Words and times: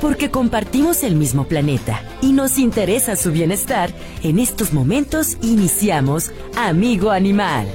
Porque 0.00 0.30
compartimos 0.30 1.02
el 1.02 1.16
mismo 1.16 1.44
planeta 1.44 2.02
y 2.22 2.32
nos 2.32 2.58
interesa 2.58 3.16
su 3.16 3.32
bienestar, 3.32 3.90
en 4.22 4.38
estos 4.38 4.72
momentos 4.72 5.36
iniciamos 5.42 6.30
Amigo 6.56 7.10
Animal. 7.10 7.66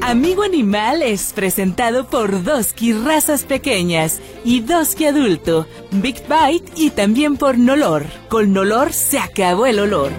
Amigo 0.00 0.42
Animal 0.42 1.02
es 1.02 1.32
presentado 1.32 2.06
por 2.06 2.42
Doski 2.42 2.92
Razas 2.92 3.44
Pequeñas 3.44 4.20
y 4.44 4.60
Doski 4.60 5.06
Adulto, 5.06 5.66
Big 5.90 6.22
Bite 6.22 6.72
y 6.76 6.90
también 6.90 7.36
por 7.36 7.58
Nolor. 7.58 8.06
Con 8.28 8.52
Nolor 8.52 8.92
se 8.92 9.18
acabó 9.18 9.66
el 9.66 9.80
olor. 9.80 10.12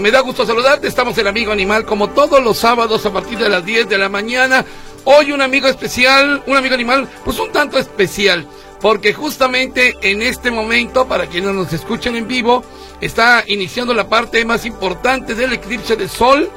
Me 0.00 0.10
da 0.10 0.20
gusto 0.20 0.46
saludarte. 0.46 0.88
Estamos 0.88 1.16
en 1.18 1.26
Amigo 1.26 1.52
Animal 1.52 1.84
como 1.84 2.10
todos 2.10 2.42
los 2.42 2.58
sábados 2.58 3.04
a 3.04 3.12
partir 3.12 3.38
de 3.38 3.48
las 3.48 3.64
10 3.64 3.88
de 3.88 3.98
la 3.98 4.08
mañana. 4.08 4.64
Hoy 5.04 5.32
un 5.32 5.42
amigo 5.42 5.68
especial, 5.68 6.42
un 6.46 6.56
amigo 6.56 6.74
animal, 6.74 7.08
pues 7.24 7.38
un 7.38 7.52
tanto 7.52 7.78
especial. 7.78 8.46
Porque 8.80 9.12
justamente 9.12 9.96
en 10.00 10.22
este 10.22 10.50
momento, 10.50 11.06
para 11.06 11.26
quienes 11.26 11.54
nos 11.54 11.72
escuchen 11.74 12.16
en 12.16 12.26
vivo, 12.26 12.64
está 13.00 13.44
iniciando 13.46 13.92
la 13.92 14.08
parte 14.08 14.42
más 14.46 14.64
importante 14.64 15.34
del 15.34 15.52
eclipse 15.52 15.96
de 15.96 16.08
sol 16.08 16.50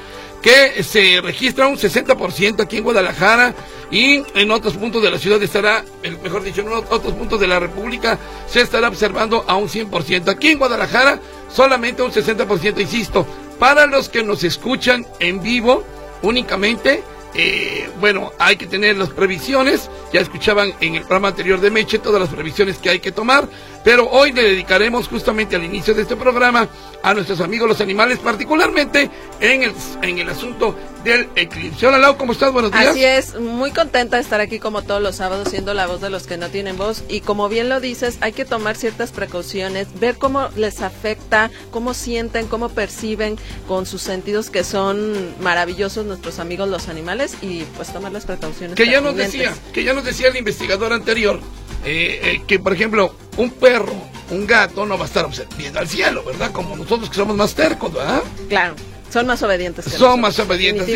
que 0.43 0.83
se 0.83 1.21
registra 1.21 1.67
un 1.67 1.77
60% 1.77 2.61
aquí 2.61 2.77
en 2.77 2.83
Guadalajara 2.83 3.55
y 3.89 4.21
en 4.35 4.51
otros 4.51 4.75
puntos 4.75 5.01
de 5.01 5.09
la 5.09 5.17
ciudad 5.17 5.41
estará, 5.41 5.85
mejor 6.21 6.43
dicho, 6.43 6.61
en 6.61 6.67
otros 6.67 7.13
puntos 7.13 7.39
de 7.39 7.47
la 7.47 7.59
República 7.59 8.19
se 8.47 8.61
estará 8.61 8.89
observando 8.89 9.45
a 9.47 9.55
un 9.55 9.69
100%. 9.69 10.27
Aquí 10.27 10.49
en 10.49 10.59
Guadalajara 10.59 11.19
solamente 11.47 12.03
un 12.03 12.11
60%, 12.11 12.81
insisto. 12.81 13.25
Para 13.57 13.85
los 13.85 14.09
que 14.09 14.21
nos 14.21 14.43
escuchan 14.43 15.07
en 15.19 15.41
vivo 15.41 15.85
únicamente, 16.21 17.03
eh, 17.35 17.89
bueno, 17.99 18.31
hay 18.37 18.57
que 18.57 18.67
tener 18.67 18.97
las 18.97 19.09
previsiones. 19.09 19.89
Ya 20.11 20.21
escuchaban 20.21 20.73
en 20.81 20.95
el 20.95 21.01
programa 21.01 21.29
anterior 21.29 21.59
de 21.59 21.71
Meche 21.71 21.99
todas 21.99 22.21
las 22.21 22.29
previsiones 22.29 22.77
que 22.77 22.89
hay 22.89 22.99
que 22.99 23.11
tomar. 23.11 23.47
Pero 23.83 24.07
hoy 24.09 24.31
le 24.31 24.43
dedicaremos 24.43 25.07
justamente 25.07 25.55
al 25.55 25.63
inicio 25.63 25.93
de 25.93 26.03
este 26.03 26.15
programa 26.15 26.67
a 27.01 27.13
nuestros 27.13 27.41
amigos 27.41 27.67
los 27.67 27.81
animales, 27.81 28.19
particularmente 28.19 29.09
en 29.39 29.63
el, 29.63 29.73
en 30.01 30.17
el 30.19 30.29
asunto 30.29 30.75
del 31.03 31.27
eclipse. 31.35 31.85
Hola 31.85 31.97
Lau, 31.97 32.17
¿cómo 32.17 32.31
estás? 32.31 32.51
Buenos 32.53 32.71
días. 32.71 32.87
Así 32.87 33.03
es, 33.03 33.39
muy 33.39 33.71
contenta 33.71 34.17
de 34.17 34.23
estar 34.23 34.39
aquí 34.39 34.59
como 34.59 34.83
todos 34.83 35.01
los 35.01 35.17
sábados 35.17 35.49
siendo 35.49 35.73
la 35.73 35.87
voz 35.87 36.01
de 36.01 36.09
los 36.09 36.27
que 36.27 36.37
no 36.37 36.49
tienen 36.49 36.77
voz 36.77 37.03
y 37.09 37.21
como 37.21 37.49
bien 37.49 37.69
lo 37.69 37.79
dices, 37.79 38.17
hay 38.21 38.31
que 38.31 38.45
tomar 38.45 38.75
ciertas 38.75 39.11
precauciones, 39.11 39.87
ver 39.99 40.17
cómo 40.17 40.49
les 40.55 40.81
afecta, 40.81 41.51
cómo 41.71 41.93
sienten, 41.93 42.47
cómo 42.47 42.69
perciben 42.69 43.37
con 43.67 43.85
sus 43.85 44.01
sentidos 44.01 44.49
que 44.49 44.63
son 44.63 45.33
maravillosos 45.41 46.05
nuestros 46.05 46.39
amigos 46.39 46.69
los 46.69 46.87
animales 46.87 47.35
y 47.41 47.63
pues 47.75 47.91
tomar 47.91 48.11
las 48.11 48.25
precauciones. 48.25 48.75
Que 48.75 48.87
ya 48.87 49.01
nos 49.01 49.15
decía, 49.15 49.53
que 49.73 49.83
ya 49.83 49.93
nos 49.93 50.05
decía 50.05 50.29
el 50.29 50.37
investigador 50.37 50.93
anterior, 50.93 51.39
eh, 51.85 52.19
eh, 52.23 52.41
que 52.47 52.59
por 52.59 52.73
ejemplo 52.73 53.13
un 53.37 53.51
perro, 53.51 53.93
un 54.31 54.47
gato 54.47 54.85
no 54.85 54.97
va 54.97 55.03
a 55.03 55.07
estar 55.07 55.27
viendo 55.57 55.79
al 55.79 55.87
cielo, 55.87 56.23
¿verdad? 56.23 56.51
Como 56.51 56.75
nosotros 56.77 57.09
que 57.09 57.15
somos 57.15 57.35
más 57.35 57.53
tercos, 57.55 57.93
¿verdad? 57.93 58.23
Claro, 58.47 58.75
son 59.13 59.27
más 59.27 59.43
obedientes. 59.43 59.85
son 59.85 60.19
más 60.19 60.37
obedientes. 60.39 60.89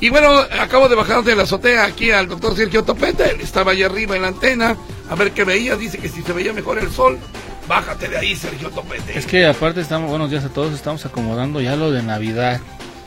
y 0.00 0.08
bueno, 0.08 0.38
acabo 0.60 0.88
de 0.88 0.94
bajar 0.94 1.24
de 1.24 1.34
la 1.34 1.42
azotea 1.42 1.84
aquí 1.84 2.12
al 2.12 2.28
doctor 2.28 2.56
Sergio 2.56 2.84
Topete, 2.84 3.32
él 3.32 3.40
estaba 3.40 3.72
allá 3.72 3.86
arriba 3.86 4.14
en 4.14 4.22
la 4.22 4.28
antena, 4.28 4.76
a 5.10 5.14
ver 5.16 5.32
qué 5.32 5.42
veía, 5.42 5.76
dice 5.76 5.98
que 5.98 6.08
si 6.08 6.22
se 6.22 6.32
veía 6.32 6.52
mejor 6.52 6.78
el 6.78 6.90
sol, 6.92 7.18
bájate 7.66 8.08
de 8.08 8.18
ahí, 8.18 8.36
Sergio 8.36 8.70
Topete. 8.70 9.18
Es 9.18 9.26
que 9.26 9.44
aparte 9.44 9.80
estamos, 9.80 10.08
buenos 10.08 10.30
días 10.30 10.44
a 10.44 10.48
todos, 10.48 10.72
estamos 10.72 11.04
acomodando 11.06 11.60
ya 11.60 11.74
lo 11.74 11.90
de 11.90 12.02
Navidad. 12.02 12.60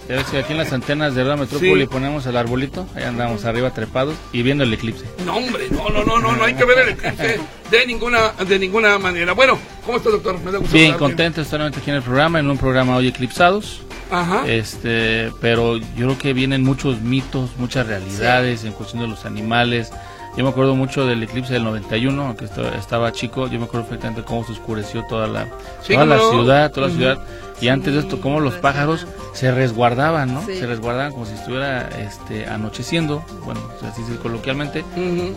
Ya 0.09 0.23
que 0.23 0.37
aquí 0.37 0.53
en 0.53 0.59
las 0.59 0.71
antenas 0.71 1.15
de 1.15 1.23
la 1.25 1.35
metrópoli 1.35 1.85
ponemos 1.85 2.25
el 2.27 2.37
arbolito, 2.37 2.87
ahí 2.95 3.03
andamos 3.03 3.43
arriba 3.43 3.71
trepados 3.71 4.15
y 4.31 4.41
viendo 4.41 4.63
el 4.63 4.73
eclipse. 4.73 5.03
No, 5.25 5.35
hombre, 5.35 5.67
no, 5.69 5.89
no, 5.89 6.05
no, 6.05 6.17
no, 6.17 6.33
no 6.33 6.43
hay 6.45 6.53
que 6.53 6.63
ver 6.63 6.79
el 6.79 6.89
eclipse 6.89 7.41
de 7.69 7.85
ninguna, 7.85 8.31
de 8.47 8.57
ninguna 8.57 8.97
manera. 8.99 9.33
Bueno, 9.33 9.59
¿cómo 9.85 9.97
está, 9.97 10.09
doctor? 10.09 10.39
Me 10.39 10.51
da 10.51 10.59
gusto 10.59 10.73
Bien, 10.73 10.93
contento 10.93 11.41
de 11.41 11.43
estar 11.43 11.61
aquí 11.61 11.89
en 11.89 11.97
el 11.97 12.01
programa, 12.03 12.39
en 12.39 12.49
un 12.49 12.57
programa 12.57 12.95
hoy 12.95 13.09
eclipsados. 13.09 13.81
Ajá. 14.11 14.47
Este, 14.47 15.31
pero 15.41 15.77
yo 15.77 15.85
creo 15.95 16.17
que 16.17 16.33
vienen 16.33 16.63
muchos 16.63 17.01
mitos, 17.01 17.51
muchas 17.57 17.87
realidades 17.87 18.63
en 18.63 18.73
cuestión 18.73 19.01
de 19.01 19.07
los 19.07 19.25
animales. 19.25 19.91
Yo 20.37 20.43
me 20.43 20.51
acuerdo 20.51 20.75
mucho 20.75 21.07
del 21.07 21.23
eclipse 21.23 21.53
del 21.53 21.63
91, 21.63 22.23
aunque 22.23 22.45
estaba 22.45 23.11
chico, 23.11 23.47
yo 23.47 23.59
me 23.59 23.65
acuerdo 23.65 23.87
perfectamente 23.87 24.23
cómo 24.23 24.45
se 24.45 24.51
oscureció 24.51 25.03
toda 25.09 25.27
la, 25.27 25.47
toda 25.87 26.05
la 26.05 26.19
ciudad, 26.19 26.71
toda 26.71 26.87
la 26.89 26.93
ciudad 26.93 27.19
y 27.59 27.69
antes 27.69 27.93
de 27.93 28.01
esto, 28.01 28.21
como 28.21 28.39
los 28.39 28.53
pájaros 28.55 29.07
se 29.33 29.51
resguardaban, 29.51 30.33
¿no? 30.33 30.45
Se 30.45 30.65
resguardaban 30.67 31.11
como 31.11 31.25
si 31.25 31.33
estuviera 31.33 31.89
este, 31.89 32.45
anocheciendo, 32.45 33.25
bueno, 33.45 33.61
así 33.81 34.03
se 34.03 34.15
coloquialmente, 34.17 34.83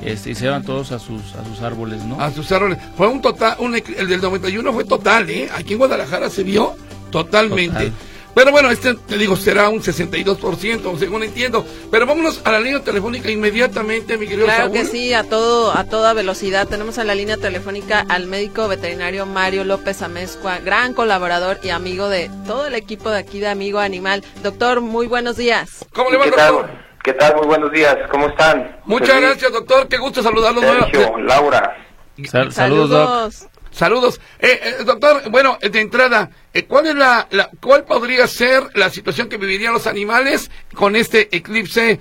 este, 0.03 0.31
y 0.31 0.35
se 0.35 0.45
iban 0.45 0.63
todos 0.63 0.93
a 0.93 0.99
sus, 0.99 1.35
a 1.35 1.45
sus 1.45 1.63
árboles, 1.63 2.05
¿no? 2.05 2.21
A 2.21 2.31
sus 2.31 2.53
árboles. 2.53 2.79
Fue 2.97 3.09
un 3.09 3.23
total, 3.23 3.57
el 3.97 4.09
del 4.09 4.21
91 4.21 4.73
fue 4.73 4.85
total, 4.85 5.31
¿eh? 5.31 5.49
Aquí 5.55 5.73
en 5.73 5.79
Guadalajara 5.79 6.29
se 6.29 6.43
vio 6.43 6.77
totalmente. 7.11 7.93
Pero 8.35 8.53
bueno, 8.53 8.71
este 8.71 8.95
te 8.95 9.19
digo 9.19 9.37
será 9.37 9.69
un 9.69 9.81
62%, 9.81 10.99
según 10.99 11.23
entiendo. 11.23 11.65
Pero 11.91 12.07
vámonos 12.07 12.41
a 12.45 12.53
la 12.53 12.61
línea 12.61 12.81
telefónica 12.81 13.31
inmediatamente, 13.31 14.17
mi 14.17 14.27
querido 14.27 14.47
Claro 14.47 14.73
que 14.73 14.85
sí, 14.85 15.13
a 15.15 15.25
todo 15.25 15.73
a 15.77 15.85
toda 15.85 16.13
velocidad. 16.13 16.69
Tenemos 16.69 16.99
a 16.99 17.05
la 17.05 17.15
línea 17.15 17.37
telefónica 17.37 18.05
al 18.09 18.27
médico 18.27 18.69
veterinario 18.69 19.27
Mario 19.27 19.65
López 19.65 20.03
Amezcua, 20.03 20.59
gran 20.59 20.95
colaborador 20.95 21.59
y 21.63 21.71
amigo 21.71 22.09
de 22.09 22.31
todo 22.47 22.67
el 22.67 22.75
equipo 22.75 23.11
de 23.11 23.19
aquí 23.19 23.41
de 23.41 23.49
Amigo 23.49 23.79
Animal. 23.79 24.25
Doctor, 24.43 24.81
muy 24.81 25.07
buenos 25.07 25.37
días. 25.37 25.85
¿Cómo 25.93 26.11
le 26.11 26.19
va, 26.19 26.25
¿Qué 26.25 26.31
doctor? 26.31 26.67
Tal? 26.67 26.87
¿Qué 27.03 27.13
tal? 27.15 27.37
Muy 27.37 27.47
buenos 27.47 27.73
días. 27.73 27.97
¿Cómo 28.11 28.29
están? 28.29 28.77
Muchas 28.85 29.21
gracias, 29.21 29.53
doctor. 29.53 29.89
Qué 29.89 29.97
gusto 29.97 30.23
saludarlos. 30.23 30.63
Sergio, 30.63 31.19
Laura. 31.19 31.77
saludos, 32.25 32.55
Saludos. 32.55 33.50
Eh, 33.73 34.19
eh, 34.41 34.85
doctor, 34.85 35.31
bueno, 35.31 35.59
de 35.61 35.81
entrada, 35.81 36.31
eh, 36.53 36.65
¿cuál, 36.67 36.87
es 36.87 36.95
la, 36.95 37.27
¿cuál 37.61 37.85
podría 37.85 38.27
ser 38.27 38.65
la 38.75 38.91
situación 38.91 39.29
que 39.29 39.37
vivirían 39.37 39.73
los 39.73 39.87
animales 39.87 40.51
con 40.75 40.97
este 40.97 41.35
eclipse 41.35 41.99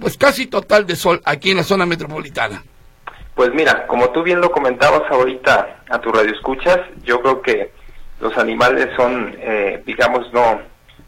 pues 0.00 0.16
casi 0.16 0.46
total 0.46 0.86
de 0.86 0.96
sol 0.96 1.20
aquí 1.24 1.50
en 1.50 1.58
la 1.58 1.62
zona 1.62 1.86
metropolitana? 1.86 2.62
Pues 3.34 3.52
mira, 3.54 3.86
como 3.86 4.10
tú 4.10 4.22
bien 4.22 4.40
lo 4.40 4.50
comentabas 4.50 5.02
ahorita 5.10 5.82
a 5.88 6.00
tu 6.00 6.10
radio 6.10 6.32
escuchas, 6.32 6.78
yo 7.04 7.20
creo 7.20 7.42
que 7.42 7.70
los 8.20 8.36
animales 8.36 8.88
son, 8.96 9.36
digamos, 9.86 10.32
no, 10.32 10.60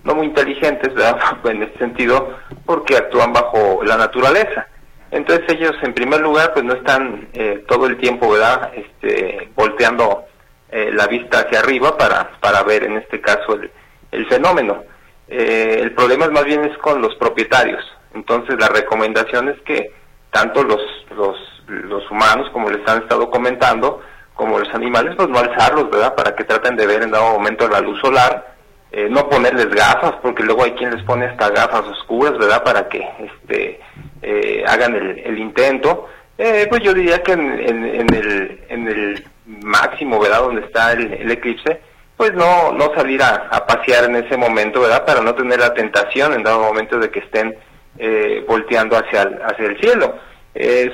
no 0.05 0.15
muy 0.15 0.27
inteligentes, 0.27 0.95
¿verdad? 0.95 1.19
en 1.45 1.65
este 1.65 1.79
sentido, 1.79 2.39
porque 2.65 2.97
actúan 2.97 3.33
bajo 3.33 3.83
la 3.83 3.97
naturaleza. 3.97 4.69
Entonces 5.11 5.45
ellos 5.49 5.75
en 5.83 5.93
primer 5.93 6.21
lugar 6.21 6.53
pues 6.53 6.65
no 6.65 6.75
están 6.75 7.29
eh, 7.33 7.65
todo 7.67 7.87
el 7.87 7.97
tiempo, 7.99 8.31
¿verdad? 8.31 8.71
Este, 8.75 9.49
volteando 9.55 10.25
eh, 10.71 10.91
la 10.93 11.07
vista 11.07 11.41
hacia 11.41 11.61
arriba 11.61 11.97
para, 11.97 12.31
para 12.41 12.63
ver 12.63 12.85
en 12.85 12.97
este 12.99 13.21
caso 13.21 13.55
el, 13.55 13.71
el 14.13 14.27
fenómeno. 14.29 14.85
Eh, 15.29 15.79
el 15.81 15.93
problema 15.93 16.29
más 16.29 16.45
bien 16.45 16.65
es 16.65 16.77
con 16.79 17.01
los 17.03 17.15
propietarios. 17.17 17.85
Entonces 18.15 18.57
la 18.59 18.69
recomendación 18.69 19.49
es 19.49 19.61
que 19.63 19.93
tanto 20.31 20.63
los, 20.63 20.81
los, 21.17 21.37
los 21.67 22.09
humanos, 22.11 22.49
como 22.53 22.71
les 22.71 22.87
han 22.89 23.03
estado 23.03 23.31
comentando, 23.31 24.01
como 24.35 24.59
los 24.59 24.73
animales, 24.75 25.15
pues 25.17 25.29
no 25.29 25.39
alzarlos, 25.39 25.91
¿verdad? 25.91 26.15
Para 26.15 26.35
que 26.35 26.45
traten 26.45 26.77
de 26.77 26.87
ver 26.87 27.03
en 27.03 27.11
dado 27.11 27.33
momento 27.33 27.69
la 27.69 27.81
luz 27.81 28.01
solar, 28.01 28.55
no 29.09 29.29
ponerles 29.29 29.71
gafas, 29.71 30.15
porque 30.21 30.43
luego 30.43 30.65
hay 30.65 30.73
quien 30.73 30.91
les 30.95 31.03
pone 31.05 31.27
hasta 31.27 31.51
gafas 31.51 31.87
oscuras, 31.87 32.37
¿verdad? 32.37 32.65
Para 32.65 32.89
que 32.89 33.07
este 33.21 33.81
eh, 34.23 34.65
hagan 34.67 34.95
el, 34.95 35.39
intento, 35.39 36.09
eh, 36.37 36.67
pues 36.69 36.83
yo 36.83 36.93
diría 36.93 37.23
que 37.23 37.33
en, 37.33 37.43
el, 38.13 38.61
en 38.69 38.89
el 38.89 39.25
máximo, 39.47 40.21
¿verdad? 40.21 40.41
Donde 40.43 40.63
está 40.63 40.93
el, 40.93 41.31
eclipse, 41.31 41.81
pues 42.17 42.35
no, 42.35 42.73
no 42.73 42.93
salir 42.95 43.23
a, 43.23 43.67
pasear 43.67 44.05
en 44.05 44.17
ese 44.17 44.37
momento, 44.37 44.81
¿verdad? 44.81 45.07
Para 45.07 45.23
no 45.23 45.35
tener 45.35 45.61
la 45.61 45.73
tentación 45.73 46.35
en 46.35 46.43
dado 46.43 46.61
momento 46.61 46.99
de 46.99 47.11
que 47.11 47.21
estén 47.21 47.57
eh, 47.99 48.45
volteando 48.47 48.97
hacia 48.97 49.23
el, 49.23 49.41
hacia 49.43 49.67
el 49.67 49.81
cielo. 49.81 50.15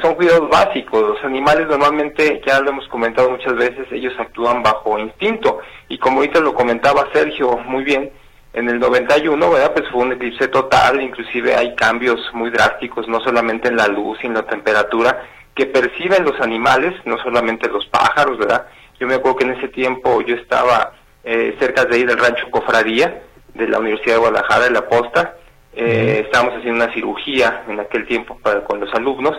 Son 0.02 0.14
cuidados 0.14 0.48
básicos. 0.50 1.02
Los 1.02 1.24
animales 1.24 1.66
normalmente, 1.68 2.42
ya 2.46 2.60
lo 2.60 2.70
hemos 2.70 2.88
comentado 2.88 3.30
muchas 3.30 3.54
veces, 3.56 3.86
ellos 3.90 4.14
actúan 4.18 4.62
bajo 4.62 4.98
instinto. 4.98 5.60
Y 5.88 5.98
como 5.98 6.18
ahorita 6.18 6.40
lo 6.40 6.54
comentaba 6.54 7.08
Sergio 7.12 7.56
muy 7.58 7.84
bien, 7.84 8.10
en 8.56 8.70
el 8.70 8.78
91, 8.78 9.50
¿verdad? 9.50 9.72
Pues 9.74 9.86
fue 9.90 10.02
un 10.02 10.12
eclipse 10.12 10.48
total, 10.48 11.02
inclusive 11.02 11.54
hay 11.54 11.74
cambios 11.74 12.18
muy 12.32 12.50
drásticos, 12.50 13.06
no 13.06 13.20
solamente 13.20 13.68
en 13.68 13.76
la 13.76 13.86
luz 13.86 14.18
y 14.22 14.26
en 14.26 14.34
la 14.34 14.46
temperatura, 14.46 15.26
que 15.54 15.66
perciben 15.66 16.24
los 16.24 16.40
animales, 16.40 16.94
no 17.04 17.18
solamente 17.18 17.68
los 17.68 17.86
pájaros, 17.86 18.38
¿verdad? 18.38 18.66
Yo 18.98 19.06
me 19.06 19.14
acuerdo 19.14 19.36
que 19.36 19.44
en 19.44 19.52
ese 19.52 19.68
tiempo 19.68 20.22
yo 20.22 20.36
estaba 20.36 20.94
eh, 21.22 21.54
cerca 21.58 21.84
de 21.84 21.96
ahí 21.96 22.04
del 22.04 22.18
rancho 22.18 22.50
Cofradía, 22.50 23.22
de 23.52 23.68
la 23.68 23.78
Universidad 23.78 24.14
de 24.14 24.20
Guadalajara, 24.20 24.64
de 24.64 24.70
la 24.70 24.88
Posta. 24.88 25.36
Eh, 25.76 26.22
estábamos 26.24 26.54
haciendo 26.54 26.82
una 26.82 26.94
cirugía 26.94 27.64
en 27.68 27.78
aquel 27.78 28.06
tiempo 28.06 28.38
para, 28.42 28.64
con 28.64 28.80
los 28.80 28.92
alumnos 28.94 29.36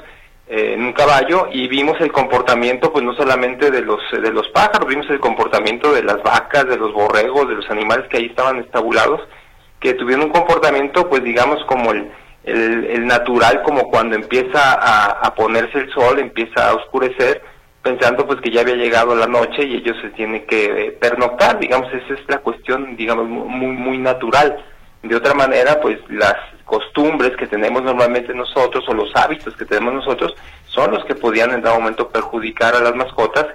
eh, 0.47 0.73
en 0.75 0.85
un 0.85 0.93
caballo 0.93 1.47
y 1.51 1.67
vimos 1.67 1.99
el 1.99 2.11
comportamiento, 2.11 2.93
pues 2.93 3.03
no 3.03 3.15
solamente 3.15 3.71
de 3.71 3.81
los 3.81 3.99
de 4.11 4.31
los 4.31 4.47
pájaros, 4.49 4.87
vimos 4.87 5.09
el 5.09 5.19
comportamiento 5.19 5.91
de 5.91 6.03
las 6.03 6.21
vacas, 6.21 6.67
de 6.67 6.77
los 6.77 6.93
borregos, 6.93 7.49
de 7.49 7.55
los 7.55 7.69
animales 7.71 8.07
que 8.07 8.17
ahí 8.17 8.27
estaban 8.27 8.59
estabulados, 8.59 9.21
que 9.79 9.95
tuvieron 9.95 10.25
un 10.25 10.31
comportamiento, 10.31 11.09
pues 11.09 11.23
digamos 11.23 11.63
como 11.65 11.91
el, 11.91 12.11
el, 12.43 13.05
natural, 13.07 13.63
como 13.63 13.89
cuando 13.89 14.15
empieza 14.15 14.73
a, 14.73 15.07
a 15.19 15.33
ponerse 15.33 15.79
el 15.79 15.91
sol, 15.91 16.19
empieza 16.19 16.69
a 16.69 16.75
oscurecer 16.75 17.41
pensando 17.87 18.27
pues 18.27 18.41
que 18.41 18.51
ya 18.51 18.61
había 18.61 18.75
llegado 18.75 19.15
la 19.15 19.27
noche 19.27 19.65
y 19.65 19.77
ellos 19.77 19.95
se 20.01 20.09
tienen 20.09 20.45
que 20.45 20.65
eh, 20.65 20.91
pernoctar, 20.91 21.57
digamos, 21.57 21.91
esa 21.93 22.13
es 22.13 22.19
la 22.27 22.39
cuestión, 22.39 22.97
digamos, 22.97 23.27
muy, 23.27 23.71
muy 23.71 23.97
natural. 23.97 24.57
De 25.07 25.15
otra 25.15 25.33
manera, 25.33 25.79
pues 25.81 25.99
las 26.09 26.35
costumbres 26.65 27.35
que 27.37 27.47
tenemos 27.47 27.83
normalmente 27.83 28.33
nosotros 28.33 28.83
o 28.87 28.93
los 28.93 29.15
hábitos 29.15 29.55
que 29.55 29.65
tenemos 29.65 29.93
nosotros 29.93 30.35
son 30.65 30.91
los 30.91 31.05
que 31.05 31.15
podían 31.15 31.51
en 31.53 31.61
dado 31.61 31.79
momento 31.79 32.09
perjudicar 32.09 32.75
a 32.75 32.81
las 32.81 32.95
mascotas 32.95 33.47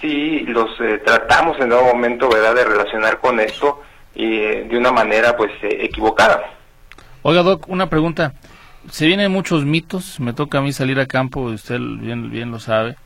si 0.00 0.40
los 0.40 0.68
eh, 0.80 1.00
tratamos 1.04 1.58
en 1.60 1.70
dado 1.70 1.84
momento, 1.84 2.28
¿verdad?, 2.28 2.54
de 2.54 2.64
relacionar 2.64 3.18
con 3.20 3.40
esto 3.40 3.82
y 4.14 4.38
eh, 4.38 4.66
de 4.68 4.76
una 4.76 4.92
manera 4.92 5.36
pues 5.36 5.52
equivocada. 5.62 6.42
Oiga, 7.22 7.42
Doc, 7.42 7.68
una 7.68 7.88
pregunta. 7.88 8.34
Se 8.90 9.06
vienen 9.06 9.32
muchos 9.32 9.64
mitos, 9.64 10.20
me 10.20 10.32
toca 10.32 10.58
a 10.58 10.60
mí 10.60 10.72
salir 10.72 11.00
a 11.00 11.06
campo, 11.06 11.40
usted 11.42 11.78
bien, 11.80 12.30
bien 12.30 12.50
lo 12.50 12.58
sabe 12.60 12.96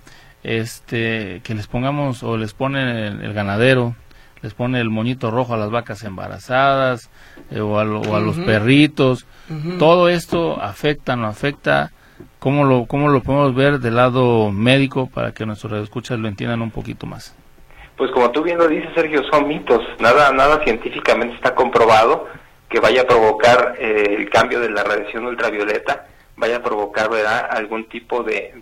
este 0.43 1.41
que 1.44 1.55
les 1.55 1.67
pongamos 1.67 2.23
o 2.23 2.37
les 2.37 2.55
pone 2.55 3.08
el, 3.08 3.32
ganadero 3.35 3.94
les 4.42 4.54
pone 4.54 4.81
el 4.81 4.90
moñito 4.90 5.31
rojo 5.31 5.54
a 5.54 5.56
las 5.56 5.70
vacas 5.70 6.02
embarazadas 6.04 7.10
eh, 7.50 7.60
o, 7.60 7.78
a, 7.78 7.84
los 7.84 8.38
perritos. 8.38 9.26
Todo 9.78 10.08
esto 10.08 10.60
afecta 10.60 11.16
no 11.16 11.26
afecta. 11.26 11.92
Cómo 12.38 12.64
lo 12.64 12.87
cómo 12.87 13.08
lo 13.08 13.22
podemos 13.22 13.54
ver 13.54 13.81
del 13.81 13.96
lado 13.96 14.50
médico 14.50 15.08
para 15.12 15.32
que 15.32 15.46
nuestros 15.46 15.72
escuchas 15.82 16.19
lo 16.19 16.28
entiendan 16.28 16.60
un 16.60 16.70
poquito 16.70 17.06
más 17.06 17.34
pues 17.96 18.10
como 18.12 18.31
tú 18.31 18.42
bien 18.42 18.56
lo 18.56 18.66
dices 18.66 18.88
Sergio 18.94 19.22
son 19.31 19.46
mitos. 19.46 19.82
Nada 19.98 20.32
nada 20.32 20.62
científicamente 20.64 21.34
está 21.34 21.54
comprobado 21.54 22.28
que 22.69 22.81
vaya 22.81 23.02
a 23.02 23.06
provocar 23.06 23.75
eh, 23.78 24.16
el 24.19 24.31
cambio 24.31 24.60
de 24.60 24.70
la 24.70 24.84
radiación 24.84 25.26
ultravioleta 25.26 26.06
vaya 26.40 26.56
a 26.56 26.62
provocar 26.62 27.10
¿verdad? 27.10 27.46
algún 27.50 27.84
tipo 27.88 28.22
de, 28.22 28.54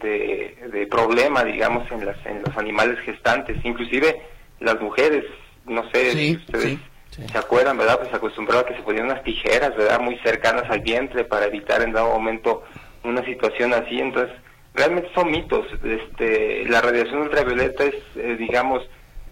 de, 0.72 0.86
problema, 0.88 1.44
digamos, 1.44 1.90
en, 1.92 2.04
las, 2.04 2.16
en 2.26 2.42
los 2.42 2.56
animales 2.56 2.98
gestantes, 3.00 3.56
inclusive 3.64 4.20
las 4.58 4.80
mujeres, 4.80 5.24
no 5.68 5.88
sé 5.90 6.12
si 6.12 6.36
ustedes 6.36 6.78
se 7.10 7.38
acuerdan, 7.38 7.76
¿verdad? 7.76 7.98
Pues 7.98 8.14
acostumbraba 8.14 8.62
a 8.62 8.66
que 8.66 8.74
se 8.74 8.82
ponían 8.82 9.06
unas 9.06 9.24
tijeras, 9.24 9.76
¿verdad? 9.76 10.00
Muy 10.00 10.16
cercanas 10.18 10.64
al 10.70 10.80
vientre 10.80 11.24
para 11.24 11.46
evitar 11.46 11.82
en 11.82 11.92
dado 11.92 12.10
momento 12.10 12.62
una 13.04 13.24
situación 13.24 13.72
así, 13.74 13.98
entonces 14.00 14.34
realmente 14.74 15.10
son 15.14 15.30
mitos, 15.30 15.66
este, 15.82 16.64
la 16.66 16.80
radiación 16.80 17.22
ultravioleta 17.22 17.84
es, 17.84 17.94
eh, 18.16 18.36
digamos, 18.38 18.82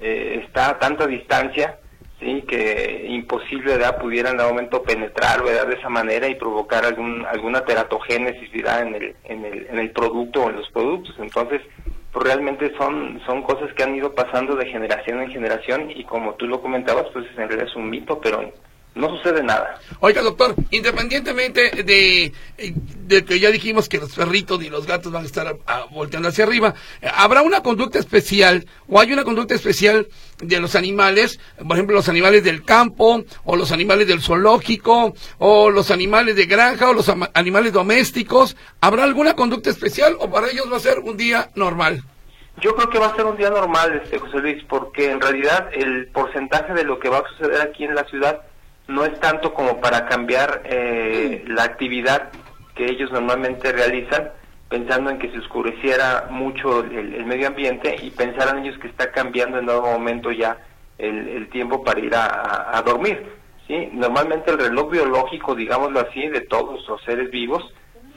eh, 0.01 0.43
está 0.45 0.71
a 0.71 0.79
tanta 0.79 1.07
distancia 1.07 1.79
sí 2.21 2.43
que 2.49 3.07
imposible 3.09 3.77
¿verdad? 3.77 3.99
pudiera 3.99 4.31
en 4.31 4.41
algún 4.41 4.57
momento 4.57 4.83
penetrar 4.83 5.43
¿verdad? 5.43 5.67
de 5.67 5.77
esa 5.77 5.89
manera 5.89 6.29
y 6.29 6.35
provocar 6.35 6.85
algún 6.85 7.25
alguna 7.27 7.65
teratogénesis 7.65 8.51
¿verdad? 8.53 8.83
en 8.83 8.95
el 8.95 9.17
en 9.25 9.45
el 9.45 9.67
en 9.69 9.79
el 9.79 9.91
producto 9.91 10.45
o 10.45 10.51
en 10.51 10.57
los 10.57 10.71
productos 10.71 11.15
entonces 11.19 11.61
pues 12.17 12.29
realmente 12.29 12.73
son 12.79 13.21
son 13.27 13.43
cosas 13.43 13.71
que 13.75 13.83
han 13.83 13.95
ido 13.95 14.15
pasando 14.15 14.57
de 14.57 14.65
generación 14.65 15.21
en 15.21 15.31
generación 15.31 15.91
y 15.91 16.03
como 16.05 16.35
tú 16.37 16.47
lo 16.47 16.63
comentabas 16.63 17.05
pues 17.13 17.27
en 17.33 17.47
realidad 17.47 17.67
es 17.69 17.77
un 17.77 17.91
mito 17.91 18.19
pero 18.23 18.41
no 18.97 19.11
sucede 19.11 19.43
nada. 19.43 19.79
Oiga, 20.01 20.23
doctor, 20.23 20.55
independientemente 20.71 21.71
de, 21.85 22.33
de, 23.07 23.25
que 23.25 23.39
ya 23.39 23.51
dijimos 23.51 23.89
que 23.89 23.99
los 23.99 24.15
perritos 24.15 24.63
y 24.65 24.71
los 24.71 24.87
gatos 24.87 25.13
van 25.13 25.23
a 25.23 25.27
estar 25.27 25.57
volteando 25.91 26.29
hacia 26.29 26.45
arriba, 26.45 26.75
¿habrá 27.15 27.43
una 27.43 27.63
conducta 27.63 27.99
especial 27.99 28.67
o 28.89 28.99
hay 28.99 29.13
una 29.13 29.25
conducta 29.25 29.55
especial 29.55 30.09
de 30.39 30.61
los 30.61 30.75
animales, 30.75 31.39
por 31.59 31.77
ejemplo, 31.77 31.95
los 31.95 32.09
animales 32.09 32.43
del 32.43 32.65
campo 32.65 33.23
o 33.45 33.57
los 33.57 33.71
animales 33.71 34.09
del 34.09 34.23
zoológico 34.23 35.15
o 35.39 35.71
los 35.71 35.91
animales 35.91 36.35
de 36.35 36.47
granja 36.47 36.89
o 36.89 36.95
los 36.95 37.13
animales 37.35 37.73
domésticos? 37.75 38.57
¿Habrá 38.81 39.05
alguna 39.05 39.37
conducta 39.37 39.69
especial 39.69 40.17
o 40.21 40.31
para 40.31 40.49
ellos 40.49 40.73
va 40.73 40.79
a 40.79 40.81
ser 40.81 41.01
un 41.01 41.19
día 41.19 41.51
normal? 41.55 42.03
Yo 42.63 42.75
creo 42.75 42.89
que 42.89 42.99
va 42.99 43.09
a 43.09 43.17
ser 43.17 43.27
un 43.27 43.37
día 43.37 43.51
normal, 43.51 44.01
este 44.03 44.19
José 44.19 44.39
Luis, 44.39 44.65
porque 44.67 45.11
en 45.11 45.21
realidad 45.21 45.69
el 45.75 46.07
porcentaje 46.07 46.73
de 46.73 46.85
lo 46.85 46.99
que 46.99 47.11
va 47.11 47.19
a 47.19 47.29
suceder 47.29 47.61
aquí 47.61 47.85
en 47.85 47.95
la 47.95 48.05
ciudad 48.05 48.41
no 48.89 49.05
es 49.05 49.19
tanto 49.21 49.53
como 49.53 49.81
para 49.81 50.07
cambiar 50.07 50.63
eh, 50.65 51.45
la 51.49 51.65
actividad 51.65 52.31
que 52.75 52.85
ellos 52.85 53.11
normalmente 53.11 53.73
realizan, 53.73 54.31
pensando 54.69 55.11
en 55.11 55.19
que 55.19 55.31
se 55.31 55.39
oscureciera 55.39 56.29
mucho 56.31 56.81
el, 56.81 57.25
medio 57.25 57.49
ambiente 57.49 57.97
y 58.03 58.11
pensaran 58.11 58.65
ellos 58.65 58.79
que 58.79 58.89
está 58.89 59.11
cambiando 59.11 59.59
en 59.59 59.67
nuevo 59.67 59.91
momento 59.91 60.31
ya 60.31 60.59
el, 60.99 61.49
tiempo 61.51 61.83
para 61.83 62.01
ir 62.01 62.15
a, 62.15 62.83
dormir. 62.85 63.27
¿sí? 63.67 63.89
Normalmente 63.93 64.51
el 64.51 64.59
reloj 64.59 64.91
biológico, 64.91 65.55
digámoslo 65.55 66.01
así, 66.01 66.29
de 66.29 66.43
todos 66.43 66.87
los 66.87 67.03
seres 67.03 67.31
vivos, 67.31 67.65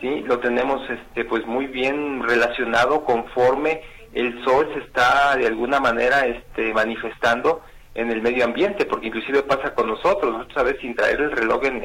¿sí? 0.01 0.23
lo 0.27 0.39
tenemos 0.39 0.81
este, 0.89 1.25
pues 1.25 1.45
muy 1.45 1.67
bien 1.67 2.21
relacionado 2.23 3.05
conforme 3.05 3.81
el 4.13 4.43
sol 4.43 4.69
se 4.73 4.79
está 4.79 5.37
de 5.37 5.47
alguna 5.47 5.79
manera 5.79 6.25
este, 6.25 6.73
manifestando 6.73 7.61
en 7.95 8.11
el 8.11 8.21
medio 8.21 8.45
ambiente, 8.45 8.85
porque 8.85 9.07
inclusive 9.07 9.43
pasa 9.43 9.73
con 9.73 9.87
nosotros, 9.87 10.31
nosotros 10.31 10.57
a 10.57 10.63
veces 10.63 10.81
sin 10.81 10.95
traer 10.95 11.19
el 11.19 11.31
reloj 11.31 11.65
en, 11.65 11.81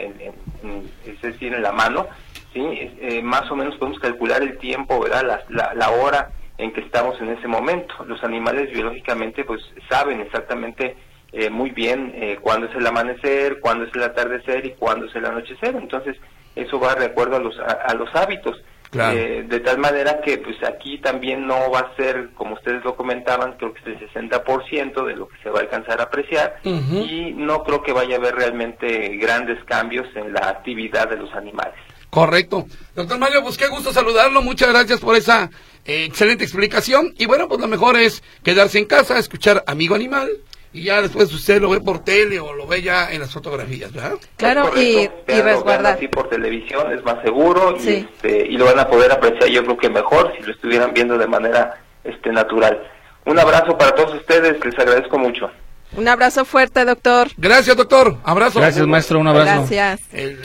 decir, 1.23 1.55
en 1.55 1.63
la 1.63 1.73
mano, 1.73 2.07
¿sí? 2.53 2.61
Eh, 2.63 3.21
más 3.23 3.51
o 3.51 3.57
menos 3.57 3.77
podemos 3.77 3.99
calcular 3.99 4.43
el 4.43 4.59
tiempo, 4.59 5.01
¿verdad? 5.01 5.45
La, 5.49 5.75
la, 5.75 5.91
hora 5.91 6.31
en 6.59 6.73
que 6.73 6.83
estamos 6.83 7.21
en 7.21 7.31
ese 7.31 7.49
momento. 7.49 8.05
Los 8.07 8.23
animales 8.23 8.71
biológicamente 8.71 9.45
pues 9.45 9.61
saben 9.89 10.21
exactamente 10.21 10.97
eh, 11.33 11.51
muy 11.51 11.71
bien 11.71 12.13
eh, 12.15 12.39
cuándo 12.41 12.67
es 12.67 12.77
el 12.77 12.87
amanecer, 12.87 13.59
cuándo 13.61 13.85
es 13.85 13.95
el 13.95 14.03
atardecer 14.03 14.65
y 14.67 14.71
cuándo 14.73 15.07
es 15.07 15.17
el 15.17 15.25
anochecer. 15.25 15.75
Entonces, 15.75 16.17
eso 16.55 16.79
va 16.79 16.95
de 16.95 17.07
acuerdo 17.07 17.37
a 17.37 17.41
los, 17.41 17.59
a 17.59 17.93
los 17.95 18.15
hábitos. 18.15 18.63
Eh, 18.95 19.45
de 19.49 19.61
tal 19.61 19.79
manera 19.79 20.21
que 20.21 20.39
pues 20.39 20.57
aquí 20.63 20.99
también 20.99 21.47
no 21.47 21.71
va 21.71 21.81
a 21.81 21.97
ser, 21.97 22.31
como 22.35 22.55
ustedes 22.55 22.85
lo 22.85 22.97
comentaban, 22.97 23.55
creo 23.57 23.75
que 23.75 23.81
es 23.81 24.01
el 24.01 24.31
60% 24.31 25.05
de 25.05 25.17
lo 25.17 25.29
que 25.29 25.37
se 25.43 25.51
va 25.51 25.61
a 25.61 25.63
alcanzar 25.63 26.01
a 26.01 26.05
apreciar 26.05 26.61
y 26.65 27.33
no 27.37 27.65
creo 27.65 27.83
que 27.83 27.93
vaya 27.93 28.17
a 28.17 28.19
haber 28.19 28.35
realmente 28.35 29.17
grandes 29.17 29.63
cambios 29.65 30.07
en 30.15 30.33
la 30.33 30.49
actividad 30.49 31.09
de 31.09 31.17
los 31.17 31.33
animales. 31.35 31.75
Correcto. 32.11 32.67
Doctor 32.95 33.19
Mario, 33.19 33.43
pues 33.43 33.59
qué 33.59 33.67
gusto 33.67 33.93
saludarlo. 33.93 34.41
Muchas 34.41 34.69
gracias 34.69 35.01
por 35.01 35.17
esa 35.17 35.51
eh, 35.85 36.05
excelente 36.05 36.45
explicación. 36.45 37.13
Y 37.19 37.27
bueno, 37.27 37.49
pues 37.49 37.61
lo 37.61 37.67
mejor 37.67 37.97
es 37.97 38.23
quedarse 38.45 38.79
en 38.79 38.85
casa, 38.85 39.19
escuchar 39.19 39.65
Amigo 39.67 39.97
Animal 39.97 40.31
y 40.75 40.83
ya 40.83 41.01
después 41.01 41.33
usted 41.33 41.63
lo 41.63 41.71
ve 41.71 41.81
por 41.81 42.01
tele 42.01 42.41
o 42.41 42.53
lo 42.53 42.67
ve 42.67 42.83
ya 42.83 43.13
en 43.13 43.21
las 43.21 43.33
fotografías, 43.33 43.93
¿verdad? 43.93 44.15
Claro, 44.37 44.73
y, 44.77 45.09
y 45.29 45.41
resguardar. 45.41 45.95
Así 45.95 46.09
por 46.09 46.29
televisión 46.29 46.93
es 46.93 47.03
más 47.05 47.23
seguro 47.23 47.77
y, 47.79 47.89
este, 47.89 48.47
y 48.49 48.57
lo 48.57 48.65
van 48.65 48.81
a 48.81 48.89
poder 48.89 49.13
apreciar 49.13 49.49
yo 49.49 49.63
creo 49.63 49.77
que 49.77 49.89
mejor 49.89 50.33
si 50.37 50.43
lo 50.43 50.53
estuvieran 50.53 50.93
viendo 50.93 51.17
de 51.17 51.29
manera 51.29 51.81
este 52.03 52.33
natural. 52.33 52.83
Un 53.25 53.39
abrazo 53.39 53.79
para 53.79 53.95
todos 53.95 54.17
ustedes, 54.17 54.63
les 54.65 54.77
agradezco 54.77 55.17
mucho. 55.17 55.49
Un 55.97 56.09
abrazo 56.09 56.45
fuerte, 56.45 56.85
doctor. 56.85 57.31
Gracias, 57.37 57.77
doctor. 57.77 58.19
Abrazo. 58.25 58.59
Gracias, 58.61 58.87
maestro. 58.87 59.21
Un 59.21 59.29
abrazo. 59.29 59.67
Gracias. 59.71 60.01
El, 60.13 60.39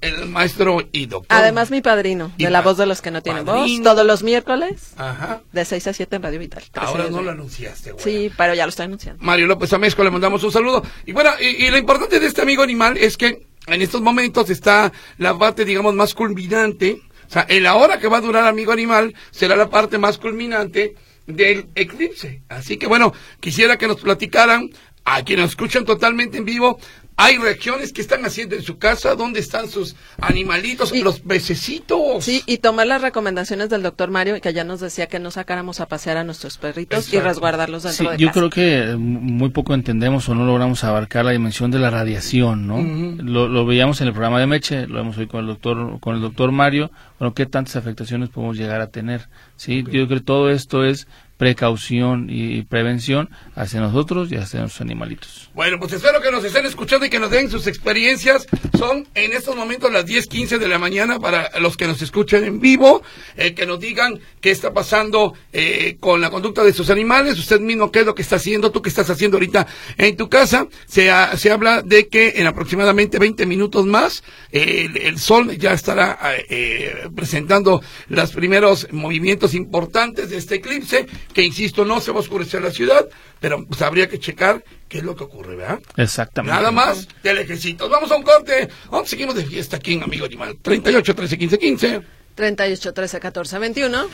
el, 0.00 0.26
maestro 0.26 0.82
y 0.92 1.06
doctor. 1.06 1.36
Además, 1.36 1.70
mi 1.70 1.80
padrino, 1.80 2.32
de 2.36 2.50
la 2.50 2.62
voz 2.62 2.76
de 2.76 2.86
los 2.86 3.00
que 3.00 3.10
no 3.10 3.22
tienen 3.22 3.44
voz. 3.44 3.68
Todos 3.82 4.06
los 4.06 4.22
miércoles. 4.22 4.94
Ajá. 4.96 5.42
De 5.52 5.64
6 5.64 5.86
a 5.88 5.92
7 5.92 6.16
en 6.16 6.22
Radio 6.22 6.38
Vital. 6.38 6.62
Ahora 6.74 7.08
no 7.10 7.22
lo 7.22 7.30
anunciaste, 7.30 7.92
güey. 7.92 8.04
Sí, 8.04 8.32
pero 8.36 8.54
ya 8.54 8.64
lo 8.64 8.70
estoy 8.70 8.86
anunciando. 8.86 9.22
Mario 9.24 9.46
López 9.46 9.72
Amesco, 9.72 10.04
le 10.04 10.10
mandamos 10.10 10.42
un 10.44 10.52
saludo. 10.52 10.82
Y 11.06 11.12
bueno, 11.12 11.30
y, 11.40 11.68
lo 11.70 11.78
importante 11.78 12.20
de 12.20 12.26
este 12.26 12.42
amigo 12.42 12.62
animal 12.62 12.96
es 12.96 13.16
que 13.16 13.46
en 13.66 13.82
estos 13.82 14.02
momentos 14.02 14.50
está 14.50 14.92
la 15.18 15.36
parte, 15.36 15.64
digamos, 15.64 15.94
más 15.94 16.14
culminante. 16.14 17.00
O 17.26 17.32
sea, 17.32 17.46
en 17.48 17.62
la 17.62 17.74
hora 17.74 17.98
que 17.98 18.08
va 18.08 18.18
a 18.18 18.20
durar 18.20 18.46
amigo 18.46 18.72
animal 18.72 19.14
será 19.30 19.56
la 19.56 19.70
parte 19.70 19.98
más 19.98 20.18
culminante 20.18 20.94
del 21.26 21.66
eclipse. 21.74 22.42
Así 22.48 22.76
que 22.76 22.86
bueno, 22.86 23.12
quisiera 23.40 23.76
que 23.78 23.88
nos 23.88 24.00
platicaran 24.00 24.70
a 25.04 25.22
quienes 25.22 25.50
escuchan 25.50 25.84
totalmente 25.84 26.38
en 26.38 26.44
vivo. 26.44 26.78
Hay 27.16 27.38
regiones 27.38 27.92
que 27.92 28.00
están 28.00 28.24
haciendo 28.24 28.56
en 28.56 28.62
su 28.62 28.78
casa, 28.78 29.14
dónde 29.14 29.38
están 29.38 29.68
sus 29.68 29.94
animalitos, 30.20 30.92
los 30.96 31.20
pececitos. 31.20 32.24
Sí, 32.24 32.42
y 32.46 32.58
tomar 32.58 32.88
las 32.88 33.02
recomendaciones 33.02 33.70
del 33.70 33.82
doctor 33.82 34.10
Mario, 34.10 34.40
que 34.40 34.52
ya 34.52 34.64
nos 34.64 34.80
decía 34.80 35.06
que 35.06 35.20
no 35.20 35.30
sacáramos 35.30 35.78
a 35.78 35.86
pasear 35.86 36.16
a 36.16 36.24
nuestros 36.24 36.58
perritos 36.58 37.12
y 37.12 37.20
resguardarlos 37.20 37.84
dentro 37.84 38.12
sí, 38.12 38.18
yo 38.18 38.32
creo 38.32 38.50
que 38.50 38.96
muy 38.98 39.50
poco 39.50 39.74
entendemos 39.74 40.28
o 40.28 40.34
no 40.34 40.44
logramos 40.44 40.82
abarcar 40.82 41.24
la 41.24 41.30
dimensión 41.30 41.70
de 41.70 41.78
la 41.78 41.90
radiación, 41.90 42.66
¿no? 42.66 42.82
lo, 43.22 43.48
lo, 43.48 43.64
veíamos 43.64 44.00
en 44.00 44.08
el 44.08 44.12
programa 44.12 44.40
de 44.40 44.46
Meche, 44.46 44.86
lo 44.86 44.96
vemos 44.96 45.16
hoy 45.16 45.26
con 45.26 45.40
el 45.40 45.46
doctor, 45.46 46.00
con 46.00 46.16
el 46.16 46.20
doctor 46.20 46.50
Mario, 46.50 46.90
bueno, 47.18 47.32
qué 47.32 47.46
tantas 47.46 47.76
afectaciones 47.76 48.28
podemos 48.28 48.56
llegar 48.56 48.80
a 48.80 48.88
tener. 48.88 49.28
Sí, 49.56 49.84
yo 49.84 50.06
creo 50.06 50.08
que 50.08 50.20
todo 50.20 50.50
esto 50.50 50.84
es 50.84 51.06
precaución 51.36 52.28
y 52.30 52.62
prevención 52.62 53.30
hacia 53.54 53.80
nosotros 53.80 54.30
y 54.30 54.36
hacia 54.36 54.60
nuestros 54.60 54.80
animalitos. 54.80 55.50
Bueno, 55.54 55.78
pues 55.78 55.92
espero 55.92 56.20
que 56.20 56.30
nos 56.30 56.44
estén 56.44 56.66
escuchando 56.66 57.06
y 57.06 57.10
que 57.10 57.18
nos 57.18 57.30
den 57.30 57.50
sus 57.50 57.66
experiencias. 57.66 58.46
Son 58.78 59.06
en 59.14 59.32
estos 59.32 59.56
momentos 59.56 59.92
las 59.92 60.06
10:15 60.06 60.58
de 60.58 60.68
la 60.68 60.78
mañana 60.78 61.18
para 61.18 61.50
los 61.60 61.76
que 61.76 61.86
nos 61.86 62.02
escuchen 62.02 62.44
en 62.44 62.60
vivo, 62.60 63.02
eh, 63.36 63.54
que 63.54 63.66
nos 63.66 63.80
digan 63.80 64.20
qué 64.40 64.50
está 64.50 64.72
pasando 64.72 65.34
eh, 65.52 65.96
con 66.00 66.20
la 66.20 66.30
conducta 66.30 66.62
de 66.62 66.72
sus 66.72 66.90
animales, 66.90 67.38
usted 67.38 67.60
mismo 67.60 67.90
qué 67.90 68.00
es 68.00 68.06
lo 68.06 68.14
que 68.14 68.22
está 68.22 68.36
haciendo, 68.36 68.70
tú 68.70 68.82
qué 68.82 68.88
estás 68.88 69.10
haciendo 69.10 69.36
ahorita 69.36 69.66
en 69.96 70.16
tu 70.16 70.28
casa. 70.28 70.68
Se, 70.86 71.10
se 71.36 71.50
habla 71.50 71.82
de 71.82 72.08
que 72.08 72.34
en 72.36 72.46
aproximadamente 72.46 73.18
20 73.18 73.46
minutos 73.46 73.86
más 73.86 74.22
el, 74.54 75.18
sol 75.18 75.56
ya 75.58 75.72
estará 75.72 76.16
eh, 76.48 77.08
presentando 77.14 77.82
los 78.08 78.30
primeros 78.30 78.86
movimientos 78.92 79.52
importantes 79.52 80.30
de 80.30 80.36
este 80.36 80.56
eclipse 80.56 81.06
que 81.32 81.42
insisto, 81.42 81.84
no 81.84 82.00
se 82.00 82.12
va 82.12 82.18
a 82.18 82.20
oscurecer 82.20 82.62
la 82.62 82.70
ciudad, 82.70 83.04
pero 83.40 83.66
pues 83.66 83.82
habría 83.82 84.08
que 84.08 84.20
checar 84.20 84.64
qué 84.88 84.98
es 84.98 85.04
lo 85.04 85.16
que 85.16 85.24
ocurre, 85.24 85.56
¿verdad? 85.56 85.80
Exactamente. 85.96 86.54
Nada 86.54 86.70
más 86.70 87.08
del 87.22 87.38
ejército. 87.38 87.88
Vamos 87.88 88.10
a 88.12 88.16
un 88.16 88.22
corte. 88.22 88.68
Vamos, 88.90 89.08
seguimos 89.08 89.34
de 89.34 89.44
fiesta 89.44 89.76
aquí 89.76 89.94
en 89.94 90.04
Amigo 90.04 90.24
Animal. 90.24 90.56
38 90.62 91.14
13 91.14 91.38
15 91.38 91.58
15. 91.58 92.00
38 92.36 92.92
13 92.92 93.20
14 93.20 93.58
21. 93.58 94.06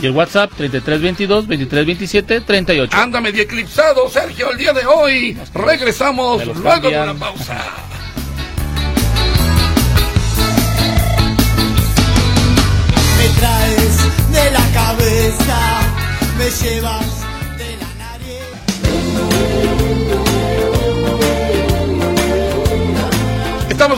Y 0.00 0.06
el 0.06 0.12
WhatsApp 0.12 0.52
33 0.56 1.00
22 1.00 1.46
23 1.48 1.86
27 1.86 2.40
38. 2.42 2.96
Ándame 2.96 3.32
de 3.32 3.42
eclipsado, 3.42 4.08
Sergio, 4.08 4.52
el 4.52 4.58
día 4.58 4.72
de 4.72 4.86
hoy. 4.86 5.36
Regresamos 5.52 6.46
luego 6.46 6.88
de 6.90 7.00
una 7.00 7.14
pausa. 7.14 7.88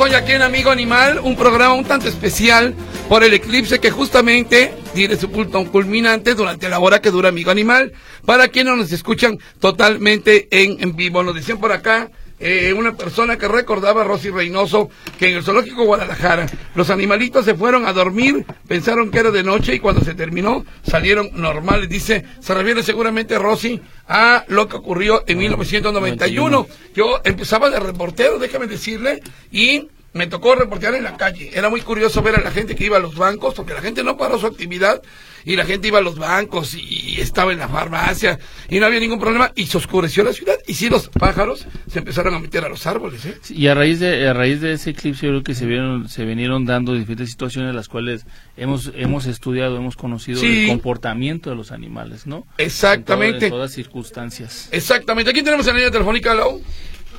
Estamos 0.01 0.19
aquí 0.19 0.33
en 0.33 0.41
Amigo 0.41 0.71
Animal, 0.71 1.21
un 1.23 1.37
programa 1.37 1.75
un 1.75 1.85
tanto 1.85 2.09
especial 2.09 2.75
por 3.07 3.23
el 3.23 3.35
eclipse 3.35 3.81
que 3.81 3.91
justamente 3.91 4.73
tiene 4.95 5.15
su 5.19 5.31
punto 5.31 5.63
culminante 5.71 6.35
durante 6.35 6.71
la 6.71 6.79
hora 6.79 7.03
que 7.03 7.11
dura 7.11 7.29
Amigo 7.29 7.51
Animal. 7.51 7.93
Para 8.25 8.49
quienes 8.49 8.79
nos 8.79 8.93
escuchan 8.93 9.39
totalmente 9.61 10.49
en, 10.53 10.83
en 10.83 10.97
vivo, 10.97 11.23
nos 11.23 11.35
decían 11.35 11.59
por 11.59 11.71
acá 11.73 12.11
eh, 12.41 12.73
una 12.73 12.97
persona 12.97 13.37
que 13.37 13.47
recordaba 13.47 14.01
a 14.01 14.05
Rosy 14.05 14.31
Reynoso 14.31 14.89
que 15.19 15.29
en 15.29 15.37
el 15.37 15.45
zoológico 15.45 15.85
Guadalajara 15.85 16.47
los 16.75 16.89
animalitos 16.89 17.45
se 17.45 17.55
fueron 17.55 17.87
a 17.87 17.93
dormir, 17.93 18.47
pensaron 18.67 19.11
que 19.11 19.19
era 19.19 19.31
de 19.31 19.43
noche 19.43 19.75
y 19.75 19.79
cuando 19.79 20.03
se 20.03 20.15
terminó 20.15 20.65
salieron 20.83 21.31
normales. 21.35 21.89
Dice, 21.89 22.25
se 22.41 22.55
refiere 22.55 22.83
seguramente 22.83 23.39
Rosy 23.39 23.81
a 24.09 24.45
lo 24.49 24.69
que 24.69 24.77
ocurrió 24.77 25.23
en 25.27 25.39
1991. 25.39 26.67
Yo 26.95 27.21
empezaba 27.25 27.71
de 27.71 27.79
reportero, 27.79 28.39
déjame 28.39 28.67
decirle, 28.67 29.23
y 29.53 29.89
me 30.13 30.27
tocó 30.27 30.55
reportear 30.55 30.95
en 30.95 31.05
la 31.05 31.17
calle. 31.17 31.51
Era 31.53 31.69
muy 31.69 31.83
curioso 31.83 32.23
ver 32.23 32.37
a 32.37 32.41
la 32.41 32.51
gente 32.51 32.75
que 32.75 32.85
iba 32.85 32.97
a 32.97 33.01
los 33.01 33.17
bancos, 33.17 33.55
porque 33.55 33.75
la 33.75 33.83
gente 33.83 34.03
no 34.03 34.17
paró 34.17 34.39
su 34.39 34.47
actividad 34.47 35.03
y 35.45 35.57
la 35.57 35.65
gente 35.65 35.89
iba 35.89 35.99
a 35.99 36.03
los 36.03 36.19
bancos 36.19 36.75
y 36.75 37.21
estaba 37.21 37.53
en 37.53 37.59
la 37.59 37.69
farmacia 37.69 38.39
y 38.69 38.79
no 38.79 38.87
había 38.87 39.01
ningún 39.01 39.19
problema 39.19 39.53
y 39.55 39.67
se 39.67 39.79
oscureció 39.79 40.25
la 40.25 40.33
ciudad 40.33 40.57
y 40.67 40.75
sí 40.75 40.89
los 40.89 41.09
pájaros 41.09 41.67
se 41.89 41.99
empezaron 41.99 42.35
a 42.35 42.39
meter 42.39 42.65
a 42.65 42.69
los 42.69 42.87
árboles 42.87 43.25
¿eh? 43.25 43.39
y 43.51 43.67
a 43.67 43.75
raíz 43.75 44.01
de 44.01 44.29
a 44.29 44.33
raíz 44.33 44.61
de 44.61 44.73
ese 44.73 44.91
eclipse 44.91 45.27
yo 45.27 45.33
creo 45.33 45.43
que 45.43 45.55
se 45.55 45.67
vieron 45.67 46.09
se 46.09 46.25
vinieron 46.25 46.65
dando 46.65 46.95
diferentes 46.95 47.31
situaciones 47.31 47.75
las 47.75 47.89
cuales 47.89 48.27
hemos 48.57 48.93
hemos 48.95 49.27
estudiado 49.27 49.77
hemos 49.77 49.97
conocido 49.97 50.43
el 50.43 50.69
comportamiento 50.69 51.51
de 51.51 51.57
los 51.57 51.73
animales 51.73 52.27
no 52.27 52.47
exactamente. 52.59 53.47
en, 53.47 53.51
todas 53.51 53.73
circunstancias. 53.73 54.69
Exactamente. 54.71 55.31
Aquí 55.31 55.43
tenemos 55.43 55.67
en 55.67 55.75
la 55.75 55.79
línea 55.79 55.91
telefónica 55.91 56.35
Lau 56.35 56.61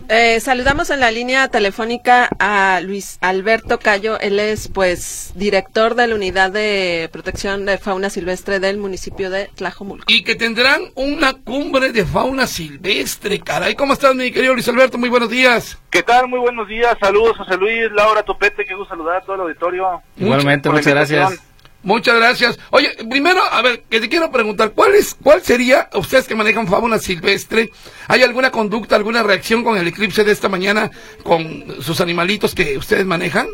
eh, 0.09 0.39
saludamos 0.39 0.89
en 0.89 0.99
la 0.99 1.11
línea 1.11 1.47
telefónica 1.47 2.29
a 2.39 2.79
Luis 2.81 3.17
Alberto 3.21 3.79
Cayo. 3.79 4.19
Él 4.19 4.39
es, 4.39 4.67
pues, 4.67 5.31
director 5.35 5.95
de 5.95 6.07
la 6.07 6.15
Unidad 6.15 6.51
de 6.51 7.09
Protección 7.11 7.65
de 7.65 7.77
Fauna 7.77 8.09
Silvestre 8.09 8.59
del 8.59 8.77
municipio 8.77 9.29
de 9.29 9.49
Tlajomulco. 9.55 10.05
Y 10.07 10.23
que 10.23 10.35
tendrán 10.35 10.81
una 10.95 11.33
cumbre 11.33 11.91
de 11.91 12.05
fauna 12.05 12.47
silvestre, 12.47 13.39
caray. 13.39 13.75
¿Cómo 13.75 13.93
estás, 13.93 14.15
mi 14.15 14.31
querido 14.31 14.53
Luis 14.53 14.67
Alberto? 14.67 14.97
Muy 14.97 15.09
buenos 15.09 15.29
días. 15.29 15.77
¿Qué 15.89 16.03
tal? 16.03 16.27
Muy 16.27 16.39
buenos 16.39 16.67
días. 16.67 16.95
Saludos, 16.99 17.37
José 17.37 17.57
Luis, 17.57 17.91
Laura 17.93 18.23
Topete. 18.23 18.65
Qué 18.65 18.75
gusto 18.75 18.95
saludar 18.95 19.17
a 19.17 19.21
todo 19.21 19.35
el 19.35 19.41
auditorio. 19.41 20.01
Igualmente, 20.17 20.69
muchas 20.69 20.93
gracias. 20.93 21.50
Muchas 21.83 22.15
gracias. 22.15 22.59
Oye, 22.69 22.89
primero, 23.09 23.41
a 23.51 23.61
ver, 23.61 23.83
que 23.89 23.99
te 23.99 24.09
quiero 24.09 24.31
preguntar, 24.31 24.71
¿cuál 24.71 24.93
es, 24.93 25.15
cuál 25.15 25.41
sería, 25.41 25.89
ustedes 25.93 26.27
que 26.27 26.35
manejan 26.35 26.67
fauna 26.67 26.99
silvestre, 26.99 27.71
¿hay 28.07 28.21
alguna 28.21 28.51
conducta, 28.51 28.95
alguna 28.95 29.23
reacción 29.23 29.63
con 29.63 29.77
el 29.77 29.87
eclipse 29.87 30.23
de 30.23 30.31
esta 30.31 30.47
mañana 30.47 30.91
con 31.23 31.81
sus 31.81 31.99
animalitos 31.99 32.53
que 32.53 32.77
ustedes 32.77 33.05
manejan? 33.05 33.47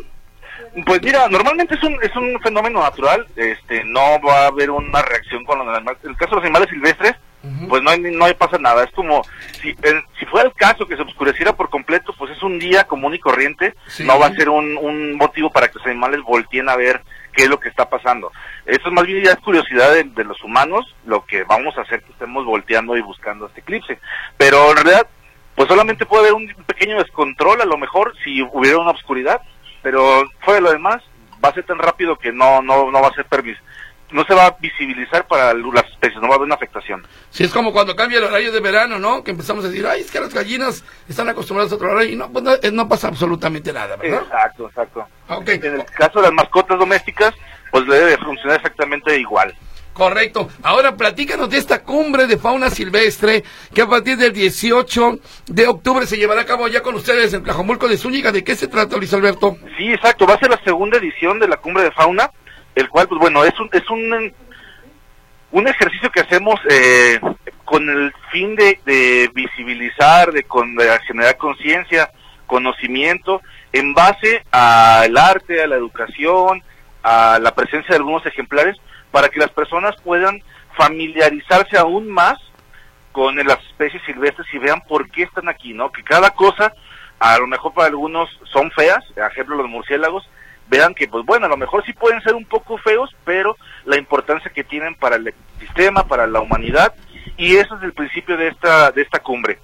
Pues 0.84 1.02
mira, 1.02 1.26
normalmente 1.28 1.74
es 1.74 1.82
un, 1.82 1.96
es 2.02 2.14
un 2.14 2.38
fenómeno 2.40 2.82
natural, 2.82 3.26
este, 3.34 3.82
no 3.84 4.20
va 4.20 4.42
a 4.42 4.46
haber 4.48 4.70
una 4.70 5.00
reacción 5.00 5.44
con 5.44 5.58
los 5.58 5.68
animales. 5.68 5.98
En 6.04 6.10
el 6.10 6.16
caso 6.16 6.30
de 6.30 6.36
los 6.36 6.44
animales 6.44 6.68
silvestres, 6.68 7.14
pues 7.68 7.82
no 7.82 7.90
hay, 7.90 8.00
no 8.00 8.24
hay, 8.26 8.34
pasa 8.34 8.58
nada. 8.58 8.84
Es 8.84 8.90
como, 8.92 9.22
si, 9.62 9.74
si 10.18 10.26
fuera 10.26 10.48
el 10.48 10.54
caso 10.54 10.86
que 10.86 10.96
se 10.96 11.02
oscureciera 11.02 11.54
por 11.54 11.70
completo, 11.70 12.14
pues 12.18 12.32
es 12.32 12.42
un 12.42 12.58
día 12.58 12.84
común 12.84 13.14
y 13.14 13.18
corriente, 13.18 13.74
no 14.00 14.18
va 14.18 14.26
a 14.26 14.34
ser 14.34 14.50
un, 14.50 14.76
un 14.76 15.16
motivo 15.16 15.50
para 15.50 15.68
que 15.68 15.78
los 15.78 15.86
animales 15.86 16.20
volteen 16.22 16.68
a 16.68 16.76
ver 16.76 17.02
qué 17.38 17.44
es 17.44 17.50
lo 17.50 17.60
que 17.60 17.68
está 17.68 17.88
pasando. 17.88 18.32
Eso 18.66 18.88
es 18.88 18.92
más 18.92 19.06
bien 19.06 19.22
ya 19.22 19.36
curiosidad 19.36 19.94
de, 19.94 20.24
los 20.24 20.42
humanos, 20.42 20.92
lo 21.06 21.24
que 21.24 21.44
vamos 21.44 21.78
a 21.78 21.82
hacer 21.82 22.02
que 22.02 22.10
estemos 22.10 22.44
volteando 22.44 22.96
y 22.96 23.00
buscando 23.00 23.46
este 23.46 23.60
eclipse. 23.60 24.00
Pero 24.36 24.70
en 24.70 24.76
realidad, 24.78 25.06
pues 25.54 25.68
solamente 25.68 26.04
puede 26.04 26.24
haber 26.24 26.34
un 26.34 26.52
pequeño 26.66 26.98
descontrol 26.98 27.60
a 27.60 27.64
lo 27.64 27.78
mejor 27.78 28.12
si 28.24 28.42
hubiera 28.42 28.78
una 28.78 28.90
oscuridad, 28.90 29.40
pero 29.82 30.24
fuera 30.40 30.56
de 30.56 30.62
lo 30.62 30.72
demás, 30.72 31.00
va 31.42 31.50
a 31.50 31.54
ser 31.54 31.62
tan 31.62 31.78
rápido 31.78 32.16
que 32.16 32.32
no, 32.32 32.60
no, 32.60 32.90
no 32.90 33.00
va 33.00 33.06
a 33.06 33.14
ser 33.14 33.26
permiso 33.26 33.60
no 34.10 34.24
se 34.24 34.34
va 34.34 34.46
a 34.46 34.56
visibilizar 34.58 35.26
para 35.26 35.52
las 35.54 35.84
especies, 35.90 36.20
no 36.20 36.28
va 36.28 36.34
a 36.34 36.36
haber 36.36 36.46
una 36.46 36.54
afectación. 36.54 37.06
Sí, 37.30 37.44
es 37.44 37.52
como 37.52 37.72
cuando 37.72 37.94
cambia 37.94 38.18
el 38.18 38.24
horario 38.24 38.52
de 38.52 38.60
verano, 38.60 38.98
¿no? 38.98 39.22
Que 39.22 39.32
empezamos 39.32 39.64
a 39.64 39.68
decir, 39.68 39.86
ay, 39.86 40.00
es 40.00 40.10
que 40.10 40.20
las 40.20 40.32
gallinas 40.32 40.84
están 41.08 41.28
acostumbradas 41.28 41.72
a 41.72 41.76
otro 41.76 41.90
horario 41.90 42.12
y 42.12 42.16
no, 42.16 42.30
pues 42.30 42.44
no, 42.44 42.52
eh, 42.54 42.86
pasa 42.88 43.08
absolutamente 43.08 43.72
nada, 43.72 43.96
¿verdad? 43.96 44.22
Exacto, 44.22 44.66
exacto. 44.68 45.06
En 45.28 45.74
el 45.74 45.84
caso 45.84 46.20
de 46.20 46.26
las 46.26 46.32
mascotas 46.32 46.78
domésticas, 46.78 47.34
pues 47.70 47.86
debe 47.86 48.16
funcionar 48.18 48.56
exactamente 48.56 49.18
igual. 49.18 49.54
Correcto. 49.98 50.48
Ahora 50.62 50.96
platícanos 50.96 51.50
de 51.50 51.58
esta 51.58 51.82
cumbre 51.82 52.28
de 52.28 52.38
fauna 52.38 52.70
silvestre 52.70 53.42
que 53.74 53.82
a 53.82 53.88
partir 53.88 54.16
del 54.16 54.32
18 54.32 55.18
de 55.48 55.66
octubre 55.66 56.06
se 56.06 56.16
llevará 56.16 56.42
a 56.42 56.46
cabo 56.46 56.68
ya 56.68 56.82
con 56.82 56.94
ustedes 56.94 57.34
en 57.34 57.42
Tlajomulco 57.42 57.88
de 57.88 57.96
Zúñiga. 57.96 58.30
¿De 58.30 58.44
qué 58.44 58.54
se 58.54 58.68
trata, 58.68 58.96
Luis 58.96 59.12
Alberto? 59.12 59.56
Sí, 59.76 59.92
exacto. 59.92 60.24
Va 60.24 60.34
a 60.34 60.38
ser 60.38 60.50
la 60.50 60.60
segunda 60.62 60.98
edición 60.98 61.40
de 61.40 61.48
la 61.48 61.56
cumbre 61.56 61.82
de 61.82 61.90
fauna 61.90 62.30
el 62.78 62.88
cual, 62.88 63.08
pues 63.08 63.20
bueno, 63.20 63.44
es 63.44 63.58
un, 63.58 63.68
es 63.72 63.88
un, 63.90 64.32
un 65.50 65.68
ejercicio 65.68 66.10
que 66.10 66.20
hacemos 66.20 66.60
eh, 66.70 67.20
con 67.64 67.88
el 67.88 68.12
fin 68.30 68.54
de, 68.54 69.30
visibilizar, 69.34 70.32
de, 70.32 70.42
de 70.42 70.98
generar 71.06 71.36
conciencia, 71.36 72.10
conocimiento, 72.46 73.42
en 73.72 73.94
base 73.94 74.44
al 74.50 75.16
arte, 75.16 75.62
a 75.62 75.66
la 75.66 75.76
educación, 75.76 76.62
a 77.02 77.38
la 77.40 77.54
presencia 77.54 77.90
de 77.90 77.96
algunos 77.96 78.24
ejemplares, 78.26 78.76
para 79.10 79.28
que 79.28 79.40
las 79.40 79.50
personas 79.50 79.94
puedan 80.02 80.42
familiarizarse 80.76 81.76
aún 81.76 82.08
más 82.08 82.38
con 83.12 83.36
las 83.36 83.58
especies 83.70 84.02
silvestres 84.04 84.46
y 84.52 84.58
vean 84.58 84.80
por 84.82 85.10
qué 85.10 85.24
están 85.24 85.48
aquí, 85.48 85.74
¿no? 85.74 85.90
Que 85.90 86.04
cada 86.04 86.30
cosa, 86.30 86.72
a 87.18 87.38
lo 87.38 87.46
mejor 87.46 87.74
para 87.74 87.88
algunos 87.88 88.30
son 88.44 88.70
feas, 88.70 89.04
ejemplo 89.16 89.56
los 89.56 89.68
murciélagos, 89.68 90.28
vean 90.68 90.94
que, 90.94 91.08
pues 91.08 91.24
bueno, 91.24 91.46
a 91.46 91.48
lo 91.48 91.56
mejor 91.56 91.84
sí 91.84 91.92
pueden 91.92 92.20
ser 92.22 92.34
un 92.34 92.44
poco 92.44 92.78
feos, 92.78 93.14
pero 93.24 93.56
la 93.84 93.96
importancia 93.96 94.52
que 94.52 94.64
tienen 94.64 94.94
para 94.94 95.16
el 95.16 95.34
sistema, 95.58 96.06
para 96.06 96.26
la 96.26 96.40
humanidad, 96.40 96.94
y 97.36 97.56
eso 97.56 97.76
es 97.76 97.82
el 97.82 97.92
principio 97.92 98.36
de 98.36 98.48
esta, 98.48 98.90
de 98.92 99.02
esta 99.02 99.20
cumbre. 99.20 99.58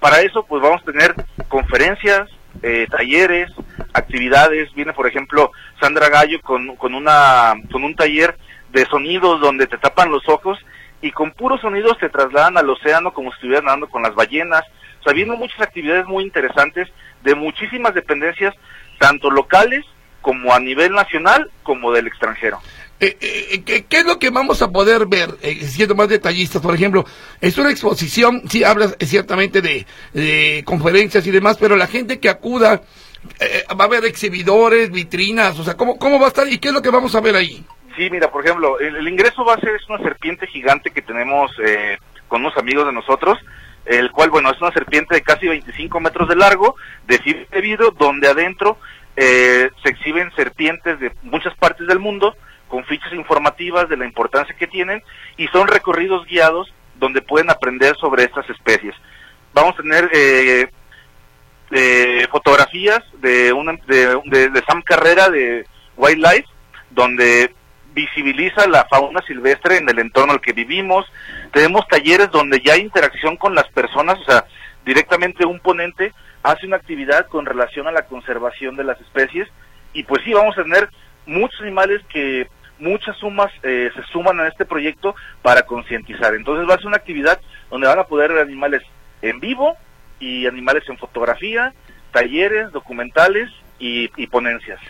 Para 0.00 0.20
eso, 0.20 0.44
pues 0.46 0.62
vamos 0.62 0.82
a 0.82 0.92
tener 0.92 1.14
conferencias, 1.48 2.28
eh, 2.62 2.86
talleres, 2.90 3.50
actividades. 3.92 4.72
Viene, 4.74 4.92
por 4.92 5.06
ejemplo, 5.06 5.50
Sandra 5.80 6.08
Gallo 6.08 6.40
con, 6.40 6.76
con, 6.76 6.94
una, 6.94 7.54
con 7.70 7.82
un 7.84 7.96
taller 7.96 8.36
de 8.70 8.86
sonidos 8.86 9.40
donde 9.40 9.66
te 9.66 9.78
tapan 9.78 10.12
los 10.12 10.28
ojos 10.28 10.58
y 11.00 11.10
con 11.10 11.32
puros 11.32 11.60
sonidos 11.60 11.98
te 11.98 12.08
trasladan 12.08 12.58
al 12.58 12.70
océano 12.70 13.12
como 13.12 13.30
si 13.30 13.36
estuvieran 13.36 13.64
nadando 13.64 13.88
con 13.88 14.02
las 14.02 14.14
ballenas. 14.14 14.62
O 15.00 15.02
sea, 15.02 15.12
vienen 15.12 15.38
muchas 15.38 15.60
actividades 15.60 16.06
muy 16.06 16.24
interesantes 16.24 16.88
de 17.22 17.34
muchísimas 17.34 17.94
dependencias, 17.94 18.54
tanto 18.98 19.30
locales 19.30 19.84
como 20.20 20.54
a 20.54 20.60
nivel 20.60 20.92
nacional 20.92 21.50
como 21.62 21.92
del 21.92 22.06
extranjero. 22.06 22.58
Eh, 23.00 23.16
eh, 23.20 23.84
¿qué, 23.88 23.98
es 23.98 24.04
lo 24.04 24.18
que 24.18 24.30
vamos 24.30 24.60
a 24.60 24.72
poder 24.72 25.06
ver, 25.06 25.30
eh, 25.42 25.54
siendo 25.66 25.94
más 25.94 26.08
detallistas? 26.08 26.60
Por 26.60 26.74
ejemplo, 26.74 27.04
es 27.40 27.56
una 27.56 27.70
exposición, 27.70 28.42
sí 28.48 28.64
hablas 28.64 28.96
ciertamente 29.00 29.62
de, 29.62 30.64
conferencias 30.64 31.24
y 31.26 31.30
demás, 31.30 31.56
pero 31.58 31.76
la 31.76 31.86
gente 31.86 32.18
que 32.18 32.28
acuda, 32.28 32.82
va 33.78 33.84
a 33.84 33.86
haber 33.86 34.04
exhibidores, 34.04 34.90
vitrinas, 34.90 35.58
o 35.58 35.64
sea, 35.64 35.74
¿cómo, 35.74 35.96
¿cómo 35.98 36.18
va 36.18 36.26
a 36.26 36.28
estar 36.28 36.48
y 36.48 36.58
qué 36.58 36.68
es 36.68 36.74
lo 36.74 36.82
que 36.82 36.90
vamos 36.90 37.14
a 37.14 37.20
ver 37.20 37.36
ahí? 37.36 37.64
Sí, 37.98 38.08
mira, 38.10 38.30
por 38.30 38.44
ejemplo, 38.44 38.78
el, 38.78 39.08
ingreso 39.08 39.44
base 39.44 39.66
es 39.74 39.88
una 39.88 39.98
serpiente 39.98 40.46
gigante 40.46 40.92
que 40.92 41.02
tenemos 41.02 41.50
eh, 41.64 41.98
con 42.28 42.42
unos 42.42 42.56
amigos 42.56 42.86
de 42.86 42.92
nosotros, 42.92 43.38
el 43.86 44.12
cual, 44.12 44.30
bueno, 44.30 44.52
es 44.52 44.60
una 44.60 44.70
serpiente 44.70 45.16
de 45.16 45.22
casi 45.22 45.48
25 45.48 45.98
metros 45.98 46.28
de 46.28 46.36
largo, 46.36 46.76
de 47.08 47.18
vidrio, 47.60 47.90
donde 47.90 48.28
adentro 48.28 48.78
eh, 49.20 49.70
se 49.82 49.88
exhiben 49.88 50.30
serpientes 50.36 51.00
de 51.00 51.10
muchas 51.22 51.52
partes 51.56 51.88
del 51.88 51.98
mundo, 51.98 52.36
con 52.68 52.84
fichas 52.84 53.12
informativas 53.14 53.88
de 53.88 53.96
la 53.96 54.04
importancia 54.04 54.54
que 54.56 54.68
tienen, 54.68 55.02
y 55.36 55.48
son 55.48 55.66
recorridos 55.66 56.24
guiados 56.26 56.72
donde 56.94 57.20
pueden 57.20 57.50
aprender 57.50 57.96
sobre 57.96 58.22
estas 58.22 58.48
especies. 58.48 58.94
Vamos 59.52 59.74
a 59.74 59.82
tener 59.82 60.08
eh, 60.12 60.68
fotografías 62.30 63.00
de, 63.20 63.52
una, 63.52 63.72
de, 63.86 64.50
de 64.50 64.62
Sam 64.68 64.82
Carrera 64.82 65.28
de 65.30 65.66
Wildlife, 65.96 66.46
donde 66.90 67.52
visibiliza 67.94 68.68
la 68.68 68.84
fauna 68.84 69.20
silvestre 69.26 69.78
en 69.78 69.88
el 69.88 69.98
entorno 69.98 70.32
al 70.32 70.40
que 70.40 70.52
vivimos. 70.52 71.06
Tenemos 71.52 71.88
talleres 71.88 72.30
donde 72.30 72.60
ya 72.60 72.74
hay 72.74 72.82
interacción 72.82 73.36
con 73.36 73.56
las 73.56 73.68
personas, 73.70 74.20
o 74.20 74.24
sea, 74.24 74.44
directamente 74.84 75.44
un 75.44 75.58
ponente 75.58 76.12
hace 76.50 76.66
una 76.66 76.76
actividad 76.76 77.26
con 77.26 77.46
relación 77.46 77.86
a 77.86 77.92
la 77.92 78.06
conservación 78.06 78.76
de 78.76 78.84
las 78.84 79.00
especies 79.00 79.48
y 79.92 80.04
pues 80.04 80.22
sí, 80.24 80.32
vamos 80.32 80.56
a 80.58 80.62
tener 80.62 80.88
muchos 81.26 81.60
animales 81.60 82.02
que 82.08 82.48
muchas 82.78 83.16
sumas 83.16 83.52
eh, 83.62 83.90
se 83.94 84.02
suman 84.12 84.40
a 84.40 84.48
este 84.48 84.64
proyecto 84.64 85.14
para 85.42 85.62
concientizar. 85.62 86.34
Entonces 86.34 86.68
va 86.68 86.74
a 86.74 86.78
ser 86.78 86.86
una 86.86 86.96
actividad 86.96 87.40
donde 87.70 87.86
van 87.86 87.98
a 87.98 88.04
poder 88.04 88.32
ver 88.32 88.42
animales 88.42 88.82
en 89.20 89.40
vivo 89.40 89.76
y 90.20 90.46
animales 90.46 90.84
en 90.88 90.96
fotografía, 90.96 91.74
talleres, 92.12 92.72
documentales 92.72 93.50
y 93.78 94.26
ponencias. 94.26 94.80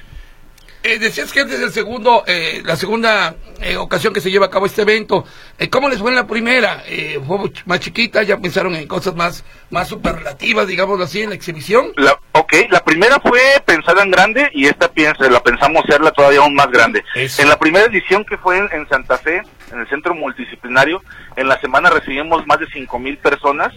Eh, 0.82 0.98
decías 0.98 1.32
que 1.32 1.40
es 1.40 1.50
el 1.50 1.72
segundo, 1.72 2.24
eh, 2.26 2.62
la 2.64 2.76
segunda 2.76 3.34
eh, 3.60 3.76
ocasión 3.76 4.14
que 4.14 4.20
se 4.20 4.30
lleva 4.30 4.46
a 4.46 4.50
cabo 4.50 4.66
este 4.66 4.82
evento. 4.82 5.24
Eh, 5.58 5.68
¿Cómo 5.68 5.88
les 5.88 5.98
fue 5.98 6.10
en 6.10 6.16
la 6.16 6.28
primera? 6.28 6.84
Eh, 6.86 7.20
¿Fue 7.26 7.38
más 7.66 7.80
chiquita? 7.80 8.22
¿Ya 8.22 8.38
pensaron 8.38 8.76
en 8.76 8.86
cosas 8.86 9.16
más, 9.16 9.44
más 9.70 9.88
superlativas, 9.88 10.68
digamos 10.68 11.00
así, 11.00 11.22
en 11.22 11.30
la 11.30 11.34
exhibición? 11.34 11.92
La, 11.96 12.16
ok, 12.32 12.52
la 12.70 12.84
primera 12.84 13.18
fue 13.18 13.40
pensada 13.64 14.04
en 14.04 14.12
grande 14.12 14.48
y 14.54 14.66
esta 14.66 14.88
piensa, 14.88 15.28
la 15.28 15.42
pensamos 15.42 15.82
hacerla 15.84 16.12
todavía 16.12 16.38
aún 16.38 16.54
más 16.54 16.70
grande. 16.70 17.02
En 17.14 17.48
la 17.48 17.58
primera 17.58 17.86
edición 17.86 18.24
que 18.24 18.38
fue 18.38 18.58
en, 18.58 18.88
Santa 18.88 19.18
Fe, 19.18 19.42
en 19.72 19.80
el 19.80 19.88
centro 19.88 20.14
multidisciplinario, 20.14 21.02
en 21.34 21.48
la 21.48 21.60
semana 21.60 21.90
recibimos 21.90 22.46
más 22.46 22.60
de 22.60 22.66
cinco 22.72 23.00
mil 23.00 23.18
personas 23.18 23.74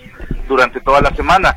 durante 0.47 0.79
toda 0.81 1.01
la 1.01 1.09
semana. 1.15 1.55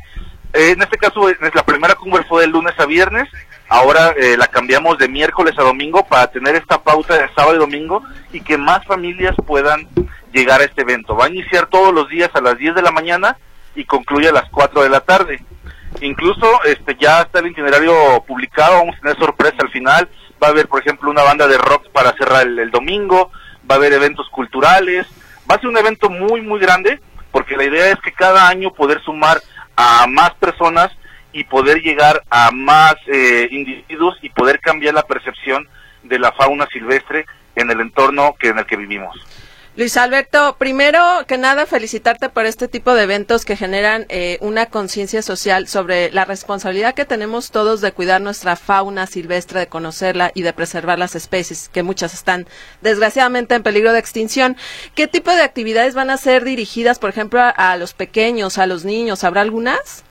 en 0.53 0.81
este 0.81 0.97
caso, 0.97 1.29
la 1.53 1.63
primera 1.63 1.93
cumbre 1.93 2.23
fue 2.23 2.41
de 2.41 2.47
lunes 2.47 2.73
a 2.79 2.87
viernes 2.87 3.29
Ahora 3.67 4.13
eh, 4.17 4.37
la 4.37 4.47
cambiamos 4.47 4.97
de 4.97 5.07
miércoles 5.07 5.55
a 5.57 5.63
domingo 5.63 6.05
para 6.05 6.27
tener 6.27 6.55
esta 6.55 6.81
pauta 6.81 7.15
de 7.15 7.33
sábado 7.33 7.55
y 7.55 7.59
domingo 7.59 8.03
y 8.31 8.41
que 8.41 8.57
más 8.57 8.85
familias 8.85 9.35
puedan 9.45 9.87
llegar 10.31 10.61
a 10.61 10.65
este 10.65 10.81
evento. 10.81 11.15
Va 11.15 11.25
a 11.25 11.29
iniciar 11.29 11.65
todos 11.67 11.93
los 11.93 12.07
días 12.09 12.29
a 12.33 12.41
las 12.41 12.57
10 12.57 12.75
de 12.75 12.81
la 12.81 12.91
mañana 12.91 13.37
y 13.75 13.85
concluye 13.85 14.29
a 14.29 14.33
las 14.33 14.49
4 14.49 14.83
de 14.83 14.89
la 14.89 15.01
tarde. 15.01 15.43
Incluso 16.01 16.63
este 16.65 16.95
ya 16.99 17.21
está 17.21 17.39
el 17.39 17.47
itinerario 17.47 18.23
publicado, 18.27 18.79
vamos 18.79 18.95
a 18.97 19.01
tener 19.01 19.17
sorpresa 19.17 19.57
al 19.59 19.71
final. 19.71 20.09
Va 20.41 20.47
a 20.47 20.51
haber, 20.51 20.67
por 20.67 20.81
ejemplo, 20.81 21.09
una 21.09 21.23
banda 21.23 21.47
de 21.47 21.57
rock 21.57 21.89
para 21.91 22.13
cerrar 22.13 22.45
el, 22.45 22.59
el 22.59 22.69
domingo, 22.69 23.31
va 23.69 23.75
a 23.75 23.77
haber 23.77 23.93
eventos 23.93 24.29
culturales. 24.29 25.07
Va 25.49 25.55
a 25.55 25.59
ser 25.59 25.69
un 25.69 25.77
evento 25.77 26.09
muy, 26.09 26.41
muy 26.41 26.59
grande 26.59 26.99
porque 27.31 27.57
la 27.57 27.65
idea 27.65 27.91
es 27.91 27.99
que 27.99 28.11
cada 28.11 28.47
año 28.47 28.71
poder 28.71 29.01
sumar 29.01 29.41
a 29.75 30.05
más 30.07 30.33
personas 30.35 30.89
y 31.35 31.43
poder 31.43 31.81
llegar 31.81 32.23
a 32.29 32.49
más 32.51 32.95
eh, 33.07 33.49
individuos 33.51 34.17
y 34.21 34.29
poder 34.29 34.61
cambiar 34.61 34.93
la 34.93 35.03
percepción 35.03 35.67
de 36.01 36.17
la 36.17 36.31
fauna 36.31 36.65
silvestre 36.71 37.25
en 37.55 37.69
el 37.69 37.81
entorno 37.81 38.35
que 38.39 38.47
en 38.47 38.59
el 38.59 38.65
que 38.65 38.77
vivimos. 38.77 39.13
Luis 39.75 39.97
Alberto, 39.97 40.55
primero 40.57 41.01
que 41.27 41.37
nada 41.37 41.65
felicitarte 41.65 42.29
por 42.29 42.45
este 42.45 42.69
tipo 42.69 42.93
de 42.93 43.03
eventos 43.03 43.43
que 43.43 43.57
generan 43.57 44.05
eh, 44.07 44.37
una 44.39 44.67
conciencia 44.67 45.21
social 45.21 45.67
sobre 45.67 46.09
la 46.11 46.23
responsabilidad 46.23 46.95
que 46.95 47.03
tenemos 47.03 47.51
todos 47.51 47.81
de 47.81 47.91
cuidar 47.91 48.21
nuestra 48.21 48.55
fauna 48.55 49.05
silvestre, 49.05 49.59
de 49.59 49.67
conocerla 49.67 50.31
y 50.33 50.43
de 50.43 50.53
preservar 50.53 50.97
las 50.97 51.15
especies, 51.15 51.67
que 51.67 51.83
muchas 51.83 52.13
están 52.13 52.47
desgraciadamente 52.79 53.55
en 53.55 53.63
peligro 53.63 53.91
de 53.91 53.99
extinción. 53.99 54.55
¿Qué 54.95 55.07
tipo 55.07 55.31
de 55.31 55.41
actividades 55.41 55.95
van 55.95 56.09
a 56.09 56.15
ser 56.15 56.45
dirigidas, 56.45 56.97
por 56.97 57.09
ejemplo, 57.09 57.41
a 57.43 57.75
los 57.75 57.93
pequeños, 57.93 58.57
a 58.57 58.67
los 58.67 58.85
niños? 58.85 59.25
¿Habrá 59.25 59.41
algunas? 59.41 60.05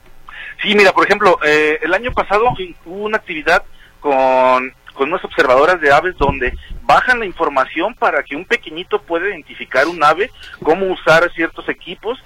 Sí, 0.61 0.75
mira, 0.75 0.93
por 0.93 1.05
ejemplo, 1.05 1.37
eh, 1.43 1.79
el 1.81 1.93
año 1.93 2.11
pasado 2.11 2.45
hubo 2.85 3.03
una 3.03 3.17
actividad 3.17 3.63
con, 3.99 4.73
con 4.93 5.09
unas 5.09 5.23
observadoras 5.23 5.79
de 5.81 5.91
aves 5.91 6.15
donde 6.17 6.53
bajan 6.83 7.19
la 7.19 7.25
información 7.25 7.93
para 7.95 8.23
que 8.23 8.35
un 8.35 8.45
pequeñito 8.45 9.01
pueda 9.01 9.27
identificar 9.27 9.87
un 9.87 10.03
ave, 10.03 10.31
cómo 10.63 10.87
usar 10.87 11.31
ciertos 11.33 11.67
equipos. 11.69 12.17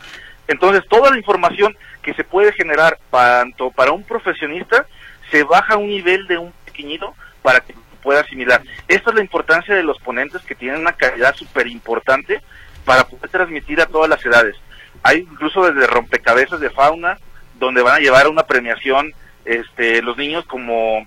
Entonces, 0.48 0.88
toda 0.88 1.12
la 1.12 1.18
información 1.18 1.76
que 2.02 2.14
se 2.14 2.24
puede 2.24 2.54
generar 2.54 2.98
tanto 3.12 3.72
para 3.72 3.92
un 3.92 4.04
profesionista 4.04 4.86
se 5.32 5.44
baja 5.44 5.76
a 5.76 5.78
un 5.78 5.88
nivel 5.88 6.26
de 6.28 6.38
un 6.38 6.52
pequeñito 6.66 7.14
para 7.42 7.60
que 7.60 7.76
pueda 8.02 8.22
asimilar. 8.22 8.62
Esta 8.88 9.10
es 9.10 9.16
la 9.16 9.22
importancia 9.22 9.76
de 9.76 9.84
los 9.84 10.00
ponentes 10.00 10.42
que 10.44 10.56
tienen 10.56 10.82
una 10.82 10.94
calidad 10.94 11.36
súper 11.36 11.68
importante 11.68 12.42
para 12.86 13.04
poder 13.06 13.30
transmitir 13.30 13.82
a 13.82 13.86
todas 13.86 14.10
las 14.10 14.26
edades. 14.26 14.56
Hay 15.04 15.20
incluso 15.20 15.72
desde 15.72 15.88
rompecabezas 15.88 16.60
de 16.60 16.70
fauna, 16.70 17.18
donde 17.60 17.82
van 17.82 17.96
a 17.96 18.00
llevar 18.00 18.28
una 18.28 18.44
premiación 18.44 19.14
este, 19.46 20.02
los 20.02 20.18
niños 20.18 20.46
como 20.46 21.06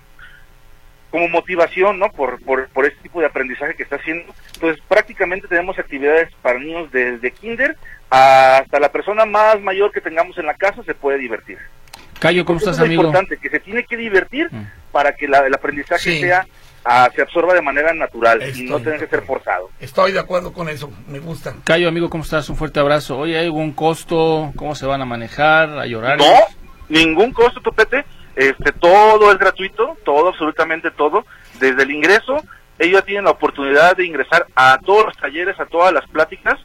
como 1.09 1.27
motivación, 1.27 1.99
¿no? 1.99 2.11
Por, 2.11 2.43
por, 2.43 2.69
por 2.69 2.85
este 2.85 2.99
tipo 3.03 3.19
de 3.19 3.27
aprendizaje 3.27 3.75
que 3.75 3.83
está 3.83 3.97
haciendo. 3.97 4.33
Entonces, 4.55 4.83
prácticamente 4.87 5.47
tenemos 5.47 5.77
actividades 5.77 6.29
para 6.41 6.57
niños 6.57 6.91
desde 6.91 7.29
kinder 7.29 7.77
hasta 8.09 8.79
la 8.79 8.91
persona 8.91 9.23
más 9.25 9.61
mayor 9.61 9.91
que 9.91 10.01
tengamos 10.01 10.35
en 10.39 10.47
la 10.47 10.55
casa 10.55 10.81
se 10.83 10.95
puede 10.95 11.19
divertir. 11.19 11.59
Cayo, 12.19 12.43
¿cómo 12.45 12.57
estás, 12.57 12.77
es 12.77 12.81
amigo? 12.81 13.03
Es 13.03 13.07
importante, 13.07 13.37
que 13.37 13.49
se 13.51 13.59
tiene 13.59 13.83
que 13.83 13.95
divertir 13.95 14.47
mm. 14.51 14.67
para 14.91 15.15
que 15.15 15.25
el 15.25 15.53
aprendizaje 15.53 16.19
sea 16.19 16.47
ah, 16.85 17.09
se 17.15 17.21
absorba 17.21 17.53
de 17.53 17.61
manera 17.61 17.93
natural 17.93 18.41
y 18.55 18.63
no 18.63 18.79
tenga 18.79 18.99
que 18.99 19.07
ser 19.07 19.23
forzado. 19.23 19.69
Estoy 19.79 20.11
de 20.11 20.19
acuerdo 20.19 20.53
con 20.53 20.69
eso, 20.69 20.91
me 21.07 21.19
gusta. 21.19 21.55
Cayo, 21.63 21.87
amigo, 21.87 22.09
¿cómo 22.09 22.23
estás? 22.23 22.49
Un 22.49 22.55
fuerte 22.55 22.79
abrazo. 22.79 23.17
Oye, 23.17 23.37
¿hay 23.37 23.45
algún 23.45 23.73
costo? 23.73 24.51
¿Cómo 24.55 24.75
se 24.75 24.85
van 24.85 25.01
a 25.01 25.05
manejar? 25.05 25.69
¿A 25.77 25.85
llorar? 25.85 26.17
No, 26.17 26.33
ningún 26.89 27.31
costo, 27.31 27.61
Topete. 27.61 28.05
Este, 28.35 28.71
todo 28.71 29.31
es 29.31 29.37
gratuito, 29.37 29.97
todo, 30.03 30.29
absolutamente 30.29 30.91
todo. 30.91 31.25
Desde 31.59 31.83
el 31.83 31.91
ingreso, 31.91 32.37
ellos 32.79 32.99
ya 32.99 33.05
tienen 33.05 33.25
la 33.25 33.31
oportunidad 33.31 33.95
de 33.95 34.05
ingresar 34.05 34.47
a 34.55 34.79
todos 34.83 35.05
los 35.05 35.17
talleres, 35.17 35.59
a 35.59 35.65
todas 35.65 35.93
las 35.93 36.07
pláticas. 36.07 36.59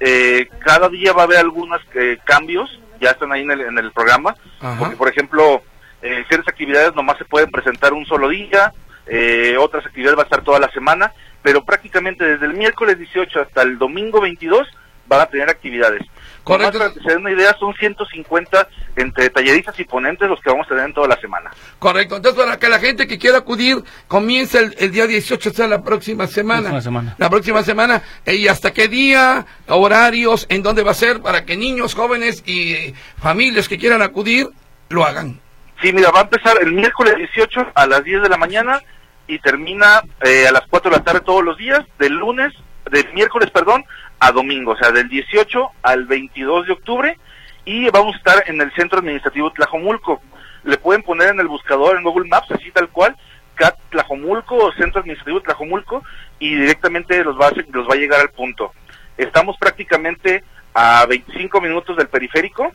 Eh, 0.00 0.48
cada 0.60 0.88
día 0.88 1.12
va 1.12 1.22
a 1.22 1.24
haber 1.24 1.38
algunos 1.38 1.80
eh, 1.94 2.18
cambios, 2.24 2.80
ya 3.00 3.10
están 3.10 3.32
ahí 3.32 3.42
en 3.42 3.50
el, 3.50 3.60
en 3.62 3.78
el 3.78 3.90
programa. 3.92 4.36
Porque, 4.78 4.96
por 4.96 5.08
ejemplo, 5.08 5.62
eh, 6.02 6.24
ciertas 6.28 6.48
actividades 6.48 6.94
nomás 6.94 7.18
se 7.18 7.24
pueden 7.24 7.50
presentar 7.50 7.92
un 7.92 8.06
solo 8.06 8.28
día, 8.28 8.72
eh, 9.08 9.56
otras 9.58 9.86
actividades 9.86 10.18
va 10.18 10.22
a 10.22 10.24
estar 10.24 10.42
toda 10.42 10.58
la 10.58 10.70
semana, 10.70 11.12
pero 11.42 11.64
prácticamente 11.64 12.24
desde 12.24 12.46
el 12.46 12.54
miércoles 12.54 12.98
18 12.98 13.40
hasta 13.40 13.62
el 13.62 13.78
domingo 13.78 14.20
22 14.20 14.66
van 15.06 15.20
a 15.22 15.26
tener 15.26 15.48
actividades. 15.48 16.02
Correcto. 16.44 16.78
Para 16.78 16.92
que 16.92 17.00
se 17.00 17.10
den 17.10 17.20
una 17.20 17.30
idea, 17.30 17.54
son 17.58 17.74
150 17.74 18.68
entre 18.96 19.28
talleristas 19.30 19.78
y 19.80 19.84
ponentes 19.84 20.28
los 20.28 20.40
que 20.40 20.50
vamos 20.50 20.66
a 20.66 20.70
tener 20.70 20.84
en 20.86 20.94
toda 20.94 21.08
la 21.08 21.20
semana. 21.20 21.50
Correcto. 21.78 22.16
Entonces, 22.16 22.42
para 22.42 22.58
que 22.58 22.68
la 22.68 22.78
gente 22.78 23.06
que 23.06 23.18
quiera 23.18 23.38
acudir 23.38 23.82
comience 24.06 24.58
el, 24.78 24.90
día 24.90 25.06
18, 25.06 25.48
o 25.48 25.52
sea, 25.52 25.66
la 25.66 25.82
próxima 25.82 26.26
semana. 26.26 26.72
La, 26.72 26.80
semana. 26.80 27.14
la 27.18 27.28
próxima 27.28 27.62
semana. 27.62 28.02
¿Y 28.26 28.48
hasta 28.48 28.72
qué 28.72 28.88
día? 28.88 29.44
Horarios, 29.66 30.46
en 30.48 30.62
dónde 30.62 30.82
va 30.82 30.92
a 30.92 30.94
ser 30.94 31.20
para 31.20 31.44
que 31.44 31.56
niños, 31.56 31.94
jóvenes 31.94 32.42
y 32.46 32.94
familias 33.20 33.68
que 33.68 33.78
quieran 33.78 34.00
acudir 34.00 34.48
lo 34.88 35.04
hagan. 35.04 35.40
Sí, 35.82 35.92
mira, 35.92 36.10
va 36.10 36.20
a 36.20 36.22
empezar 36.22 36.56
el 36.62 36.72
miércoles 36.72 37.14
18 37.16 37.72
a 37.74 37.86
las 37.86 38.02
10 38.02 38.22
de 38.22 38.28
la 38.28 38.36
mañana 38.36 38.82
y 39.28 39.38
termina 39.38 40.02
eh, 40.24 40.48
a 40.48 40.52
las 40.52 40.66
4 40.68 40.90
de 40.90 40.96
la 40.96 41.04
tarde 41.04 41.20
todos 41.20 41.44
los 41.44 41.56
días, 41.56 41.84
del 41.98 42.14
lunes, 42.14 42.52
del 42.90 43.12
miércoles, 43.12 43.50
perdón, 43.50 43.84
a 44.18 44.32
domingo, 44.32 44.72
o 44.72 44.76
sea, 44.76 44.90
del 44.90 45.08
18 45.08 45.68
al 45.82 46.06
22 46.06 46.66
de 46.66 46.72
octubre 46.72 47.18
y 47.64 47.90
vamos 47.90 48.14
a 48.14 48.18
estar 48.18 48.44
en 48.46 48.60
el 48.60 48.72
Centro 48.72 49.00
Administrativo 49.00 49.52
Tlajomulco. 49.52 50.22
Le 50.64 50.78
pueden 50.78 51.02
poner 51.02 51.28
en 51.28 51.40
el 51.40 51.48
buscador 51.48 51.96
en 51.96 52.02
Google 52.02 52.28
Maps, 52.28 52.50
así 52.50 52.70
tal 52.70 52.88
cual, 52.88 53.14
CAT 53.54 53.76
Tlajomulco 53.90 54.56
o 54.56 54.72
Centro 54.72 55.00
Administrativo 55.00 55.42
Tlajomulco 55.42 56.02
y 56.38 56.54
directamente 56.54 57.22
los 57.22 57.38
va, 57.38 57.48
a, 57.48 57.52
los 57.70 57.86
va 57.86 57.94
a 57.94 57.98
llegar 57.98 58.20
al 58.20 58.30
punto. 58.30 58.72
Estamos 59.18 59.56
prácticamente 59.58 60.42
a 60.72 61.04
25 61.06 61.60
minutos 61.60 61.96
del 61.96 62.08
periférico, 62.08 62.72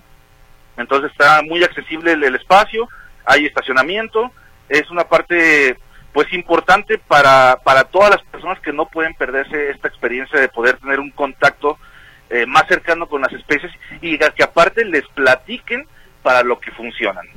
entonces 0.77 1.11
está 1.11 1.41
muy 1.41 1.63
accesible 1.63 2.11
el 2.11 2.35
espacio, 2.35 2.87
hay 3.25 3.45
estacionamiento, 3.47 4.31
es 4.69 4.89
una 4.91 5.05
parte 5.05 5.77
pues 6.13 6.31
importante 6.33 6.97
para, 6.97 7.59
para 7.63 7.85
todas 7.85 8.11
las 8.11 8.23
personas 8.23 8.59
que 8.59 8.71
no 8.71 8.87
pueden 8.87 9.13
perderse 9.15 9.71
esta 9.71 9.87
experiencia 9.87 10.39
de 10.39 10.47
poder 10.47 10.77
tener 10.77 10.99
un 10.99 11.11
contacto 11.11 11.77
eh, 12.29 12.45
más 12.45 12.67
cercano 12.67 13.07
con 13.07 13.21
las 13.21 13.33
especies 13.33 13.71
y 14.01 14.17
que 14.17 14.43
aparte 14.43 14.85
les 14.85 15.07
platiquen 15.09 15.85
para 16.21 16.43
lo 16.43 16.59
que 16.59 16.71
funcionan. 16.71 17.27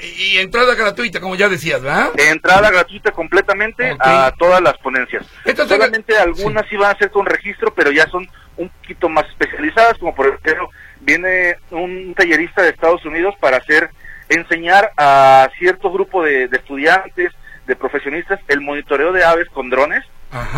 y 0.00 0.38
entrada 0.38 0.74
gratuita, 0.74 1.20
como 1.20 1.34
ya 1.34 1.48
decías, 1.48 1.82
¿verdad? 1.82 2.10
Entrada 2.16 2.70
gratuita 2.70 3.12
completamente 3.12 3.94
a 3.98 4.32
todas 4.38 4.62
las 4.62 4.78
ponencias. 4.78 5.26
Solamente 5.68 6.16
algunas 6.16 6.66
sí. 6.68 6.76
van 6.76 6.94
a 6.94 6.98
ser 6.98 7.10
con 7.10 7.26
registro, 7.26 7.74
pero 7.74 7.90
ya 7.90 8.06
son 8.08 8.28
un 8.56 8.68
poquito 8.68 9.08
más 9.08 9.26
especializadas, 9.28 9.98
como 9.98 10.14
por 10.14 10.26
ejemplo, 10.26 10.70
viene 11.00 11.56
un 11.70 12.14
tallerista 12.14 12.62
de 12.62 12.70
Estados 12.70 13.04
Unidos 13.04 13.34
para 13.40 13.58
hacer, 13.58 13.90
enseñar 14.28 14.92
a 14.96 15.48
cierto 15.58 15.90
grupo 15.90 16.22
de, 16.22 16.44
estudiantes, 16.44 17.32
de 17.66 17.76
profesionistas, 17.76 18.40
el 18.48 18.60
monitoreo 18.60 19.12
de 19.12 19.24
aves 19.24 19.48
con 19.50 19.70
drones. 19.70 20.04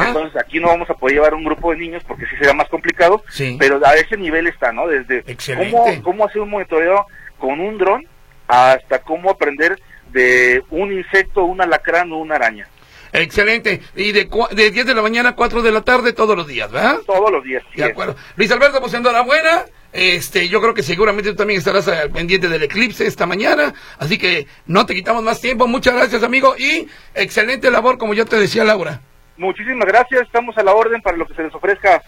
Entonces 0.06 0.40
aquí 0.40 0.60
no 0.60 0.68
vamos 0.68 0.88
a 0.88 0.94
poder 0.94 1.16
llevar 1.16 1.34
un 1.34 1.44
grupo 1.44 1.72
de 1.72 1.78
niños 1.78 2.04
porque 2.06 2.26
sí 2.26 2.36
será 2.38 2.52
más 2.52 2.68
complicado, 2.68 3.24
pero 3.58 3.84
a 3.84 3.94
ese 3.96 4.16
nivel 4.16 4.46
está, 4.46 4.72
¿no? 4.72 4.86
Desde 4.86 5.24
cómo, 5.56 6.02
cómo 6.02 6.24
hacer 6.26 6.42
un 6.42 6.50
monitoreo 6.50 7.06
con 7.38 7.58
un 7.58 7.76
dron 7.76 8.06
hasta 8.46 9.00
cómo 9.00 9.30
aprender 9.30 9.80
de 10.12 10.62
un 10.70 10.92
insecto, 10.92 11.44
un 11.44 11.60
alacrán 11.60 12.12
o 12.12 12.18
una 12.18 12.36
araña. 12.36 12.68
Excelente. 13.12 13.80
Y 13.94 14.12
de, 14.12 14.28
de 14.52 14.70
10 14.70 14.86
de 14.86 14.94
la 14.94 15.02
mañana 15.02 15.30
a 15.30 15.34
4 15.36 15.62
de 15.62 15.70
la 15.70 15.82
tarde 15.82 16.12
todos 16.12 16.36
los 16.36 16.46
días, 16.46 16.70
¿verdad? 16.70 16.98
Todos 17.06 17.30
los 17.30 17.44
días. 17.44 17.62
de 17.74 17.84
acuerdo. 17.84 18.16
Luis 18.36 18.50
Alberto, 18.50 18.80
pues 18.80 18.92
enhorabuena. 18.94 19.64
Este, 19.94 20.48
yo 20.48 20.60
creo 20.60 20.74
que 20.74 20.82
seguramente 20.82 21.30
tú 21.30 21.36
también 21.36 21.58
estarás 21.58 21.86
al 21.86 22.10
pendiente 22.10 22.48
del 22.48 22.64
eclipse 22.64 23.06
esta 23.06 23.26
mañana, 23.26 23.72
así 23.98 24.18
que 24.18 24.48
no 24.66 24.84
te 24.86 24.94
quitamos 24.94 25.22
más 25.22 25.40
tiempo. 25.40 25.68
Muchas 25.68 25.94
gracias, 25.94 26.24
amigo, 26.24 26.56
y 26.58 26.88
excelente 27.14 27.70
labor, 27.70 27.96
como 27.96 28.12
yo 28.12 28.26
te 28.26 28.34
decía, 28.36 28.64
Laura. 28.64 29.00
Muchísimas 29.36 29.86
gracias, 29.86 30.22
estamos 30.22 30.58
a 30.58 30.64
la 30.64 30.72
orden 30.74 31.00
para 31.00 31.16
lo 31.16 31.26
que 31.26 31.34
se 31.34 31.44
les 31.44 31.54
ofrezca. 31.54 32.02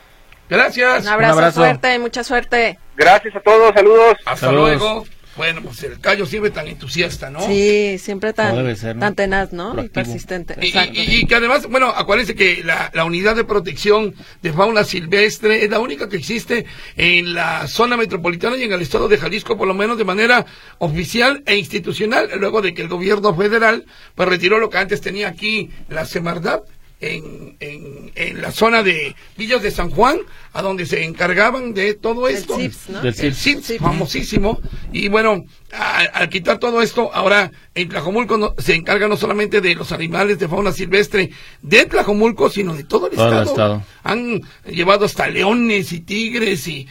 Gracias. 0.51 1.03
Un 1.05 1.09
abrazo, 1.09 1.33
Un 1.33 1.39
abrazo. 1.39 1.61
fuerte, 1.61 1.99
mucha 2.01 2.25
suerte. 2.25 2.77
Gracias 2.97 3.37
a 3.37 3.41
todos, 3.41 3.73
saludos. 3.73 4.17
Hasta 4.25 4.51
luego. 4.51 5.05
Bueno, 5.37 5.61
pues 5.63 5.83
el 5.83 6.01
callo 6.01 6.25
siempre 6.27 6.51
tan 6.51 6.67
entusiasta, 6.67 7.31
¿no? 7.31 7.47
Sí, 7.47 7.99
siempre 7.99 8.33
tan, 8.33 8.99
tan 8.99 9.15
tenaz, 9.15 9.53
¿no? 9.53 9.83
Y 9.83 9.89
persistente. 9.89 10.57
Y, 10.63 11.27
que 11.27 11.35
además, 11.35 11.67
bueno, 11.69 11.89
acuérdense 11.89 12.35
que 12.35 12.63
la, 12.65 12.91
la, 12.95 13.05
unidad 13.05 13.37
de 13.37 13.45
protección 13.45 14.15
de 14.43 14.53
fauna 14.53 14.85
silvestre 14.85 15.65
es 15.65 15.71
la 15.71 15.81
única 15.81 16.09
que 16.09 16.17
existe 16.17 16.65
en 16.97 17.35
la 17.35 17.67
zona 17.67 17.97
metropolitana 17.97 18.57
y 18.57 18.63
en 18.63 18.73
el 18.73 18.81
estado 18.81 19.09
de 19.09 19.19
Jalisco, 19.19 19.57
por 19.59 19.69
lo 19.69 19.75
menos 19.75 19.99
de 19.99 20.05
manera 20.05 20.47
oficial 20.79 21.43
e 21.47 21.57
institucional, 21.57 22.31
luego 22.39 22.63
de 22.63 22.73
que 22.73 22.83
el 22.83 22.89
gobierno 22.89 23.35
federal 23.35 23.85
pues 24.15 24.29
retiró 24.29 24.59
lo 24.59 24.71
que 24.71 24.79
antes 24.79 25.01
tenía 25.01 25.29
aquí 25.29 25.71
la 25.89 26.05
Semarnat 26.05 26.63
en, 27.01 27.57
en, 27.61 28.13
en, 28.15 28.41
la 28.41 28.51
zona 28.53 28.83
de 28.83 29.15
Villas 29.37 29.63
de 29.63 29.71
San 29.71 29.91
Juan, 29.91 30.19
a 30.53 30.63
donde 30.63 30.87
se 30.87 31.05
encargaban 31.05 31.75
de 31.75 31.95
todo 31.95 32.29
esto. 32.29 32.59
El 32.59 33.35
CIPS, 33.35 33.79
famosísimo. 33.79 34.61
Y 34.93 35.09
bueno, 35.09 35.45
al 35.73 36.29
quitar 36.31 36.59
todo 36.59 36.81
esto, 36.81 37.13
ahora 37.13 37.51
en 37.75 37.89
Tlajomulco 37.89 38.55
se 38.59 38.75
encarga 38.75 39.09
no 39.09 39.17
solamente 39.17 39.61
de 39.61 39.75
los 39.75 39.93
animales 39.93 40.39
de 40.39 40.49
fauna 40.49 40.73
silvestre 40.73 41.31
de 41.61 41.85
Tlajomulco, 41.85 42.49
sino 42.49 42.75
de 42.75 42.85
todo 42.85 43.09
el, 43.09 43.13
estado. 43.13 43.83
Han 44.03 44.41
llevado 44.65 45.05
hasta 45.05 45.29
leones 45.29 45.93
y 45.93 46.01
tigres 46.01 46.67
y, 46.69 46.87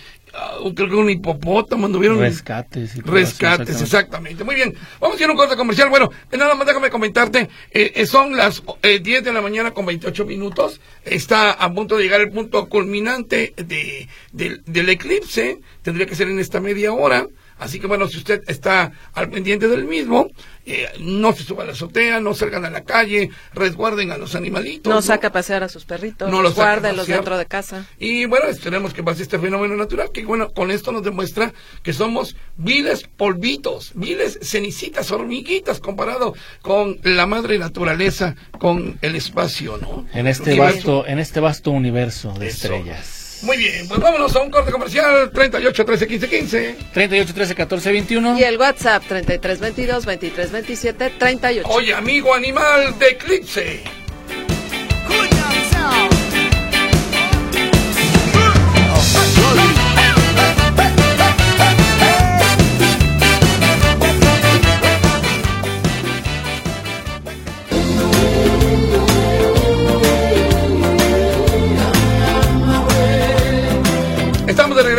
creo 0.75 0.89
que 0.89 0.95
un 0.95 1.09
hipopótamo, 1.09 1.85
anduvieron. 1.85 2.19
Rescates. 2.19 2.95
rescates, 3.03 3.81
exactamente. 3.81 4.43
Muy 4.43 4.55
bien, 4.55 4.73
vamos 4.99 5.19
a 5.19 5.23
ir 5.23 5.29
a 5.29 5.31
un 5.31 5.37
corte 5.37 5.55
comercial. 5.55 5.89
Bueno, 5.89 6.09
nada 6.31 6.55
más 6.55 6.67
déjame 6.67 6.89
comentarte, 6.89 7.49
eh, 7.71 7.91
eh, 7.95 8.05
son 8.05 8.35
las 8.35 8.63
eh, 8.81 8.99
10 8.99 9.23
de 9.23 9.33
la 9.33 9.41
mañana 9.41 9.71
con 9.71 9.85
28 9.85 10.25
minutos. 10.25 10.81
Está 11.03 11.51
a 11.51 11.73
punto 11.73 11.97
de 11.97 12.03
llegar 12.03 12.21
el 12.21 12.31
punto 12.31 12.67
culminante 12.67 13.53
de, 13.57 14.07
del 14.31 14.89
eclipse. 14.89 15.59
Tendría 15.81 16.07
que 16.07 16.15
ser 16.15 16.29
en 16.29 16.39
esta 16.39 16.59
media 16.59 16.93
hora. 16.93 17.27
Así 17.57 17.79
que 17.79 17.87
bueno, 17.87 18.07
si 18.07 18.17
usted 18.17 18.43
está 18.47 18.91
al 19.13 19.29
pendiente 19.29 19.67
del 19.67 19.85
mismo, 19.85 20.29
eh, 20.65 20.87
no 20.99 21.31
se 21.33 21.43
suba 21.43 21.63
a 21.63 21.65
la 21.67 21.71
azotea, 21.73 22.19
no 22.19 22.33
salgan 22.33 22.65
a 22.65 22.69
la 22.69 22.83
calle, 22.83 23.29
resguarden 23.53 24.11
a 24.11 24.17
los 24.17 24.35
animalitos. 24.35 24.91
No, 24.93 25.01
saca 25.01 25.27
a 25.27 25.31
pasear 25.31 25.63
a 25.63 25.69
sus 25.69 25.85
perritos, 25.85 26.29
no 26.29 26.41
los 26.41 26.55
guárdelos 26.55 27.07
dentro 27.07 27.37
de 27.37 27.45
casa. 27.45 27.85
Y 27.99 28.25
bueno, 28.25 28.47
esperemos 28.47 28.93
que 28.93 29.03
pase 29.03 29.23
este 29.23 29.39
fenómeno 29.39 29.75
natural, 29.75 30.09
que 30.11 30.25
bueno, 30.25 30.51
con 30.51 30.71
esto 30.71 30.91
nos 30.91 31.03
demuestra 31.03 31.53
que 31.83 31.93
somos 31.93 32.35
viles 32.57 33.07
polvitos, 33.15 33.91
viles 33.95 34.39
cenicitas, 34.41 35.11
hormiguitas, 35.11 35.79
comparado 35.79 36.33
con 36.61 36.99
la 37.03 37.25
madre 37.25 37.57
naturaleza, 37.57 38.35
con 38.59 38.97
el 39.01 39.15
espacio, 39.15 39.77
¿no? 39.77 40.05
En 40.13 40.27
este 40.27 40.57
vasto, 40.57 41.05
en 41.07 41.19
este 41.19 41.39
vasto 41.39 41.71
universo 41.71 42.33
de 42.33 42.47
estrellas. 42.47 43.24
Muy 43.41 43.57
bien, 43.57 43.87
pues 43.87 43.99
vámonos 43.99 44.35
a 44.35 44.41
un 44.41 44.49
corte 44.49 44.71
comercial 44.71 45.29
38 45.31 45.85
13 45.85 46.07
15 46.07 46.29
15. 46.29 46.75
38 46.93 47.33
13 47.33 47.55
14 47.55 47.91
21. 47.91 48.39
Y 48.39 48.43
el 48.43 48.57
WhatsApp 48.57 49.03
33 49.07 49.59
22 49.59 50.05
23 50.05 50.51
27 50.51 51.09
38. 51.17 51.67
Oye, 51.69 51.93
amigo 51.93 52.33
animal 52.33 52.97
de 52.97 53.07
Eclipse. 53.09 53.83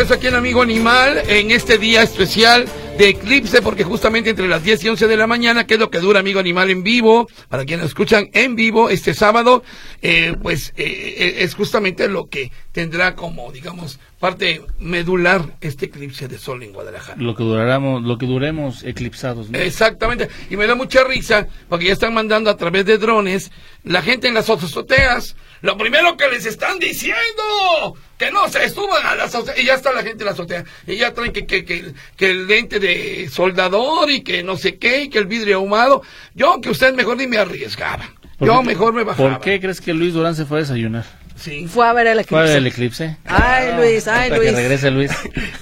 Regreso 0.07 0.21
aquí 0.21 0.29
en 0.29 0.37
Amigo 0.37 0.63
Animal 0.63 1.21
en 1.27 1.51
este 1.51 1.79
día 1.79 2.01
especial 2.01 2.67
de 2.97 3.09
eclipse 3.09 3.61
porque 3.61 3.83
justamente 3.83 4.31
entre 4.31 4.47
las 4.47 4.63
10 4.63 4.85
y 4.85 4.89
11 4.91 5.09
de 5.09 5.17
la 5.17 5.27
mañana, 5.27 5.67
que 5.67 5.75
es 5.75 5.81
lo 5.81 5.91
que 5.91 5.99
dura 5.99 6.21
Amigo 6.21 6.39
Animal 6.39 6.71
en 6.71 6.85
vivo, 6.85 7.29
para 7.49 7.65
quienes 7.65 7.87
escuchan 7.87 8.29
en 8.33 8.55
vivo 8.55 8.89
este 8.89 9.15
sábado, 9.15 9.65
eh, 10.03 10.37
pues 10.41 10.73
eh, 10.77 11.15
eh, 11.19 11.35
es 11.39 11.55
justamente 11.55 12.09
lo 12.09 12.29
que 12.29 12.53
tendrá 12.71 13.17
como, 13.17 13.51
digamos, 13.51 13.99
parte 14.21 14.63
medular 14.79 15.57
este 15.61 15.87
eclipse 15.87 16.29
de 16.29 16.39
sol 16.39 16.63
en 16.63 16.73
Guadalajara. 16.73 17.21
Lo 17.21 17.35
que 17.35 17.43
duráramos, 17.43 18.03
lo 18.03 18.17
que 18.17 18.27
duremos 18.27 18.85
eclipsados. 18.85 19.49
Exactamente. 19.53 20.29
Y 20.51 20.57
me 20.57 20.69
da 20.69 20.77
mucha 20.77 21.03
risa 21.03 21.49
porque 21.69 21.87
ya 21.87 21.93
están 21.93 22.15
mandando 22.15 22.49
a 22.49 22.57
través 22.57 22.87
de 22.87 22.99
drones 22.99 23.51
la 23.83 24.03
gente 24.03 24.29
en 24.29 24.35
las 24.35 24.49
azoteas. 24.49 25.35
Lo 25.67 25.77
primero 25.77 26.17
que 26.17 26.29
les 26.29 26.47
están 26.47 26.79
diciendo 26.79 27.97
que 28.17 28.31
no 28.31 28.49
se 28.49 28.69
suban 28.71 29.05
a 29.05 29.17
la 29.17 29.25
azotea. 29.25 29.59
Y 29.59 29.65
ya 29.65 29.75
está 29.75 29.93
la 29.93 30.05
gente 30.05 30.23
en 30.23 30.27
la 30.27 30.31
azotea. 30.31 30.65
Y 30.87 30.95
ya 30.95 31.13
traen 31.13 31.33
que, 31.33 31.45
que, 31.45 31.65
que, 31.65 31.93
que 32.17 32.31
el 32.31 32.47
lente 32.47 32.79
de 32.79 33.29
soldador 33.29 34.09
y 34.09 34.21
que 34.21 34.45
no 34.45 34.57
sé 34.57 34.79
qué 34.79 35.03
y 35.03 35.09
que 35.09 35.19
el 35.19 35.27
vidrio 35.27 35.57
ahumado. 35.57 36.03
Yo 36.35 36.61
que 36.61 36.71
usted 36.71 36.95
mejor 36.95 37.17
ni 37.17 37.27
me 37.27 37.39
arriesgaba. 37.39 38.09
Yo 38.39 38.63
mejor 38.63 38.93
me 38.93 39.03
bajaba. 39.03 39.31
¿Por 39.31 39.41
qué 39.41 39.61
crees 39.61 39.81
que 39.81 39.93
Luis 39.93 40.15
Durán 40.15 40.37
se 40.37 40.47
fue 40.47 40.59
a 40.59 40.61
desayunar? 40.61 41.05
Sí. 41.37 41.67
Fue 41.69 41.87
a 41.87 41.93
ver 41.93 42.07
el 42.07 42.19
eclipse. 42.19 42.31
Fue 42.31 42.41
a 42.41 42.43
ver 42.45 42.57
el 42.57 42.67
eclipse. 42.67 43.17
Ay, 43.25 43.73
Luis, 43.77 44.09
ay, 44.09 44.31
Luis. 44.31 44.51
Que 44.51 44.57
regrese 44.57 44.91
Luis. 44.91 45.11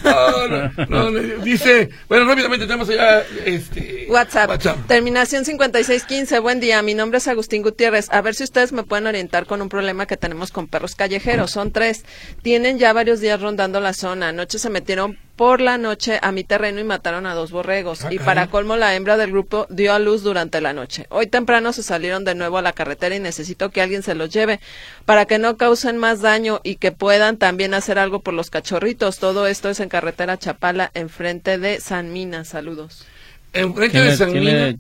no, 0.89 1.11
no, 1.11 1.21
dice, 1.43 1.91
bueno, 2.09 2.27
rápidamente 2.27 2.67
tenemos 2.67 2.89
ya 2.89 3.23
este 3.45 4.07
WhatsApp. 4.09 4.51
WhatsApp. 4.51 4.87
Terminación 4.87 5.45
5615. 5.45 6.39
Buen 6.39 6.61
día, 6.61 6.81
mi 6.83 6.95
nombre 6.95 7.19
es 7.19 7.29
Agustín 7.29 7.63
Gutiérrez. 7.63 8.09
A 8.11 8.21
ver 8.21 8.35
si 8.35 8.45
ustedes 8.45 8.73
me 8.73 8.85
pueden 8.85 9.07
orientar 9.07 9.47
con 9.47 9.61
un 9.63 9.69
problema 9.69 10.07
que 10.07 10.17
tenemos 10.17 10.53
con 10.53 10.69
perros 10.69 10.95
callejeros. 10.95 11.51
Son 11.51 11.73
tres. 11.73 12.05
Tienen 12.43 12.79
ya 12.79 12.93
varios 12.93 13.21
días 13.21 13.41
rondando 13.41 13.81
la 13.81 13.93
zona. 13.93 14.29
Anoche 14.29 14.59
se 14.59 14.71
metieron 14.71 15.19
por 15.37 15.61
la 15.61 15.79
noche 15.79 16.19
a 16.23 16.31
mi 16.31 16.45
terreno 16.45 16.81
y 16.81 16.85
mataron 16.85 17.27
a 17.27 17.35
dos 17.35 17.51
borregos. 17.51 18.07
y 18.11 18.19
para 18.19 18.47
colmo, 18.49 18.77
la 18.77 18.95
hembra 18.95 19.17
del 19.17 19.33
grupo 19.33 19.67
dio 19.69 19.93
a 19.93 19.99
luz 19.99 20.23
durante 20.23 20.61
la 20.61 20.73
noche. 20.73 21.07
Hoy 21.11 21.27
temprano 21.27 21.73
se 21.73 21.83
salieron 21.83 22.25
de 22.25 22.35
nuevo 22.35 22.59
a 22.59 22.63
la 22.63 22.73
carretera 22.73 23.17
y 23.17 23.21
necesito 23.21 23.71
que 23.71 23.81
alguien 23.83 24.03
se 24.03 24.15
los 24.15 24.31
lleve 24.31 24.61
para 25.05 25.27
que 25.27 25.39
no 25.39 25.57
causen 25.57 25.99
más 25.99 26.21
daño 26.21 26.61
y 26.63 26.77
que 26.77 26.93
puedan 26.93 27.37
también 27.37 27.75
hacer 27.75 27.99
algo 27.99 28.21
por 28.21 28.35
los 28.35 28.51
cachorritos. 28.51 29.19
Todo 29.19 29.47
esto 29.47 29.69
es 29.71 29.81
en 29.81 29.89
carretera 29.89 30.39
Chapala, 30.39 30.91
enfrente 30.95 31.59
de 31.59 31.81
San 31.81 32.13
Mina. 32.13 32.45
Saludos. 32.45 33.05
Enfrente 33.53 34.01
de 34.01 34.17
San 34.17 34.33
Mina. 34.33 34.75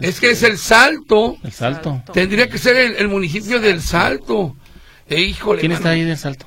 Es 0.00 0.20
que 0.20 0.30
es 0.30 0.42
el 0.42 0.58
Salto. 0.58 1.36
El 1.42 1.52
Salto. 1.52 2.02
Tendría 2.12 2.48
que 2.48 2.58
ser 2.58 2.76
el, 2.76 3.08
municipio 3.08 3.60
del 3.60 3.80
Salto. 3.80 4.56
Eh, 5.08 5.20
híjole, 5.20 5.60
¿Quién 5.60 5.72
está 5.72 5.90
ahí 5.90 6.04
del 6.04 6.16
Salto? 6.16 6.46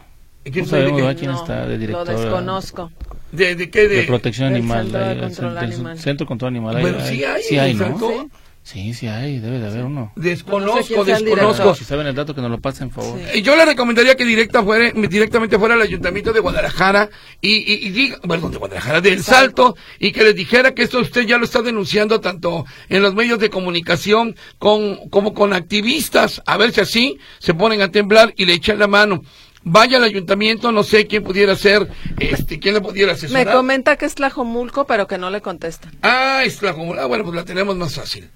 ¿Quién 0.51 0.65
no 0.65 0.71
sabemos 0.71 1.15
quién 1.15 1.31
está 1.31 1.65
de 1.65 1.77
director. 1.77 2.07
Lo 2.07 2.17
desconozco. 2.19 2.91
¿De, 3.35 3.55
de 3.55 3.69
qué? 3.69 3.87
De, 3.87 3.95
de 3.97 4.03
protección 4.03 4.47
animal. 4.47 4.85
Centro 4.85 5.07
de 5.07 5.19
control 5.19 5.57
animal. 5.57 5.99
Centro 5.99 6.27
control 6.27 6.47
animal. 6.49 6.81
Bueno, 6.81 6.99
sí 7.01 7.23
hay. 7.23 7.43
Sí 7.43 7.57
hay, 7.57 7.73
¿no? 7.73 8.29
Sí, 8.63 8.95
sí 8.95 9.05
hay, 9.05 9.37
debe 9.37 9.59
de 9.59 9.67
haber 9.67 9.83
uno. 9.83 10.11
Desconozco, 10.15 11.05
desconozco. 11.05 11.75
Si 11.75 11.83
saben 11.83 12.07
el 12.07 12.15
dato, 12.15 12.33
que 12.33 12.41
nos 12.41 12.49
lo 12.49 12.59
pasen, 12.59 12.89
por 12.89 13.03
favor. 13.03 13.19
Sí. 13.31 13.43
Yo 13.43 13.55
le 13.55 13.63
recomendaría 13.63 14.15
que 14.15 14.25
directa 14.25 14.63
fuera, 14.63 14.91
directamente 15.07 15.59
fuera 15.59 15.75
al 15.75 15.83
Ayuntamiento 15.83 16.33
de 16.33 16.39
Guadalajara 16.39 17.11
y, 17.41 17.57
y, 17.57 17.85
y 17.85 17.89
diga, 17.91 18.17
bueno, 18.23 18.49
de 18.49 18.57
Guadalajara, 18.57 19.01
del 19.01 19.21
Salto, 19.21 19.75
y 19.99 20.11
que 20.11 20.23
les 20.23 20.33
dijera 20.33 20.73
que 20.73 20.81
esto 20.81 20.97
usted 20.97 21.27
ya 21.27 21.37
lo 21.37 21.45
está 21.45 21.61
denunciando 21.61 22.21
tanto 22.21 22.65
en 22.89 23.03
los 23.03 23.13
medios 23.13 23.37
de 23.37 23.51
comunicación 23.51 24.35
con, 24.57 25.09
como 25.11 25.35
con 25.35 25.53
activistas, 25.53 26.41
a 26.47 26.57
ver 26.57 26.71
si 26.71 26.81
así 26.81 27.17
se 27.37 27.53
ponen 27.53 27.83
a 27.83 27.91
temblar 27.91 28.33
y 28.35 28.45
le 28.45 28.53
echan 28.53 28.79
la 28.79 28.87
mano 28.87 29.21
vaya 29.65 29.97
al 29.97 30.03
ayuntamiento, 30.03 30.71
no 30.71 30.83
sé 30.83 31.07
quién 31.07 31.23
pudiera 31.23 31.55
ser, 31.55 31.89
este, 32.19 32.59
quién 32.59 32.75
le 32.75 32.81
pudiera 32.81 33.11
asesorar. 33.13 33.45
Me 33.45 33.51
comenta 33.51 33.97
que 33.97 34.05
es 34.05 34.15
Tlajomulco, 34.15 34.85
pero 34.85 35.07
que 35.07 35.17
no 35.17 35.29
le 35.29 35.41
contestan. 35.41 35.91
Ah, 36.01 36.43
es 36.45 36.59
Tlajomulco. 36.59 37.01
Ah, 37.01 37.07
bueno, 37.07 37.25
pues 37.25 37.35
la 37.35 37.43
tenemos 37.43 37.75
más 37.75 37.95
fácil. 37.95 38.29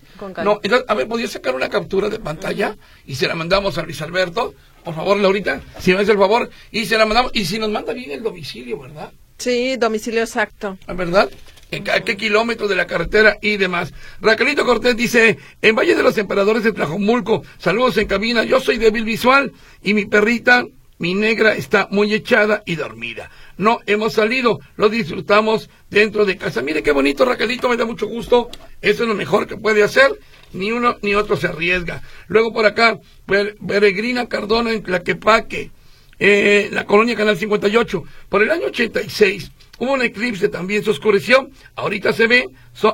no, 0.43 0.59
entonces, 0.61 0.85
a 0.89 0.93
ver, 0.95 1.07
¿podría 1.07 1.27
sacar 1.29 1.55
una 1.55 1.69
captura 1.69 2.09
de 2.09 2.19
pantalla 2.19 2.75
y 3.05 3.15
se 3.15 3.27
la 3.27 3.35
mandamos 3.35 3.77
a 3.77 3.83
Luis 3.83 4.01
Alberto? 4.01 4.53
Por 4.83 4.95
favor, 4.95 5.17
Laurita, 5.17 5.61
si 5.79 5.93
me 5.93 5.99
hace 5.99 6.11
el 6.11 6.17
favor, 6.17 6.49
y 6.71 6.85
se 6.85 6.97
la 6.97 7.05
mandamos, 7.05 7.31
y 7.35 7.45
si 7.45 7.59
nos 7.59 7.69
manda 7.69 7.93
bien 7.93 8.11
el 8.11 8.23
domicilio, 8.23 8.79
¿verdad? 8.79 9.11
Sí, 9.37 9.77
domicilio 9.77 10.21
exacto. 10.21 10.77
Ah, 10.87 10.93
¿Verdad? 10.93 11.29
a 11.71 11.99
qué 11.99 12.17
kilómetro 12.17 12.67
de 12.67 12.75
la 12.75 12.87
carretera 12.87 13.37
y 13.41 13.57
demás. 13.57 13.93
Raquelito 14.21 14.65
Cortés 14.65 14.97
dice, 14.97 15.37
en 15.61 15.75
Valle 15.75 15.93
de 15.93 16.01
los 16.01 16.17
Emperadores 16.17 16.63
de 16.63 16.73
Tlajomulco, 16.73 17.43
saludos 17.59 17.97
en 17.97 18.07
cabina, 18.07 18.43
yo 18.43 18.59
soy 18.59 18.79
débil 18.79 19.03
visual 19.03 19.51
y 19.83 19.93
mi 19.93 20.05
perrita, 20.05 20.65
mi 20.99 21.15
negra, 21.15 21.55
está 21.55 21.87
muy 21.91 22.13
echada 22.13 22.61
y 22.65 22.75
dormida. 22.75 23.31
No 23.57 23.79
hemos 23.87 24.13
salido, 24.13 24.59
lo 24.77 24.89
disfrutamos 24.89 25.69
dentro 25.89 26.25
de 26.25 26.37
casa. 26.37 26.61
Mire 26.61 26.83
qué 26.83 26.91
bonito, 26.91 27.25
Raquelito, 27.25 27.67
me 27.67 27.77
da 27.77 27.85
mucho 27.85 28.07
gusto. 28.07 28.49
Eso 28.81 29.03
es 29.03 29.09
lo 29.09 29.15
mejor 29.15 29.47
que 29.47 29.57
puede 29.57 29.81
hacer. 29.81 30.11
Ni 30.53 30.71
uno 30.71 30.97
ni 31.01 31.15
otro 31.15 31.35
se 31.35 31.47
arriesga. 31.47 32.03
Luego 32.27 32.53
por 32.53 32.65
acá, 32.65 32.99
Peregrina 33.25 34.27
Cardona 34.27 34.71
en 34.71 34.83
Tlaquepaque, 34.83 35.71
eh, 36.19 36.69
la 36.71 36.85
colonia 36.85 37.15
Canal 37.15 37.37
58. 37.37 38.03
Por 38.29 38.43
el 38.43 38.51
año 38.51 38.67
86, 38.67 39.51
Hubo 39.79 39.93
un 39.93 40.01
eclipse 40.01 40.49
también, 40.49 40.83
se 40.83 40.89
oscureció. 40.89 41.49
Ahorita 41.75 42.11
se 42.11 42.27
ve 42.27 42.49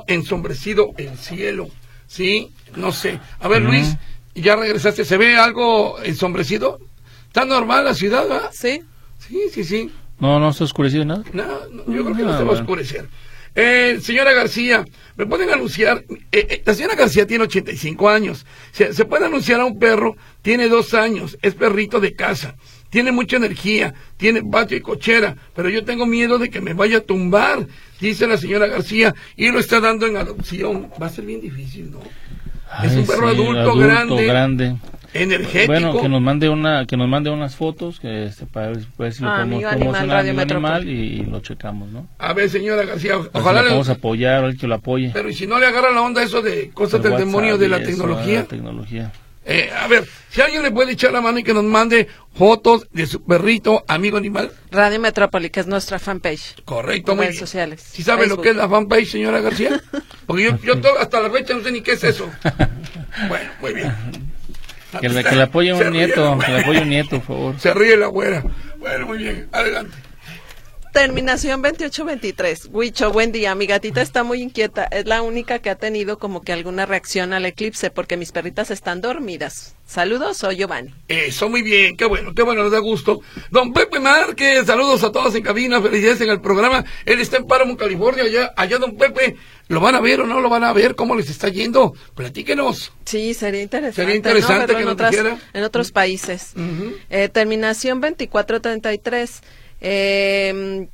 ensombrecido 0.06 0.94
el 0.96 1.18
cielo. 1.18 1.68
¿Sí? 2.06 2.52
No 2.76 2.92
sé. 2.92 3.18
A 3.40 3.48
ver, 3.48 3.62
Luis, 3.62 3.96
ya 4.34 4.54
regresaste. 4.54 5.04
¿Se 5.04 5.16
ve 5.16 5.36
algo 5.36 6.00
ensombrecido? 6.02 6.78
¿Está 7.36 7.44
normal 7.44 7.84
la 7.84 7.92
ciudad, 7.92 8.24
va? 8.30 8.50
Sí. 8.50 8.80
Sí, 9.18 9.38
sí, 9.52 9.62
sí. 9.62 9.90
No, 10.18 10.40
no 10.40 10.54
se 10.54 10.62
ha 10.62 10.64
oscurecido 10.64 11.04
nada. 11.04 11.22
No, 11.34 11.44
yo 11.86 12.02
creo 12.02 12.16
que 12.16 12.22
no 12.22 12.38
se 12.38 12.44
va 12.44 12.52
a 12.52 12.60
oscurecer. 12.60 13.10
Eh, 13.54 13.98
señora 14.00 14.32
García, 14.32 14.86
¿me 15.16 15.26
pueden 15.26 15.50
anunciar? 15.50 16.02
Eh, 16.08 16.46
eh, 16.48 16.62
la 16.64 16.72
señora 16.72 16.94
García 16.94 17.26
tiene 17.26 17.44
85 17.44 18.08
años. 18.08 18.46
Se, 18.72 18.94
se 18.94 19.04
puede 19.04 19.26
anunciar 19.26 19.60
a 19.60 19.66
un 19.66 19.78
perro, 19.78 20.16
tiene 20.40 20.70
dos 20.70 20.94
años, 20.94 21.36
es 21.42 21.54
perrito 21.54 22.00
de 22.00 22.14
casa 22.14 22.56
tiene 22.88 23.12
mucha 23.12 23.36
energía, 23.36 23.92
tiene 24.16 24.42
patio 24.42 24.78
y 24.78 24.80
cochera, 24.80 25.36
pero 25.54 25.68
yo 25.68 25.84
tengo 25.84 26.06
miedo 26.06 26.38
de 26.38 26.48
que 26.48 26.62
me 26.62 26.72
vaya 26.72 26.98
a 26.98 27.00
tumbar, 27.00 27.66
dice 28.00 28.26
la 28.26 28.38
señora 28.38 28.68
García, 28.68 29.14
y 29.36 29.50
lo 29.50 29.58
está 29.58 29.80
dando 29.80 30.06
en 30.06 30.16
adopción. 30.16 30.88
Va 31.02 31.06
a 31.06 31.10
ser 31.10 31.26
bien 31.26 31.42
difícil, 31.42 31.90
¿no? 31.90 32.00
es 32.82 32.94
un 32.94 33.06
perro 33.06 33.28
adulto, 33.28 33.74
grande, 33.76 34.24
grande, 34.24 34.76
energético. 35.22 35.66
Bueno, 35.66 36.00
que 36.00 36.08
nos 36.08 36.20
mande 36.20 36.48
una, 36.48 36.86
que 36.86 36.96
nos 36.96 37.08
mande 37.08 37.30
unas 37.30 37.56
fotos, 37.56 38.00
que 38.00 38.26
este, 38.26 38.46
para 38.46 38.72
ver 38.98 39.12
si 39.12 39.22
lo 39.22 39.30
ah, 39.30 39.36
podemos 39.38 39.62
promocionar 39.62 40.18
animal, 40.18 40.50
animal 40.50 40.88
y, 40.88 41.22
lo 41.24 41.40
checamos, 41.40 41.90
¿no? 41.90 42.08
A 42.18 42.32
ver, 42.32 42.48
señora 42.50 42.84
García, 42.84 43.16
ojalá 43.32 43.62
le 43.62 43.70
vamos 43.70 43.88
a 43.88 43.92
apoyar, 43.92 44.56
que 44.56 44.66
lo 44.66 44.76
apoye. 44.76 45.10
Pero 45.12 45.28
y 45.28 45.34
si 45.34 45.46
no 45.46 45.58
le 45.58 45.66
agarra 45.66 45.90
la 45.90 46.02
onda 46.02 46.22
eso 46.22 46.42
de 46.42 46.70
cosas 46.70 47.02
del 47.02 47.16
demonio 47.16 47.58
de 47.58 47.68
la 47.68 47.82
tecnología. 47.82 48.40
La 48.40 48.46
tecnología. 48.46 49.12
Eh, 49.48 49.70
a 49.72 49.86
ver, 49.86 50.04
si 50.28 50.40
alguien 50.40 50.64
le 50.64 50.72
puede 50.72 50.92
echar 50.92 51.12
la 51.12 51.20
mano 51.20 51.38
y 51.38 51.44
que 51.44 51.54
nos 51.54 51.62
mande 51.62 52.08
fotos 52.34 52.88
de 52.90 53.06
su 53.06 53.22
perrito, 53.22 53.84
amigo 53.86 54.16
animal. 54.16 54.50
Radio 54.72 54.98
Metrópoli, 54.98 55.50
que 55.50 55.60
es 55.60 55.68
nuestra 55.68 56.00
fanpage. 56.00 56.56
Correcto, 56.64 57.14
muy 57.14 57.26
redes 57.26 57.38
sociales. 57.38 57.80
¿Sí 57.80 58.02
sabe 58.02 58.26
lo 58.26 58.40
que 58.40 58.50
es 58.50 58.56
la 58.56 58.68
fanpage, 58.68 59.06
señora 59.06 59.40
García? 59.40 59.80
Porque 60.26 60.42
yo, 60.42 60.58
yo 60.58 60.98
hasta 60.98 61.20
la 61.20 61.30
fecha 61.30 61.54
no 61.54 61.62
sé 61.62 61.70
ni 61.70 61.80
qué 61.80 61.92
es 61.92 62.04
eso. 62.04 62.28
Bueno, 63.28 63.50
muy 63.62 63.72
bien. 63.72 63.94
Que 65.00 65.08
le, 65.08 65.24
que 65.24 65.34
le 65.34 65.42
apoye 65.42 65.72
un 65.72 65.90
nieto, 65.92 66.38
que 66.38 66.52
le 66.52 66.60
apoye 66.60 66.80
un 66.82 66.88
nieto, 66.88 67.20
por 67.20 67.22
favor. 67.22 67.60
Se 67.60 67.74
ríe 67.74 67.96
la 67.96 68.06
güera. 68.06 68.42
Bueno, 68.78 69.06
muy 69.06 69.18
bien, 69.18 69.48
adelante. 69.52 69.96
Terminación 70.96 71.60
2823. 71.60 72.70
Huicho, 72.72 73.12
buen 73.12 73.30
día. 73.30 73.54
Mi 73.54 73.66
gatita 73.66 74.00
está 74.00 74.24
muy 74.24 74.40
inquieta. 74.40 74.84
Es 74.84 75.04
la 75.04 75.20
única 75.20 75.58
que 75.58 75.68
ha 75.68 75.74
tenido 75.74 76.18
como 76.18 76.40
que 76.40 76.54
alguna 76.54 76.86
reacción 76.86 77.34
al 77.34 77.44
eclipse 77.44 77.90
porque 77.90 78.16
mis 78.16 78.32
perritas 78.32 78.70
están 78.70 79.02
dormidas. 79.02 79.76
Saludos, 79.84 80.38
soy 80.38 80.56
Giovanni. 80.56 80.94
Eso, 81.06 81.50
muy 81.50 81.60
bien. 81.60 81.98
Qué 81.98 82.06
bueno, 82.06 82.32
qué 82.34 82.40
bueno, 82.40 82.62
nos 82.62 82.72
da 82.72 82.78
gusto. 82.78 83.20
Don 83.50 83.74
Pepe 83.74 84.00
Márquez, 84.00 84.64
saludos 84.64 85.04
a 85.04 85.12
todos 85.12 85.34
en 85.34 85.42
cabina. 85.42 85.82
Felicidades 85.82 86.22
en 86.22 86.30
el 86.30 86.40
programa. 86.40 86.82
Él 87.04 87.20
está 87.20 87.36
en 87.36 87.46
Paramount, 87.46 87.78
California. 87.78 88.24
Allá, 88.24 88.54
allá, 88.56 88.78
don 88.78 88.96
Pepe, 88.96 89.36
¿lo 89.68 89.80
van 89.80 89.94
a 89.94 90.00
ver 90.00 90.20
o 90.20 90.26
no 90.26 90.40
lo 90.40 90.48
van 90.48 90.64
a 90.64 90.72
ver? 90.72 90.94
¿Cómo 90.94 91.14
les 91.14 91.28
está 91.30 91.48
yendo? 91.48 91.94
Platíquenos. 92.14 92.92
Sí, 93.04 93.34
sería 93.34 93.62
interesante. 93.62 93.96
Sería 94.02 94.14
interesante 94.14 94.74
que 94.74 94.82
en, 94.82 95.38
en 95.54 95.64
otros 95.64 95.92
países. 95.92 96.52
eh, 97.10 97.28
terminación 97.28 98.00
2433. 98.00 99.42
Eh, 99.80 100.88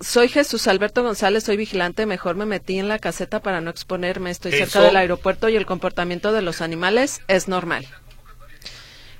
soy 0.00 0.28
Jesús 0.28 0.66
Alberto 0.68 1.02
González, 1.02 1.44
soy 1.44 1.56
vigilante, 1.56 2.04
mejor 2.04 2.36
me 2.36 2.44
metí 2.44 2.78
en 2.78 2.88
la 2.88 2.98
caseta 2.98 3.40
para 3.40 3.60
no 3.62 3.70
exponerme, 3.70 4.30
estoy 4.30 4.52
cerca 4.52 4.80
del 4.82 4.96
aeropuerto 4.96 5.48
y 5.48 5.56
el 5.56 5.64
comportamiento 5.64 6.32
de 6.32 6.42
los 6.42 6.60
animales 6.60 7.22
es 7.28 7.48
normal. 7.48 7.86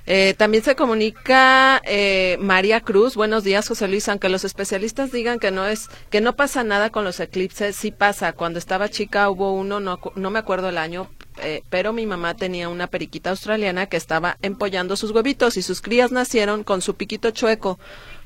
Eh, 0.09 0.35
también 0.37 0.63
se 0.63 0.77
comunica 0.77 1.81
eh, 1.85 2.37
María 2.39 2.79
Cruz. 2.79 3.15
Buenos 3.15 3.43
días, 3.43 3.67
José 3.67 3.89
Luis. 3.89 4.07
Aunque 4.07 4.29
los 4.29 4.45
especialistas 4.45 5.11
digan 5.11 5.37
que 5.37 5.51
no 5.51 5.67
es, 5.67 5.89
que 6.09 6.21
no 6.21 6.37
pasa 6.37 6.63
nada 6.63 6.89
con 6.89 7.03
los 7.03 7.19
eclipses, 7.19 7.75
sí 7.75 7.91
pasa. 7.91 8.31
Cuando 8.31 8.57
estaba 8.57 8.87
chica 8.87 9.29
hubo 9.29 9.51
uno, 9.51 9.81
no, 9.81 9.99
no 10.15 10.31
me 10.31 10.39
acuerdo 10.39 10.69
el 10.69 10.77
año, 10.77 11.09
eh, 11.43 11.61
pero 11.69 11.91
mi 11.91 12.05
mamá 12.05 12.35
tenía 12.35 12.69
una 12.69 12.87
periquita 12.87 13.31
australiana 13.31 13.87
que 13.87 13.97
estaba 13.97 14.37
empollando 14.41 14.95
sus 14.95 15.11
huevitos 15.11 15.57
y 15.57 15.61
sus 15.61 15.81
crías 15.81 16.13
nacieron 16.13 16.63
con 16.63 16.81
su 16.81 16.95
piquito 16.95 17.31
chueco 17.31 17.77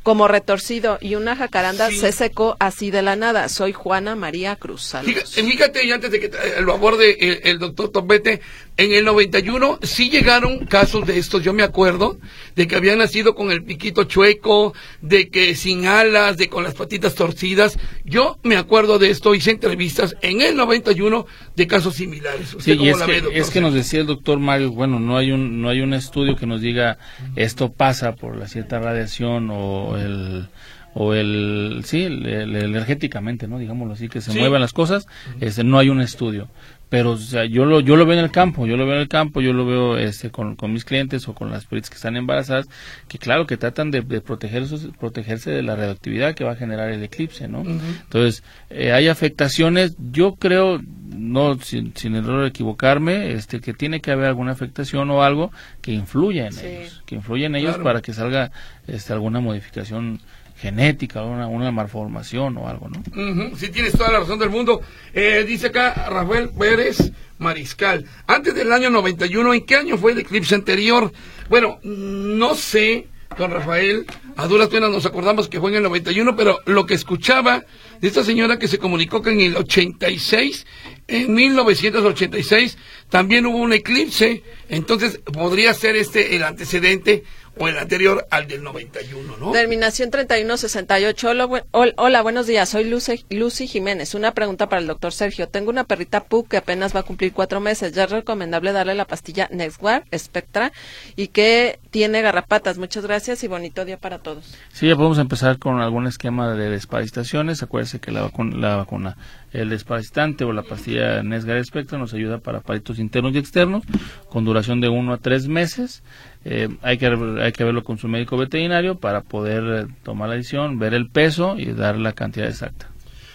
como 0.03 0.27
retorcido 0.27 0.97
y 0.99 1.15
una 1.15 1.35
jacaranda 1.35 1.91
se 1.91 2.11
secó 2.11 2.57
así 2.59 2.89
de 2.89 3.01
la 3.01 3.15
nada. 3.15 3.49
Soy 3.49 3.71
Juana 3.71 4.15
María 4.15 4.55
Cruz. 4.55 4.95
Fíjate, 5.29 5.85
y 5.85 5.91
antes 5.91 6.11
de 6.11 6.19
que 6.19 6.31
el 6.57 6.65
favor 6.65 6.97
de 6.97 7.41
el, 7.43 7.59
doctor 7.59 7.89
Tombete, 7.89 8.41
en 8.77 8.93
el 8.93 9.05
91 9.05 9.79
sí 9.83 10.09
llegaron 10.09 10.65
casos 10.65 11.05
de 11.05 11.19
estos, 11.19 11.43
yo 11.43 11.53
me 11.53 11.63
acuerdo, 11.63 12.17
de 12.55 12.67
que 12.67 12.75
habían 12.75 12.99
nacido 12.99 13.35
con 13.35 13.51
el 13.51 13.63
piquito 13.63 14.05
chueco, 14.05 14.73
de 15.01 15.29
que 15.29 15.55
sin 15.55 15.85
alas, 15.85 16.37
de 16.37 16.49
con 16.49 16.63
las 16.63 16.73
patitas 16.73 17.15
torcidas. 17.15 17.77
Yo 18.05 18.39
me 18.43 18.55
acuerdo 18.55 18.97
de 18.97 19.09
esto, 19.09 19.35
hice 19.35 19.51
entrevistas 19.51 20.15
en 20.21 20.41
el 20.41 20.55
91 20.55 21.25
de 21.55 21.67
casos 21.67 21.95
similares. 21.95 22.55
sí, 22.59 22.73
y 22.73 22.89
es, 22.89 23.01
que, 23.01 23.23
es 23.33 23.49
que 23.49 23.61
nos 23.61 23.73
decía 23.73 24.01
el 24.01 24.07
doctor 24.07 24.39
Mario, 24.39 24.71
bueno, 24.71 24.99
no 24.99 25.17
hay 25.17 25.31
un 25.31 25.61
no 25.61 25.69
hay 25.69 25.81
un 25.81 25.93
estudio 25.93 26.35
que 26.35 26.45
nos 26.45 26.61
diga 26.61 26.97
esto 27.35 27.71
pasa 27.71 28.15
por 28.15 28.37
la 28.37 28.47
cierta 28.47 28.79
radiación 28.79 29.49
o 29.51 29.97
el 29.97 30.47
o 30.93 31.13
el 31.13 31.81
sí 31.85 32.03
el, 32.03 32.55
energéticamente 32.55 33.47
no 33.47 33.59
digámoslo 33.59 33.93
así 33.93 34.09
que 34.09 34.21
se 34.21 34.33
muevan 34.33 34.61
las 34.61 34.73
cosas. 34.73 35.07
Este 35.39 35.63
no 35.63 35.77
hay 35.77 35.89
un 35.89 36.01
estudio 36.01 36.49
pero 36.91 37.11
o 37.11 37.17
sea, 37.17 37.45
yo 37.45 37.63
lo 37.63 37.79
yo 37.79 37.95
lo 37.95 38.05
veo 38.05 38.19
en 38.19 38.25
el 38.25 38.31
campo 38.31 38.67
yo 38.67 38.75
lo 38.75 38.85
veo 38.85 38.95
en 38.95 39.01
el 39.03 39.07
campo 39.07 39.39
yo 39.39 39.53
lo 39.53 39.65
veo 39.65 39.97
este 39.97 40.29
con, 40.29 40.57
con 40.57 40.73
mis 40.73 40.83
clientes 40.83 41.25
o 41.29 41.33
con 41.33 41.49
las 41.49 41.63
perritas 41.63 41.89
que 41.89 41.95
están 41.95 42.17
embarazadas 42.17 42.67
que 43.07 43.17
claro 43.17 43.47
que 43.47 43.55
tratan 43.55 43.91
de, 43.91 44.01
protegerse 44.01 44.89
protegerse 44.99 45.51
de 45.51 45.63
la 45.63 45.77
radioactividad 45.77 46.35
que 46.35 46.43
va 46.43 46.51
a 46.51 46.55
generar 46.57 46.89
el 46.89 47.01
eclipse 47.01 47.47
no 47.47 47.61
entonces 47.61 48.43
eh, 48.69 48.91
hay 48.91 49.07
afectaciones 49.07 49.95
yo 50.11 50.35
creo 50.35 50.81
no 51.07 51.57
sin, 51.59 51.95
sin 51.95 52.13
error 52.15 52.45
equivocarme 52.45 53.31
este 53.31 53.61
que 53.61 53.73
tiene 53.73 54.01
que 54.01 54.11
haber 54.11 54.25
alguna 54.25 54.51
afectación 54.51 55.09
o 55.11 55.23
algo 55.23 55.49
que 55.81 55.93
influya 55.93 56.47
en 56.47 56.59
ellos 56.59 57.03
que 57.05 57.15
influya 57.15 57.45
en 57.45 57.55
ellos 57.55 57.77
para 57.77 58.01
que 58.01 58.11
salga 58.11 58.51
este 58.87 59.13
alguna 59.13 59.39
modificación 59.39 60.19
genética, 60.61 61.23
una, 61.23 61.47
una 61.47 61.71
malformación 61.71 62.55
o 62.57 62.67
algo, 62.67 62.87
¿no? 62.87 63.57
sí, 63.57 63.69
tienes 63.69 63.93
toda 63.93 64.11
la 64.11 64.19
razón 64.19 64.37
del 64.37 64.51
mundo. 64.51 64.81
Eh, 65.11 65.43
dice 65.47 65.67
acá 65.67 66.07
Rafael 66.07 66.49
Pérez 66.49 67.11
Mariscal. 67.39 68.05
Antes 68.27 68.53
del 68.53 68.71
año 68.71 68.91
91, 68.91 69.55
¿en 69.55 69.65
qué 69.65 69.75
año 69.75 69.97
fue 69.97 70.11
el 70.11 70.19
eclipse 70.19 70.53
anterior? 70.53 71.11
Bueno, 71.49 71.79
no 71.83 72.53
sé, 72.53 73.07
don 73.37 73.49
Rafael, 73.49 74.05
a 74.35 74.45
duras 74.45 74.67
penas 74.67 74.91
nos 74.91 75.07
acordamos 75.07 75.47
que 75.47 75.59
fue 75.59 75.71
en 75.71 75.77
el 75.77 75.83
91, 75.83 76.35
pero 76.35 76.59
lo 76.67 76.85
que 76.85 76.93
escuchaba 76.93 77.63
de 77.99 78.07
esta 78.07 78.23
señora 78.23 78.59
que 78.59 78.67
se 78.67 78.77
comunicó 78.77 79.23
que 79.23 79.31
en 79.31 79.41
el 79.41 79.57
86, 79.57 80.67
en 81.07 81.33
1986, 81.33 82.77
también 83.09 83.47
hubo 83.47 83.57
un 83.57 83.73
eclipse, 83.73 84.43
entonces 84.69 85.19
podría 85.33 85.73
ser 85.73 85.95
este 85.95 86.35
el 86.35 86.43
antecedente 86.43 87.23
o 87.57 87.67
el 87.67 87.77
anterior 87.77 88.27
al 88.31 88.47
del 88.47 88.63
91, 88.63 89.37
¿no? 89.37 89.51
Terminación 89.51 90.09
3168. 90.09 91.29
Hola, 91.29 91.93
hola, 91.97 92.21
buenos 92.21 92.47
días. 92.47 92.69
Soy 92.69 92.85
Lucy, 92.85 93.25
Lucy, 93.29 93.67
Jiménez. 93.67 94.15
Una 94.15 94.33
pregunta 94.33 94.69
para 94.69 94.81
el 94.81 94.87
doctor 94.87 95.11
Sergio. 95.11 95.49
Tengo 95.49 95.69
una 95.69 95.83
perrita 95.83 96.23
Pug 96.23 96.47
que 96.47 96.57
apenas 96.57 96.95
va 96.95 97.01
a 97.01 97.03
cumplir 97.03 97.33
cuatro 97.33 97.59
meses. 97.59 97.93
Ya 97.93 98.05
es 98.05 98.11
recomendable 98.11 98.71
darle 98.71 98.95
la 98.95 99.05
pastilla 99.05 99.49
Nextguard 99.51 100.03
Spectra 100.17 100.71
y 101.15 101.27
que 101.27 101.79
tiene 101.89 102.21
garrapatas. 102.21 102.77
Muchas 102.77 103.05
gracias 103.05 103.43
y 103.43 103.47
bonito 103.47 103.85
día 103.85 103.97
para 103.97 104.19
todos. 104.19 104.55
Sí, 104.71 104.87
ya 104.87 104.95
podemos 104.95 105.19
empezar 105.19 105.59
con 105.59 105.81
algún 105.81 106.07
esquema 106.07 106.53
de 106.53 106.69
desparasitaciones. 106.69 107.61
Acuérdense 107.63 107.99
que 107.99 108.11
la 108.11 108.21
vacuna, 108.21 108.57
la 108.57 108.75
vacuna 108.77 109.17
El 109.51 109.69
desparasitante 109.69 110.45
o 110.45 110.53
la 110.53 110.63
pastilla 110.63 111.23
Nesgar 111.23 111.63
Spectra 111.63 111.97
nos 111.97 112.13
ayuda 112.13 112.37
para 112.37 112.61
palitos 112.61 112.99
internos 112.99 113.33
y 113.33 113.37
externos 113.37 113.83
con 114.29 114.45
duración 114.45 114.79
de 114.79 114.89
1 114.89 115.13
a 115.13 115.17
3 115.17 115.47
meses. 115.47 116.03
Eh, 116.45 116.69
hay, 116.81 116.97
que, 116.97 117.07
hay 117.07 117.51
que 117.51 117.63
verlo 117.63 117.83
con 117.83 117.97
su 117.97 118.07
médico 118.07 118.37
veterinario 118.37 118.95
para 118.95 119.21
poder 119.21 119.85
eh, 119.85 119.93
tomar 120.03 120.29
la 120.29 120.35
decisión, 120.35 120.79
ver 120.79 120.93
el 120.93 121.09
peso 121.09 121.55
y 121.57 121.73
dar 121.73 121.97
la 121.97 122.13
cantidad 122.13 122.47
exacta. 122.47 122.91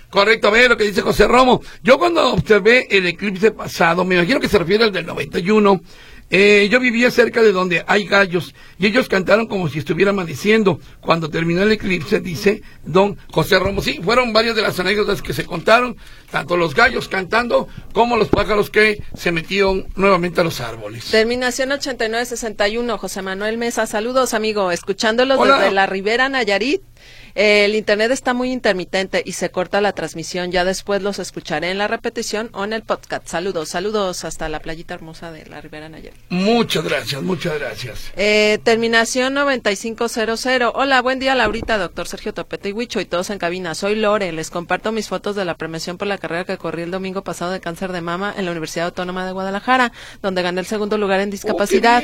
Correcto, 0.08 0.50
ve 0.50 0.68
lo 0.68 0.76
que 0.76 0.84
dice 0.84 1.02
José 1.02 1.26
Romo. 1.26 1.60
Yo 1.82 1.98
cuando 1.98 2.32
observé 2.32 2.86
el 2.90 3.06
eclipse 3.06 3.50
pasado, 3.50 4.04
me 4.04 4.14
imagino 4.14 4.40
que 4.40 4.48
se 4.48 4.58
refiere 4.58 4.84
al 4.84 4.92
del 4.92 5.04
91, 5.04 5.80
eh, 6.28 6.68
yo 6.70 6.80
vivía 6.80 7.10
cerca 7.10 7.40
de 7.40 7.52
donde 7.52 7.84
hay 7.86 8.04
gallos 8.04 8.52
y 8.78 8.86
ellos 8.86 9.08
cantaron 9.08 9.46
como 9.46 9.68
si 9.68 9.78
estuviera 9.78 10.10
amaneciendo. 10.10 10.80
Cuando 11.00 11.30
terminó 11.30 11.62
el 11.62 11.72
eclipse, 11.72 12.20
dice 12.20 12.62
don 12.84 13.16
José 13.30 13.58
Romo. 13.58 13.80
Sí, 13.80 14.00
fueron 14.02 14.32
varias 14.32 14.56
de 14.56 14.62
las 14.62 14.78
anécdotas 14.80 15.22
que 15.22 15.32
se 15.32 15.44
contaron, 15.44 15.96
tanto 16.30 16.56
los 16.56 16.74
gallos 16.74 17.08
cantando 17.08 17.68
como 17.92 18.16
los 18.16 18.28
pájaros 18.28 18.70
que 18.70 19.02
se 19.14 19.30
metieron 19.30 19.86
nuevamente 19.94 20.40
a 20.40 20.44
los 20.44 20.60
árboles. 20.60 21.04
Terminación 21.10 21.70
8961, 21.70 22.98
José 22.98 23.22
Manuel 23.22 23.56
Mesa. 23.56 23.86
Saludos, 23.86 24.34
amigo. 24.34 24.72
Escuchándolos 24.72 25.38
desde 25.46 25.70
la 25.70 25.86
Ribera 25.86 26.28
Nayarit. 26.28 26.82
El 27.36 27.74
internet 27.74 28.12
está 28.12 28.32
muy 28.32 28.50
intermitente 28.50 29.22
y 29.22 29.32
se 29.32 29.50
corta 29.50 29.82
la 29.82 29.92
transmisión. 29.92 30.52
Ya 30.52 30.64
después 30.64 31.02
los 31.02 31.18
escucharé 31.18 31.70
en 31.70 31.76
la 31.76 31.86
repetición 31.86 32.48
o 32.54 32.64
en 32.64 32.72
el 32.72 32.80
podcast. 32.80 33.28
Saludos, 33.28 33.68
saludos 33.68 34.24
hasta 34.24 34.48
la 34.48 34.60
playita 34.60 34.94
hermosa 34.94 35.30
de 35.30 35.44
la 35.44 35.60
Ribera 35.60 35.90
Nayarit. 35.90 36.18
Muchas 36.30 36.82
gracias, 36.82 37.22
muchas 37.22 37.58
gracias. 37.58 38.10
Eh, 38.16 38.58
terminación 38.64 39.34
9500. 39.34 40.46
Hola, 40.72 41.02
buen 41.02 41.18
día, 41.18 41.34
Laurita, 41.34 41.76
doctor 41.76 42.08
Sergio 42.08 42.32
Topete 42.32 42.70
y 42.70 42.72
Huicho 42.72 43.02
y 43.02 43.04
todos 43.04 43.28
en 43.28 43.38
cabina. 43.38 43.74
Soy 43.74 43.96
Lore. 43.96 44.32
Les 44.32 44.48
comparto 44.48 44.90
mis 44.90 45.08
fotos 45.08 45.36
de 45.36 45.44
la 45.44 45.56
premiación 45.58 45.98
por 45.98 46.08
la 46.08 46.16
carrera 46.16 46.44
que 46.44 46.56
corrí 46.56 46.84
el 46.84 46.90
domingo 46.90 47.22
pasado 47.22 47.50
de 47.50 47.60
cáncer 47.60 47.92
de 47.92 48.00
mama 48.00 48.32
en 48.34 48.46
la 48.46 48.52
Universidad 48.52 48.86
Autónoma 48.86 49.26
de 49.26 49.32
Guadalajara, 49.32 49.92
donde 50.22 50.40
gané 50.40 50.60
el 50.60 50.66
segundo 50.66 50.96
lugar 50.96 51.20
en 51.20 51.28
discapacidad. 51.28 52.02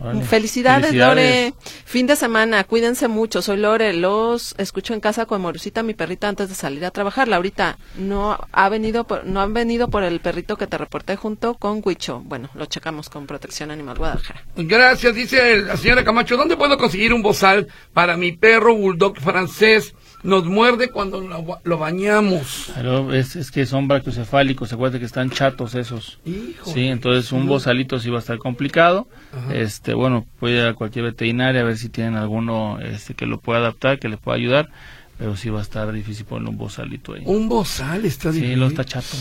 Oh, 0.00 0.18
Felicidades, 0.22 0.94
Lore. 0.94 1.52
Fin 1.84 2.06
de 2.06 2.16
semana, 2.16 2.64
cuídense 2.64 3.08
mucho. 3.08 3.42
Soy 3.42 3.58
Lore. 3.58 3.92
Los 3.92 4.54
escucho 4.70 4.94
en 4.94 5.00
casa 5.00 5.26
con 5.26 5.42
Morucita, 5.42 5.82
mi 5.82 5.94
perrita, 5.94 6.28
antes 6.28 6.48
de 6.48 6.54
salir 6.54 6.84
a 6.84 6.92
trabajar. 6.92 7.26
Laurita, 7.26 7.76
no 7.96 8.38
ha 8.52 8.68
venido 8.68 9.04
no 9.24 9.40
han 9.40 9.52
venido 9.52 9.88
por 9.88 10.04
el 10.04 10.20
perrito 10.20 10.56
que 10.56 10.68
te 10.68 10.78
reporté 10.78 11.16
junto 11.16 11.54
con 11.54 11.82
Huicho. 11.84 12.20
Bueno, 12.24 12.50
lo 12.54 12.66
checamos 12.66 13.10
con 13.10 13.26
Protección 13.26 13.72
Animal 13.72 13.98
Guadalajara. 13.98 14.44
Gracias, 14.54 15.12
dice 15.12 15.56
la 15.62 15.76
señora 15.76 16.04
Camacho. 16.04 16.36
¿Dónde 16.36 16.56
puedo 16.56 16.78
conseguir 16.78 17.12
un 17.12 17.20
bozal 17.20 17.66
para 17.92 18.16
mi 18.16 18.30
perro 18.30 18.76
bulldog 18.76 19.18
francés? 19.18 19.92
Nos 20.22 20.44
muerde 20.44 20.88
cuando 20.88 21.20
lo, 21.20 21.78
bañamos. 21.78 22.72
Pero 22.74 23.12
es, 23.12 23.50
que 23.50 23.64
son 23.66 23.88
brachiocefálicos, 23.88 24.72
acuérdate 24.72 24.98
que 24.98 25.06
están 25.06 25.30
chatos 25.30 25.74
esos. 25.74 26.20
Sí, 26.64 26.86
entonces 26.86 27.32
un 27.32 27.46
bozalito 27.46 27.98
sí 27.98 28.10
va 28.10 28.16
a 28.16 28.20
estar 28.20 28.38
complicado. 28.38 29.08
Este, 29.52 29.94
bueno, 29.94 30.26
puede 30.38 30.60
ir 30.60 30.66
a 30.66 30.74
cualquier 30.74 31.06
veterinaria 31.06 31.62
a 31.62 31.64
ver 31.64 31.78
si 31.78 31.88
tienen 31.88 32.16
alguno 32.16 32.78
este, 32.80 33.14
que 33.14 33.26
lo 33.26 33.40
pueda 33.40 33.60
adaptar, 33.60 33.98
que 33.98 34.08
le 34.08 34.16
pueda 34.16 34.36
ayudar 34.36 34.70
pero 35.20 35.36
sí 35.36 35.50
va 35.50 35.58
a 35.58 35.62
estar 35.62 35.92
difícil 35.92 36.24
poner 36.24 36.48
un 36.48 36.56
bozalito 36.56 37.12
ahí. 37.12 37.22
Un 37.26 37.46
bozal 37.46 38.06
está 38.06 38.32
difícil. 38.32 38.54
Sí, 38.54 38.56
lo 38.58 38.68
está 38.68 38.86
chato. 38.86 39.18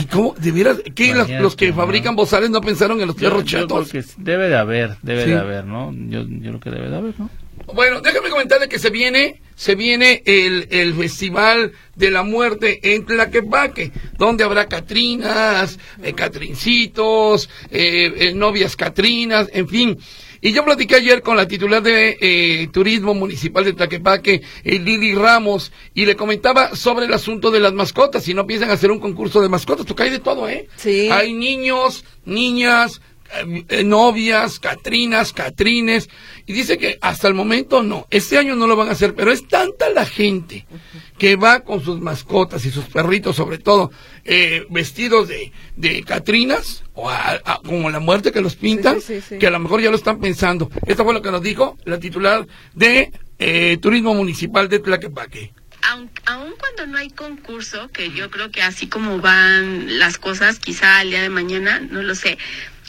¿Y 0.00 0.06
cómo? 0.06 0.34
¿De 0.38 0.50
veras? 0.50 0.78
¿Qué? 0.94 1.14
Los, 1.14 1.54
que 1.54 1.74
fabrican 1.74 2.16
bozales 2.16 2.48
no 2.48 2.62
pensaron 2.62 2.98
en 3.02 3.08
los 3.08 3.16
perros 3.16 3.44
chatos? 3.44 3.92
Yo 3.92 4.00
debe 4.16 4.48
de 4.48 4.56
haber, 4.56 4.96
debe 5.02 5.26
de 5.26 5.36
haber, 5.36 5.66
¿no? 5.66 5.92
Yo, 5.92 6.22
yo 6.22 6.52
creo 6.52 6.60
que 6.60 6.70
debe 6.70 6.88
de 6.88 6.96
haber, 6.96 7.20
¿no? 7.20 7.28
Bueno, 7.72 8.00
déjame 8.00 8.30
comentarle 8.30 8.68
que 8.68 8.78
se 8.78 8.90
viene, 8.90 9.40
se 9.54 9.74
viene 9.74 10.22
el, 10.24 10.68
el 10.70 10.94
Festival 10.94 11.72
de 11.94 12.10
la 12.10 12.22
Muerte 12.22 12.94
en 12.94 13.04
Tlaquepaque, 13.04 13.92
donde 14.18 14.44
habrá 14.44 14.66
Catrinas, 14.66 15.78
eh, 16.02 16.12
Catrincitos, 16.12 17.48
eh, 17.70 18.12
eh, 18.16 18.32
novias 18.34 18.76
Catrinas, 18.76 19.48
en 19.52 19.68
fin. 19.68 19.98
Y 20.40 20.52
yo 20.52 20.64
platiqué 20.64 20.96
ayer 20.96 21.22
con 21.22 21.36
la 21.36 21.48
titular 21.48 21.82
de 21.82 22.18
eh, 22.20 22.68
Turismo 22.72 23.14
Municipal 23.14 23.64
de 23.64 23.72
Taquepaque, 23.72 24.42
eh, 24.62 24.78
Lili 24.78 25.14
Ramos, 25.14 25.72
y 25.94 26.04
le 26.04 26.14
comentaba 26.14 26.76
sobre 26.76 27.06
el 27.06 27.12
asunto 27.14 27.50
de 27.50 27.58
las 27.58 27.72
mascotas. 27.72 28.22
Si 28.22 28.34
no 28.34 28.46
piensan 28.46 28.70
hacer 28.70 28.90
un 28.90 29.00
concurso 29.00 29.40
de 29.40 29.48
mascotas, 29.48 29.86
porque 29.86 30.04
hay 30.04 30.10
de 30.10 30.18
todo, 30.20 30.48
¿eh? 30.48 30.68
Sí. 30.76 31.08
Hay 31.10 31.32
niños, 31.32 32.04
niñas, 32.26 33.00
novias, 33.84 34.58
catrinas, 34.58 35.32
catrines, 35.32 36.08
y 36.46 36.52
dice 36.52 36.78
que 36.78 36.98
hasta 37.00 37.28
el 37.28 37.34
momento 37.34 37.82
no, 37.82 38.06
este 38.10 38.38
año 38.38 38.56
no 38.56 38.66
lo 38.66 38.76
van 38.76 38.88
a 38.88 38.92
hacer, 38.92 39.14
pero 39.14 39.32
es 39.32 39.46
tanta 39.48 39.90
la 39.90 40.04
gente 40.04 40.66
que 41.18 41.36
va 41.36 41.60
con 41.60 41.82
sus 41.82 42.00
mascotas 42.00 42.64
y 42.64 42.70
sus 42.70 42.84
perritos, 42.84 43.36
sobre 43.36 43.58
todo, 43.58 43.90
eh, 44.24 44.66
vestidos 44.70 45.28
de, 45.28 45.52
de 45.76 46.02
catrinas, 46.02 46.84
o 46.94 47.10
como 47.64 47.90
la 47.90 48.00
muerte 48.00 48.32
que 48.32 48.40
los 48.40 48.56
pintan, 48.56 48.98
que 49.38 49.46
a 49.46 49.50
lo 49.50 49.58
mejor 49.58 49.80
ya 49.80 49.90
lo 49.90 49.96
están 49.96 50.20
pensando. 50.20 50.70
Esto 50.86 51.04
fue 51.04 51.14
lo 51.14 51.22
que 51.22 51.30
nos 51.30 51.42
dijo 51.42 51.76
la 51.84 51.98
titular 51.98 52.46
de 52.74 53.12
eh, 53.38 53.78
Turismo 53.80 54.14
Municipal 54.14 54.68
de 54.68 54.78
Tlaquepaque. 54.78 55.52
Aun, 55.88 56.10
cuando 56.58 56.86
no 56.86 56.98
hay 56.98 57.10
concurso, 57.10 57.88
que 57.92 58.10
yo 58.10 58.28
creo 58.30 58.50
que 58.50 58.60
así 58.60 58.88
como 58.88 59.20
van 59.20 60.00
las 60.00 60.18
cosas, 60.18 60.58
quizá 60.58 60.98
al 60.98 61.10
día 61.10 61.22
de 61.22 61.28
mañana, 61.28 61.78
no 61.78 62.02
lo 62.02 62.16
sé, 62.16 62.38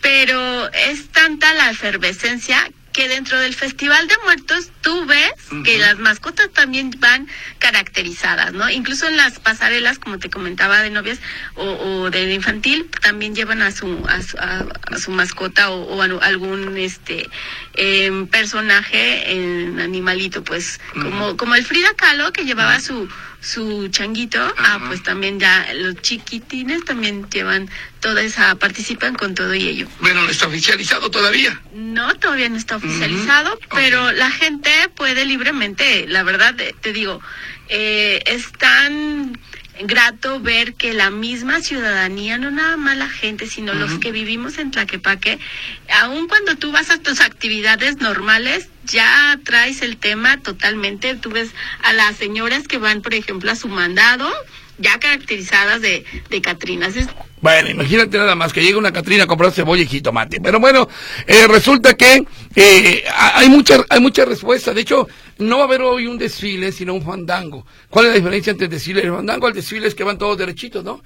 pero 0.02 0.72
es 0.72 1.10
tanta 1.10 1.54
la 1.54 1.72
efervescencia 1.72 2.70
que 2.98 3.08
dentro 3.08 3.40
del 3.40 3.54
Festival 3.54 4.08
de 4.08 4.16
Muertos 4.24 4.72
tú 4.82 5.06
ves 5.06 5.32
que 5.64 5.78
las 5.78 6.00
mascotas 6.00 6.50
también 6.50 6.90
van 6.98 7.28
caracterizadas, 7.60 8.54
¿no? 8.54 8.68
Incluso 8.72 9.08
en 9.08 9.18
las 9.18 9.38
pasarelas, 9.38 10.00
como 10.00 10.18
te 10.18 10.32
comentaba, 10.32 10.82
de 10.82 10.90
novias 10.90 11.20
o, 11.54 12.10
de 12.10 12.34
infantil, 12.34 12.90
también 13.04 13.36
llevan 13.36 13.62
a 13.62 13.72
su 13.72 14.04
a 14.10 14.98
su, 14.98 15.12
mascota 15.12 15.70
o, 15.70 16.02
algún 16.02 16.76
este 16.76 17.30
em, 17.76 18.26
personaje 18.26 19.32
en 19.32 19.80
animalito, 19.80 20.44
pues 20.44 20.80
como 20.94 21.38
como 21.38 21.54
el 21.54 21.64
Frida 21.66 21.94
Kahlo 21.96 22.34
que 22.34 22.46
llevaba 22.46 22.80
su 22.80 23.08
su 23.48 23.88
changuito, 23.88 24.40
ah, 24.58 24.80
pues 24.88 25.04
también 25.04 25.40
ya 25.40 25.72
los 25.74 25.96
chiquitines 26.02 26.84
también 26.84 27.30
llevan 27.30 27.70
toda 28.02 28.22
esa, 28.22 28.56
participan 28.56 29.16
con 29.16 29.36
todo 29.36 29.56
y 29.56 29.68
ello. 29.70 29.88
Bueno, 30.02 30.24
¿no 30.24 30.30
está 30.30 30.48
oficializado 30.48 31.10
todavía? 31.10 31.62
No, 31.74 32.14
todavía 32.16 32.50
no 32.50 32.58
está 32.58 32.76
oficializado, 32.76 33.58
pero 33.74 34.12
la 34.12 34.32
gente 34.32 34.70
puede 34.96 35.26
libremente, 35.26 36.08
la 36.08 36.24
verdad, 36.24 36.56
te, 36.56 36.92
digo, 36.92 37.22
eh, 37.70 38.22
es 38.26 38.52
tan 38.52 39.40
grato 39.84 40.40
ver 40.40 40.74
que 40.74 40.94
la 40.94 41.10
misma 41.10 41.62
ciudadanía, 41.62 42.38
no 42.38 42.52
nada 42.52 42.78
más 42.78 42.98
la 42.98 43.10
gente, 43.10 43.48
sino 43.48 43.74
los 43.74 44.00
que 44.00 44.12
vivimos 44.12 44.58
en 44.58 44.72
Tlaquepaque, 44.72 45.40
aun 46.02 46.28
cuando 46.28 46.56
tú 46.56 46.72
vas 46.72 46.90
a 46.90 47.00
tus 47.00 47.22
actividades 47.22 47.98
normales, 47.98 48.70
ya 48.86 49.40
traes 49.44 49.82
el 49.82 49.98
tema 49.98 50.38
totalmente. 50.42 51.16
Tú 51.16 51.30
ves 51.30 51.50
a 51.84 51.94
las 51.94 52.16
señoras 52.16 52.68
que 52.68 52.78
van, 52.78 53.02
por 53.02 53.14
ejemplo, 53.14 53.52
a 53.52 53.56
su 53.56 53.68
mandado, 53.68 54.32
ya 54.78 55.00
caracterizadas 55.00 55.82
de, 55.82 56.06
de 56.30 56.42
Catrinas. 56.42 56.94
Bueno, 57.42 57.70
imagínate 57.70 58.18
nada 58.18 58.36
más 58.36 58.52
que 58.52 58.64
llega 58.64 58.78
una 58.78 58.92
Catrina 58.92 59.26
a 59.26 59.28
comprar 59.28 59.52
cebolla 59.52 59.84
y 59.84 59.88
jitomate. 59.88 60.42
Pero 60.42 60.60
bueno, 60.60 60.88
eh, 61.28 61.48
resulta 61.48 61.96
que 61.96 62.24
eh, 62.56 63.04
hay 63.16 63.50
mucha 63.50 63.84
hay 63.90 64.00
mucha 64.00 64.26
respuesta. 64.26 64.74
De 64.74 64.82
hecho, 64.82 65.08
no 65.40 65.58
va 65.58 65.64
a 65.64 65.68
haber 65.68 65.82
hoy 65.82 66.08
un 66.08 66.18
desfile, 66.18 66.72
sino 66.72 66.94
un 66.94 67.02
fandango. 67.02 67.66
¿Cuál 67.90 68.06
es 68.06 68.12
la 68.12 68.18
diferencia 68.18 68.52
entre 68.52 68.66
el 68.66 68.72
desfile 68.72 69.02
y 69.02 69.06
el 69.06 69.14
fandango? 69.14 69.48
El 69.48 69.54
desfile 69.54 69.88
es 69.88 69.96
que 69.96 70.04
van 70.04 70.18
todos 70.18 70.38
derechitos, 70.38 70.84
¿no? 70.84 71.02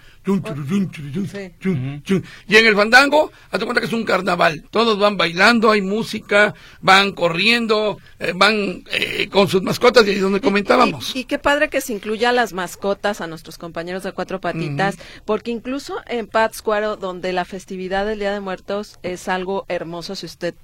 Y 2.47 2.55
en 2.55 2.65
el 2.65 2.75
fandango, 2.75 3.31
hazte 3.49 3.65
cuenta 3.65 3.81
que 3.81 3.87
es 3.87 3.93
un 3.93 4.03
carnaval. 4.03 4.63
Todos 4.69 4.99
van 4.99 5.17
bailando, 5.17 5.71
hay 5.71 5.81
música, 5.81 6.53
van 6.81 7.11
corriendo, 7.11 7.97
eh, 8.19 8.33
van 8.35 8.83
eh, 8.91 9.27
con 9.31 9.47
sus 9.47 9.61
mascotas, 9.61 10.05
y 10.05 10.11
ahí 10.11 10.15
es 10.17 10.21
donde 10.21 10.41
comentábamos. 10.41 11.15
Y, 11.15 11.25
qué 11.25 11.39
padre 11.39 11.69
que 11.69 11.81
se 11.81 11.93
incluya 11.93 12.31
las 12.31 12.53
mascotas 12.53 13.21
a 13.21 13.27
nuestros 13.27 13.57
compañeros 13.57 14.03
de 14.03 14.11
cuatro 14.11 14.39
patitas, 14.41 14.97
porque 15.25 15.51
incluso 15.51 15.95
en 16.07 16.27
Pátzcuaro, 16.27 16.97
donde 16.97 17.33
la 17.33 17.45
festividad 17.45 18.05
del 18.05 18.19
Día 18.19 18.33
de 18.33 18.39
Muertos 18.39 18.99
es 19.03 19.27
algo 19.27 19.65
hermoso, 19.67 20.15
si 20.15 20.25
usted 20.25 20.55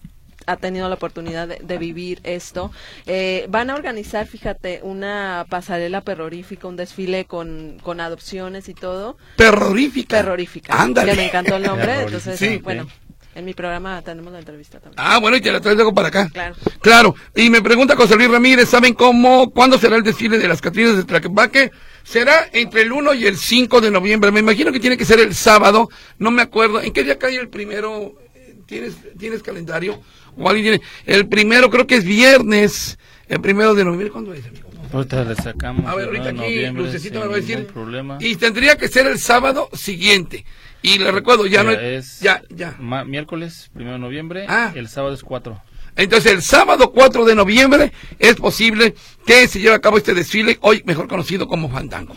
ha 0.47 0.55
tenido 0.55 0.88
la 0.89 0.95
oportunidad 0.95 1.47
de, 1.47 1.77
vivir 1.77 2.19
esto. 2.23 2.71
Eh, 3.05 3.45
van 3.49 3.69
a 3.69 3.75
organizar, 3.75 4.25
fíjate, 4.25 4.79
una 4.81 5.45
pasarela 5.49 6.01
perrorífica, 6.01 6.67
un 6.67 6.77
desfile 6.77 7.25
con, 7.25 7.77
con 7.83 7.99
adopciones 7.99 8.69
y 8.69 8.73
todo. 8.73 9.17
Perrorífica. 9.36 10.17
Perrorífica. 10.17 10.81
Ándale. 10.81 11.12
Que 11.12 11.17
me 11.17 11.25
encantó 11.25 11.57
el 11.57 11.63
nombre. 11.63 12.01
entonces, 12.01 12.63
bueno. 12.63 12.88
En 13.36 13.45
mi 13.45 13.53
programa 13.53 14.01
tenemos 14.01 14.33
la 14.33 14.39
entrevista 14.39 14.79
también. 14.79 14.95
Ah, 14.97 15.19
bueno, 15.19 15.38
y 15.38 15.41
te 15.41 15.51
la 15.51 15.62
traigo 15.62 15.75
luego 15.75 15.93
para 15.93 16.07
acá. 16.07 16.27
Claro. 16.33 16.55
Claro. 16.81 17.15
Y 17.36 17.51
me 17.51 17.62
pregunta 17.62 17.95
José 17.95 18.15
Luis 18.15 18.31
Ramírez, 18.31 18.67
¿saben 18.67 18.95
cómo, 18.95 19.52
cuándo 19.52 19.77
será 19.77 19.95
el 19.95 20.02
desfile 20.02 20.39
de 20.39 20.48
las 20.48 20.60
Catrinas 20.60 20.98
de 20.98 21.04
Tlaquepaque? 21.04 21.69
Será 22.04 22.50
entre 22.52 22.81
el 22.81 22.91
1 22.91 23.13
y 23.13 23.27
el 23.27 23.37
5 23.37 23.79
de 23.79 23.91
noviembre. 23.91 24.31
Me 24.31 24.39
imagino 24.39 24.71
que 24.71 24.79
tiene 24.79 24.98
que 24.98 25.06
ser 25.06 25.19
el 25.19 25.35
sábado. 25.35 25.87
No 26.17 26.31
me 26.31 26.41
acuerdo. 26.41 26.81
¿En 26.81 26.91
qué 26.91 27.04
día 27.04 27.19
cae 27.19 27.35
el 27.35 27.50
primero? 27.50 28.15
¿Tienes, 28.65 28.95
¿Tienes 29.19 29.43
calendario? 29.43 30.02
O 30.38 30.50
alguien 30.50 30.79
tiene. 30.79 30.81
El 31.06 31.27
primero 31.27 31.69
creo 31.69 31.88
que 31.88 31.96
es 31.96 32.06
viernes. 32.06 32.98
El 33.27 33.42
primero 33.42 33.75
de 33.75 33.83
noviembre. 33.83 34.10
¿Cuándo 34.10 34.33
es, 34.33 34.46
amigo? 34.46 34.67
Ahorita 34.94 35.23
le 35.23 35.35
sacamos. 35.35 35.85
A 35.85 35.96
ver, 35.96 36.08
ahorita 36.08 36.29
aquí 36.29 36.65
Lucecito 36.67 37.19
me 37.19 37.27
va 37.27 37.33
a 37.33 37.38
decir. 37.38 37.67
Problema. 37.67 38.17
Y 38.21 38.35
tendría 38.35 38.77
que 38.77 38.88
ser 38.88 39.08
el 39.08 39.19
sábado 39.19 39.69
siguiente. 39.73 40.46
Y 40.81 41.00
le 41.00 41.12
recuerdo, 41.12 41.46
ya 41.46 41.63
no 41.63 41.71
es. 41.71 42.19
Ya, 42.19 42.42
ya. 42.50 42.75
miércoles, 42.79 43.69
primero 43.73 43.94
de 43.94 44.00
noviembre. 44.00 44.46
Ah. 44.48 44.71
El 44.75 44.88
sábado 44.88 45.13
es 45.13 45.23
4. 45.23 45.62
Entonces, 45.98 46.31
el 46.31 46.42
sábado 46.44 46.92
4 46.92 47.25
de 47.25 47.35
noviembre 47.35 47.92
es 48.19 48.35
posible 48.35 48.94
que 49.25 49.48
se 49.48 49.60
lleve 49.60 49.75
a 49.75 49.79
cabo 49.79 49.98
este 49.98 50.13
desfile, 50.13 50.60
hoy 50.62 50.83
mejor 50.85 51.08
conocido 51.08 51.48
como 51.48 51.69
Fandango. 51.69 52.15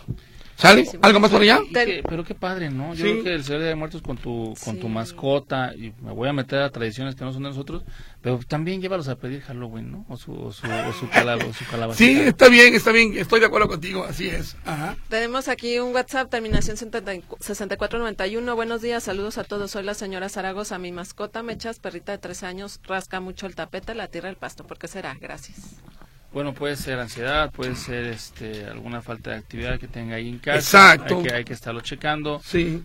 ¿Sale? 0.56 0.86
¿Algo 1.00 1.20
más 1.20 1.30
por 1.30 1.40
allá? 1.40 1.60
pero 2.06 2.22
qué 2.22 2.34
padre, 2.34 2.68
¿no? 2.68 2.92
Yo 2.94 3.04
creo 3.04 3.24
que 3.24 3.34
el 3.34 3.42
Día 3.42 3.58
de 3.58 3.74
Muertos 3.74 4.02
con 4.02 4.18
tu, 4.18 4.54
con 4.62 4.78
tu 4.78 4.90
mascota, 4.90 5.72
y 5.74 5.94
me 6.02 6.12
voy 6.12 6.28
a 6.28 6.34
meter 6.34 6.58
a 6.58 6.68
tradiciones 6.68 7.14
que 7.14 7.24
no 7.24 7.32
son 7.32 7.44
de 7.44 7.48
nosotros, 7.48 7.82
pero 8.22 8.38
también 8.46 8.82
llévalos 8.82 9.08
a 9.08 9.16
pedir 9.16 9.40
Halloween, 9.40 9.90
¿no? 9.90 10.04
O 10.08 10.16
su, 10.18 10.32
o 10.32 10.52
su, 10.52 10.66
o 10.66 10.92
su, 10.92 11.08
calabaza. 11.08 11.94
Sí, 11.94 12.20
está 12.20 12.50
bien, 12.50 12.74
está 12.74 12.92
bien, 12.92 13.16
estoy 13.16 13.40
de 13.40 13.46
acuerdo 13.46 13.66
contigo, 13.66 14.04
así 14.04 14.28
es. 14.28 14.56
Ajá. 14.66 14.96
Tenemos 15.08 15.48
aquí 15.48 15.78
un 15.78 15.94
WhatsApp, 15.94 16.28
terminación 16.30 16.76
6491. 16.76 18.54
Buenos 18.54 18.82
días, 18.82 19.04
saludos 19.04 19.38
a 19.38 19.44
todos. 19.44 19.70
Soy 19.70 19.84
la 19.84 19.94
señora 19.94 20.28
Zaragoza, 20.28 20.78
mi 20.78 20.92
mascota, 20.92 21.42
Mechas, 21.42 21.78
perrita 21.78 22.12
de 22.12 22.18
tres 22.18 22.42
años, 22.42 22.78
rasca 22.86 23.20
mucho 23.20 23.46
el 23.46 23.54
tapete, 23.54 23.94
la 23.94 24.08
tierra, 24.08 24.28
el 24.28 24.36
pasto. 24.36 24.66
¿Por 24.66 24.78
qué 24.78 24.86
será? 24.86 25.16
Gracias. 25.18 25.76
Bueno, 26.30 26.52
puede 26.52 26.76
ser 26.76 26.98
ansiedad, 26.98 27.50
puede 27.50 27.74
ser 27.74 28.04
este, 28.04 28.66
alguna 28.66 29.00
falta 29.00 29.30
de 29.30 29.36
actividad 29.36 29.80
que 29.80 29.88
tenga 29.88 30.16
ahí 30.16 30.28
en 30.28 30.38
casa. 30.38 30.58
Exacto. 30.94 31.16
Hay 31.16 31.22
que, 31.22 31.32
hay 31.32 31.44
que 31.44 31.54
estarlo 31.54 31.80
checando. 31.80 32.42
Sí. 32.44 32.84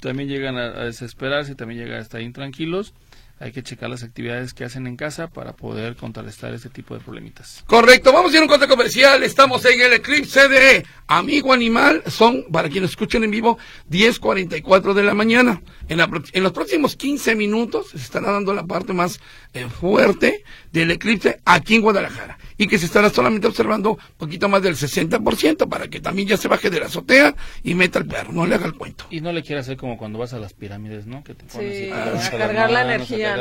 También 0.00 0.28
llegan 0.28 0.58
a, 0.58 0.66
a 0.66 0.84
desesperarse, 0.84 1.54
también 1.54 1.80
llegan 1.80 2.00
a 2.00 2.02
estar 2.02 2.20
intranquilos 2.20 2.92
hay 3.40 3.52
que 3.52 3.62
checar 3.62 3.90
las 3.90 4.02
actividades 4.02 4.54
que 4.54 4.64
hacen 4.64 4.86
en 4.86 4.96
casa 4.96 5.28
para 5.28 5.54
poder 5.54 5.96
contrarrestar 5.96 6.54
este 6.54 6.68
tipo 6.68 6.94
de 6.94 7.00
problemitas. 7.00 7.64
Correcto, 7.66 8.12
vamos 8.12 8.32
a 8.32 8.34
ir 8.34 8.40
a 8.40 8.42
un 8.42 8.48
corte 8.48 8.68
comercial. 8.68 9.22
Estamos 9.22 9.64
en 9.64 9.80
el 9.80 9.92
eclipse 9.94 10.48
de 10.48 10.86
Amigo 11.08 11.52
Animal. 11.52 12.02
Son, 12.06 12.44
para 12.52 12.68
quienes 12.68 12.90
escuchen 12.90 13.24
en 13.24 13.30
vivo, 13.30 13.58
10.44 13.90 14.94
de 14.94 15.02
la 15.02 15.14
mañana. 15.14 15.60
En, 15.88 16.00
en, 16.00 16.42
los 16.42 16.52
próximos 16.52 16.96
15 16.96 17.34
minutos 17.34 17.90
se 17.90 17.98
estará 17.98 18.30
dando 18.30 18.54
la 18.54 18.64
parte 18.64 18.92
más 18.92 19.20
eh, 19.52 19.66
fuerte 19.68 20.44
del 20.72 20.92
eclipse 20.92 21.40
aquí 21.44 21.74
en 21.74 21.82
Guadalajara. 21.82 22.38
Y 22.56 22.66
que 22.66 22.78
se 22.78 22.86
estará 22.86 23.10
solamente 23.10 23.46
observando 23.46 23.92
un 23.92 23.98
poquito 24.16 24.48
más 24.48 24.62
del 24.62 24.76
60% 24.76 25.68
para 25.68 25.88
que 25.88 26.00
también 26.00 26.28
ya 26.28 26.36
se 26.36 26.48
baje 26.48 26.70
de 26.70 26.80
la 26.80 26.86
azotea 26.86 27.34
y 27.62 27.74
meta 27.74 27.98
el 27.98 28.06
perro, 28.06 28.32
no 28.32 28.46
le 28.46 28.54
haga 28.54 28.66
el 28.66 28.74
cuento. 28.74 29.06
Y 29.10 29.20
no 29.20 29.32
le 29.32 29.42
quiera 29.42 29.60
hacer 29.60 29.76
como 29.76 29.96
cuando 29.96 30.18
vas 30.18 30.32
a 30.34 30.38
las 30.38 30.52
pirámides, 30.52 31.06
¿no? 31.06 31.24
Que 31.24 31.34
te 31.34 31.44
pones 31.44 31.92
a 31.92 32.30
cargar 32.30 32.70
la 32.70 32.82
energía. 32.82 33.36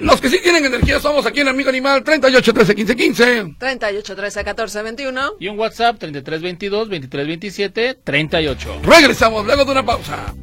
Los 0.00 0.20
que 0.20 0.28
sí 0.28 0.38
tienen 0.42 0.64
energía 0.64 1.00
somos 1.00 1.26
aquí 1.26 1.40
en 1.40 1.48
Amigo 1.48 1.70
Animal 1.70 2.02
38 2.04 2.52
13 2.52 2.74
15 2.74 2.96
15. 2.96 3.54
38 3.58 4.16
13 4.16 4.44
14 4.44 4.82
21. 4.82 5.32
Y 5.40 5.48
un 5.48 5.58
WhatsApp 5.58 5.98
33 5.98 6.42
22 6.42 6.88
23 6.88 7.26
27 7.26 7.98
38. 8.04 8.80
Regresamos 8.84 9.44
luego 9.44 9.64
de 9.64 9.72
una 9.72 9.84
pausa. 9.84 10.34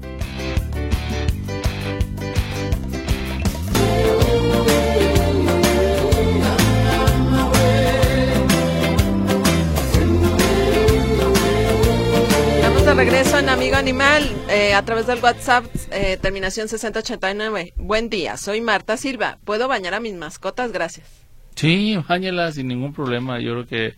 Regreso 12.95 13.37
en 13.37 13.49
Amigo 13.49 13.75
Animal 13.75 14.23
eh, 14.49 14.73
a 14.73 14.83
través 14.83 15.05
del 15.05 15.19
WhatsApp, 15.19 15.65
eh, 15.91 16.17
terminación 16.21 16.67
6089. 16.67 17.73
Buen 17.75 18.09
día, 18.09 18.35
soy 18.37 18.61
Marta 18.61 18.97
Silva. 18.97 19.37
¿Puedo 19.45 19.67
bañar 19.67 19.93
a 19.93 19.99
mis 19.99 20.15
mascotas? 20.15 20.71
Gracias. 20.71 21.07
Sí, 21.55 21.97
bañalas 22.07 22.55
sin 22.55 22.67
ningún 22.67 22.93
problema. 22.93 23.39
Yo 23.39 23.51
creo 23.51 23.67
que 23.67 23.95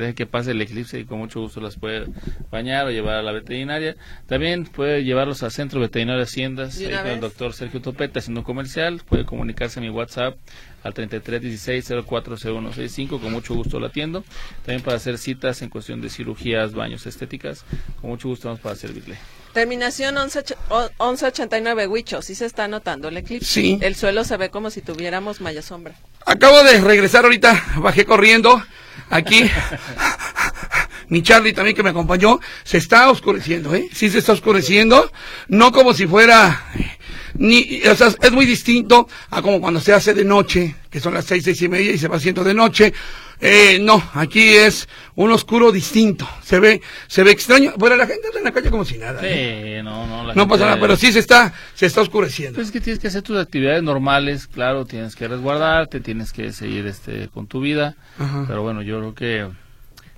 deje 0.00 0.14
que 0.14 0.26
pase 0.26 0.52
el 0.52 0.60
eclipse 0.60 0.98
y 0.98 1.04
con 1.04 1.18
mucho 1.18 1.40
gusto 1.40 1.60
las 1.60 1.76
puede 1.76 2.06
bañar 2.50 2.86
o 2.86 2.90
llevar 2.90 3.16
a 3.16 3.22
la 3.22 3.32
veterinaria. 3.32 3.96
También 4.26 4.64
puede 4.66 5.04
llevarlos 5.04 5.42
al 5.42 5.52
Centro 5.52 5.80
Veterinario 5.80 6.18
de 6.18 6.24
Haciendas, 6.24 6.78
ahí 6.78 6.92
con 6.92 7.06
el 7.06 7.20
doctor 7.20 7.52
Sergio 7.52 7.80
Topete 7.80 8.18
haciendo 8.18 8.42
comercial. 8.42 9.02
Puede 9.08 9.24
comunicarse 9.24 9.78
a 9.78 9.82
mi 9.82 9.90
WhatsApp 9.90 10.36
al 10.82 10.94
3316-040165, 10.94 13.20
con 13.20 13.32
mucho 13.32 13.54
gusto 13.54 13.78
lo 13.80 13.86
atiendo. 13.86 14.24
También 14.64 14.82
para 14.82 14.96
hacer 14.96 15.18
citas 15.18 15.62
en 15.62 15.70
cuestión 15.70 16.00
de 16.00 16.10
cirugías, 16.10 16.74
baños, 16.74 17.06
estéticas, 17.06 17.64
con 18.00 18.10
mucho 18.10 18.28
gusto 18.28 18.48
vamos 18.48 18.60
para 18.60 18.74
servirle. 18.76 19.16
Terminación 19.52 20.16
1189, 20.16 21.86
Huicho, 21.86 22.22
sí 22.22 22.34
se 22.34 22.46
está 22.46 22.66
notando 22.66 23.06
el 23.08 23.16
eclipse. 23.16 23.46
Sí. 23.46 23.78
El 23.80 23.94
suelo 23.94 24.24
se 24.24 24.36
ve 24.36 24.50
como 24.50 24.70
si 24.70 24.82
tuviéramos 24.82 25.40
malla 25.40 25.62
sombra. 25.62 25.94
Acabo 26.26 26.64
de 26.64 26.80
regresar 26.80 27.22
ahorita, 27.24 27.62
bajé 27.76 28.04
corriendo 28.04 28.60
aquí. 29.14 29.50
Mi 31.08 31.22
Charlie 31.22 31.52
también 31.52 31.76
que 31.76 31.82
me 31.82 31.90
acompañó, 31.90 32.40
se 32.64 32.78
está 32.78 33.10
oscureciendo, 33.10 33.74
¿eh? 33.74 33.88
Sí 33.92 34.08
se 34.08 34.18
está 34.18 34.32
oscureciendo, 34.32 35.10
no 35.48 35.70
como 35.70 35.92
si 35.92 36.06
fuera 36.06 36.64
ni, 37.36 37.82
o 37.86 37.96
sea, 37.96 38.08
es 38.08 38.32
muy 38.32 38.46
distinto 38.46 39.08
a 39.30 39.42
como 39.42 39.60
cuando 39.60 39.80
se 39.80 39.92
hace 39.92 40.14
de 40.14 40.24
noche, 40.24 40.76
que 40.90 41.00
son 41.00 41.14
las 41.14 41.24
seis, 41.24 41.44
seis 41.44 41.60
y 41.62 41.68
media 41.68 41.92
y 41.92 41.98
se 41.98 42.08
va 42.08 42.16
haciendo 42.16 42.44
de 42.44 42.54
noche. 42.54 42.92
Eh, 43.46 43.78
no, 43.78 44.02
aquí 44.14 44.54
es 44.54 44.88
un 45.16 45.30
oscuro 45.30 45.70
distinto. 45.70 46.26
Se 46.42 46.58
ve, 46.58 46.80
se 47.08 47.22
ve 47.22 47.30
extraño. 47.30 47.74
Bueno, 47.76 47.94
la 47.94 48.06
gente 48.06 48.26
anda 48.28 48.38
en 48.38 48.44
la 48.44 48.52
calle 48.52 48.70
como 48.70 48.86
si 48.86 48.96
nada. 48.96 49.20
Sí, 49.20 49.26
¿eh? 49.28 49.82
no, 49.84 50.06
no. 50.06 50.32
no 50.32 50.48
pasa 50.48 50.64
nada, 50.64 50.80
pero 50.80 50.96
sí 50.96 51.12
se 51.12 51.18
está, 51.18 51.52
se 51.74 51.84
está 51.84 52.00
oscureciendo. 52.00 52.54
Pues 52.54 52.68
es 52.68 52.72
que 52.72 52.80
tienes 52.80 53.00
que 53.00 53.08
hacer 53.08 53.20
tus 53.20 53.36
actividades 53.36 53.82
normales, 53.82 54.46
claro, 54.46 54.86
tienes 54.86 55.14
que 55.14 55.28
resguardarte, 55.28 56.00
tienes 56.00 56.32
que 56.32 56.52
seguir 56.52 56.86
este 56.86 57.28
con 57.28 57.46
tu 57.46 57.60
vida. 57.60 57.96
Pero 58.48 58.62
bueno, 58.62 58.80
yo 58.80 58.98
creo 58.98 59.14
que 59.14 59.48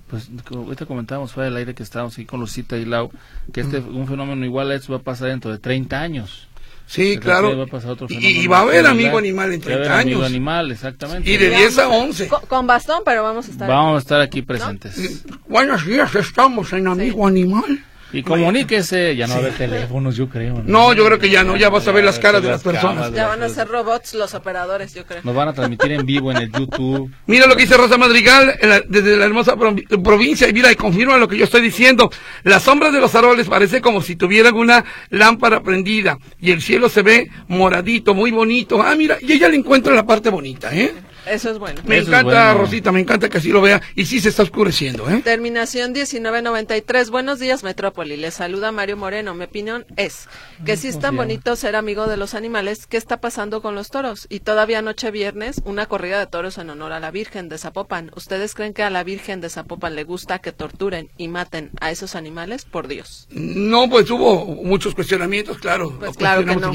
pues 0.09 0.29
como 0.47 0.63
ahorita 0.63 0.85
comentábamos 0.85 1.33
fuera 1.33 1.49
del 1.49 1.57
aire 1.57 1.75
que 1.75 1.83
estábamos 1.83 2.13
aquí 2.13 2.25
con 2.25 2.39
Lucita 2.39 2.77
y 2.77 2.85
Lau, 2.85 3.11
que 3.51 3.59
este 3.59 3.79
un 3.79 4.07
fenómeno 4.07 4.45
igual 4.45 4.71
a 4.71 4.75
esto 4.75 4.93
va 4.93 4.99
a 4.99 5.01
pasar 5.01 5.27
dentro 5.27 5.51
de 5.51 5.57
30 5.57 5.99
años. 5.99 6.46
Sí, 6.87 7.17
claro. 7.17 7.65
y, 8.07 8.47
va 8.47 8.59
a 8.59 8.61
haber 8.61 8.87
amigo 8.87 9.17
animal 9.17 9.51
en 9.51 9.59
30 9.59 9.83
años. 9.83 10.15
Amigo 10.15 10.23
animal, 10.23 10.71
exactamente. 10.71 11.29
Y 11.29 11.35
de 11.35 11.49
10 11.49 11.79
a 11.79 11.89
11. 11.89 12.29
Con, 12.47 12.65
bastón, 12.65 13.01
pero 13.03 13.23
vamos 13.23 13.47
a 13.49 13.51
estar. 13.51 13.67
Vamos 13.67 13.95
a 13.95 13.99
estar 13.99 14.21
aquí 14.21 14.41
presentes. 14.41 15.23
Buenos 15.47 15.85
días, 15.85 16.15
estamos 16.15 16.71
en 16.71 16.87
amigo 16.87 17.27
animal. 17.27 17.83
Y 18.13 18.23
comuníquese, 18.23 19.15
ya 19.15 19.27
no 19.27 19.33
va 19.33 19.39
a 19.39 19.43
haber 19.43 19.53
teléfonos, 19.57 20.15
yo 20.15 20.29
creo. 20.29 20.63
¿no? 20.65 20.93
yo 20.93 21.05
creo 21.05 21.19
que 21.19 21.29
ya 21.29 21.43
no, 21.43 21.57
ya 21.57 21.69
vas 21.69 21.87
a 21.87 21.91
ver 21.91 22.05
las 22.05 22.19
caras 22.19 22.41
de 22.41 22.49
las 22.49 22.63
personas. 22.63 23.11
Ya 23.13 23.27
van 23.27 23.43
a 23.43 23.49
ser 23.49 23.67
robots 23.67 24.13
los 24.13 24.33
operadores, 24.33 24.93
yo 24.93 25.05
creo. 25.05 25.21
Nos 25.23 25.35
van 25.35 25.49
a 25.49 25.53
transmitir 25.53 25.91
en 25.91 26.05
vivo 26.05 26.31
en 26.31 26.37
el 26.37 26.51
YouTube. 26.51 27.11
Mira 27.25 27.47
lo 27.47 27.55
que 27.55 27.63
dice 27.63 27.75
Rosa 27.75 27.97
Madrigal 27.97 28.57
desde 28.87 29.17
la 29.17 29.25
hermosa 29.25 29.55
provincia 30.03 30.47
y 30.47 30.53
mira 30.53 30.71
y 30.71 30.75
confirma 30.75 31.17
lo 31.17 31.27
que 31.27 31.37
yo 31.37 31.43
estoy 31.43 31.61
diciendo. 31.61 32.09
Las 32.43 32.63
sombras 32.63 32.93
de 32.93 33.01
los 33.01 33.13
árboles 33.15 33.47
parece 33.47 33.81
como 33.81 34.01
si 34.01 34.15
tuvieran 34.15 34.55
una 34.55 34.85
lámpara 35.09 35.61
prendida 35.61 36.17
y 36.39 36.51
el 36.51 36.61
cielo 36.61 36.89
se 36.89 37.01
ve 37.01 37.29
moradito, 37.47 38.13
muy 38.13 38.31
bonito. 38.31 38.81
Ah, 38.81 38.95
mira, 38.95 39.17
y 39.21 39.33
ella 39.33 39.49
le 39.49 39.57
encuentra 39.57 39.93
la 39.93 40.05
parte 40.05 40.29
bonita, 40.29 40.73
¿eh? 40.73 40.93
Eso 41.29 41.51
es 41.51 41.59
bueno. 41.59 41.81
Me 41.85 41.97
encanta, 41.97 42.53
Rosita, 42.53 42.91
me 42.91 42.99
encanta 42.99 43.29
que 43.29 43.37
así 43.37 43.49
lo 43.49 43.61
vea. 43.61 43.81
Y 43.95 44.05
sí 44.05 44.19
se 44.19 44.29
está 44.29 44.43
oscureciendo, 44.43 45.09
¿eh? 45.09 45.21
Terminación 45.23 45.91
1993. 45.91 47.09
Buenos 47.09 47.39
días, 47.39 47.63
Metrópoli. 47.63 48.17
Les 48.17 48.33
saluda 48.33 48.71
Mario 48.71 48.97
Moreno. 48.97 49.33
Mi 49.33 49.45
opinión 49.45 49.85
es 49.95 50.27
que 50.65 50.77
si 50.77 50.87
es 50.87 50.99
tan 50.99 51.15
bonito 51.15 51.55
ser 51.55 51.75
amigo 51.75 52.07
de 52.07 52.17
los 52.17 52.33
animales, 52.33 52.87
¿qué 52.87 52.97
está 52.97 53.19
pasando 53.19 53.61
con 53.61 53.75
los 53.75 53.89
toros? 53.89 54.27
Y 54.29 54.39
todavía 54.39 54.81
noche 54.81 55.11
viernes, 55.11 55.61
una 55.65 55.85
corrida 55.85 56.19
de 56.19 56.27
toros 56.27 56.57
en 56.57 56.69
honor 56.69 56.93
a 56.93 56.99
la 56.99 57.11
Virgen 57.11 57.49
de 57.49 57.57
Zapopan. 57.57 58.11
¿Ustedes 58.15 58.53
creen 58.53 58.73
que 58.73 58.83
a 58.83 58.89
la 58.89 59.03
Virgen 59.03 59.41
de 59.41 59.49
Zapopan 59.49 59.95
le 59.95 60.03
gusta 60.03 60.39
que 60.39 60.51
torturen 60.51 61.09
y 61.17 61.27
maten 61.27 61.71
a 61.81 61.91
esos 61.91 62.15
animales? 62.15 62.65
Por 62.65 62.87
Dios. 62.87 63.27
No, 63.31 63.89
pues 63.89 64.09
hubo 64.09 64.45
muchos 64.45 64.95
cuestionamientos, 64.95 65.57
claro. 65.57 65.97
Pues 65.99 66.15
claro 66.17 66.45
que 66.45 66.55
no. 66.55 66.71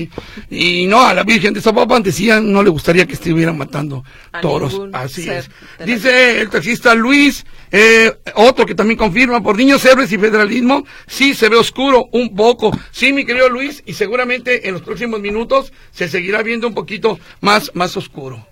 Y 0.51 0.87
no, 0.87 1.05
a 1.05 1.15
la 1.15 1.23
Virgen 1.23 1.55
de 1.55 1.61
Zapopan 1.61 2.03
decían 2.03 2.53
no 2.53 2.63
le 2.63 2.71
gustaría 2.71 3.07
que 3.07 3.15
estuvieran 3.15 3.57
matando 3.57 4.05
toros. 4.43 4.79
Así 4.93 5.31
es. 5.31 5.49
Dice 5.85 6.41
el 6.41 6.51
taxista 6.51 6.95
Luis, 6.95 7.47
eh, 7.71 8.13
otro 8.35 8.67
que 8.67 8.75
también 8.75 8.99
confirma, 8.99 9.43
por 9.43 9.57
niños 9.57 9.83
héroes 9.87 10.13
y 10.13 10.19
federalismo, 10.19 10.85
sí 11.07 11.35
se 11.35 11.49
ve 11.49 11.57
oscuro 11.57 12.09
un 12.13 12.37
poco. 12.37 12.77
Sí, 12.91 13.15
mi 13.15 13.25
querido 13.25 13.49
Luis, 13.49 13.83
y 13.87 13.95
seguramente 13.95 14.69
en 14.69 14.75
los 14.75 14.83
próximos 14.83 15.21
minutos 15.21 15.73
se 15.93 16.09
seguirá 16.09 16.43
viendo 16.43 16.69
un 16.69 16.75
poquito 16.75 17.19
más, 17.41 17.71
más 17.75 17.97
oscuro. 17.97 18.47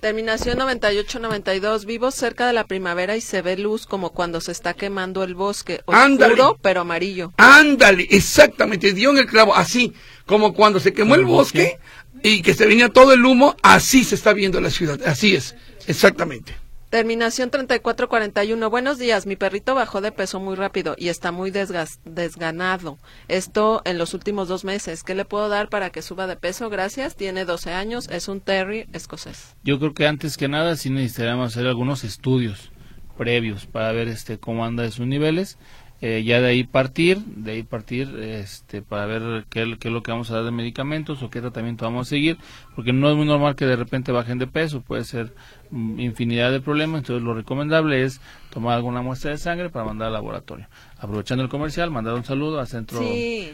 Terminación 0.00 0.58
98-92. 0.58 1.84
Vivo 1.84 2.10
cerca 2.10 2.46
de 2.46 2.52
la 2.52 2.64
primavera 2.64 3.16
y 3.16 3.20
se 3.20 3.42
ve 3.42 3.56
luz 3.56 3.86
como 3.86 4.10
cuando 4.10 4.40
se 4.40 4.52
está 4.52 4.74
quemando 4.74 5.24
el 5.24 5.34
bosque. 5.34 5.80
Oscuro, 5.86 6.58
pero 6.60 6.82
amarillo. 6.82 7.32
Ándale, 7.38 8.06
exactamente. 8.10 8.92
Dio 8.92 9.10
en 9.10 9.18
el 9.18 9.26
clavo. 9.26 9.56
Así, 9.56 9.94
como 10.26 10.52
cuando 10.52 10.80
se 10.80 10.92
quemó 10.92 11.14
el, 11.14 11.24
bosque, 11.24 11.78
y 12.22 12.42
que 12.42 12.54
se 12.54 12.66
venía 12.66 12.88
todo 12.88 13.12
el 13.12 13.24
humo, 13.24 13.56
así 13.62 14.04
se 14.04 14.14
está 14.14 14.32
viendo 14.32 14.60
la 14.60 14.70
ciudad. 14.70 15.00
Así 15.06 15.34
es, 15.34 15.54
exactamente. 15.86 16.54
Terminación 16.90 17.50
3441. 17.50 18.70
Buenos 18.70 18.96
días. 18.96 19.26
Mi 19.26 19.34
perrito 19.34 19.74
bajó 19.74 20.00
de 20.00 20.12
peso 20.12 20.38
muy 20.38 20.54
rápido 20.54 20.94
y 20.96 21.08
está 21.08 21.32
muy 21.32 21.50
desganado. 21.50 22.98
Esto 23.26 23.82
en 23.84 23.98
los 23.98 24.14
últimos 24.14 24.46
dos 24.46 24.64
meses. 24.64 25.02
¿Qué 25.02 25.16
le 25.16 25.24
puedo 25.24 25.48
dar 25.48 25.68
para 25.68 25.90
que 25.90 26.00
suba 26.00 26.28
de 26.28 26.36
peso? 26.36 26.70
Gracias. 26.70 27.16
Tiene 27.16 27.44
12 27.44 27.72
años. 27.72 28.08
Es 28.08 28.28
un 28.28 28.40
terrier 28.40 28.86
escocés. 28.92 29.56
Yo 29.64 29.80
creo 29.80 29.94
que 29.94 30.06
antes 30.06 30.36
que 30.36 30.46
nada 30.46 30.76
sí 30.76 30.88
necesitaríamos 30.88 31.52
hacer 31.52 31.66
algunos 31.66 32.04
estudios 32.04 32.70
previos 33.18 33.66
para 33.66 33.90
ver 33.90 34.06
este 34.06 34.38
cómo 34.38 34.64
anda 34.64 34.84
de 34.84 34.92
sus 34.92 35.06
niveles 35.06 35.58
eh, 36.02 36.22
ya 36.24 36.40
de 36.40 36.48
ahí 36.48 36.64
partir, 36.64 37.18
de 37.18 37.52
ahí 37.52 37.62
partir 37.62 38.14
este, 38.18 38.82
para 38.82 39.06
ver 39.06 39.46
qué, 39.48 39.76
qué, 39.80 39.88
es 39.88 39.94
lo 39.94 40.02
que 40.02 40.10
vamos 40.10 40.30
a 40.30 40.34
dar 40.34 40.44
de 40.44 40.50
medicamentos 40.50 41.22
o 41.22 41.30
qué 41.30 41.40
tratamiento 41.40 41.86
vamos 41.86 42.06
a 42.06 42.10
seguir, 42.10 42.36
porque 42.74 42.92
no 42.92 43.10
es 43.10 43.16
muy 43.16 43.26
normal 43.26 43.56
que 43.56 43.64
de 43.64 43.76
repente 43.76 44.12
bajen 44.12 44.38
de 44.38 44.46
peso, 44.46 44.82
puede 44.82 45.04
ser 45.04 45.32
infinidad 45.72 46.52
de 46.52 46.60
problemas, 46.60 47.00
entonces 47.00 47.22
lo 47.22 47.34
recomendable 47.34 48.02
es 48.04 48.20
tomar 48.50 48.76
alguna 48.76 49.02
muestra 49.02 49.30
de 49.30 49.38
sangre 49.38 49.70
para 49.70 49.84
mandar 49.84 50.08
al 50.08 50.14
laboratorio 50.14 50.66
aprovechando 50.98 51.44
el 51.44 51.50
comercial, 51.50 51.90
mandar 51.90 52.14
un 52.14 52.24
saludo 52.24 52.58
al 52.58 52.66
Centro, 52.66 53.00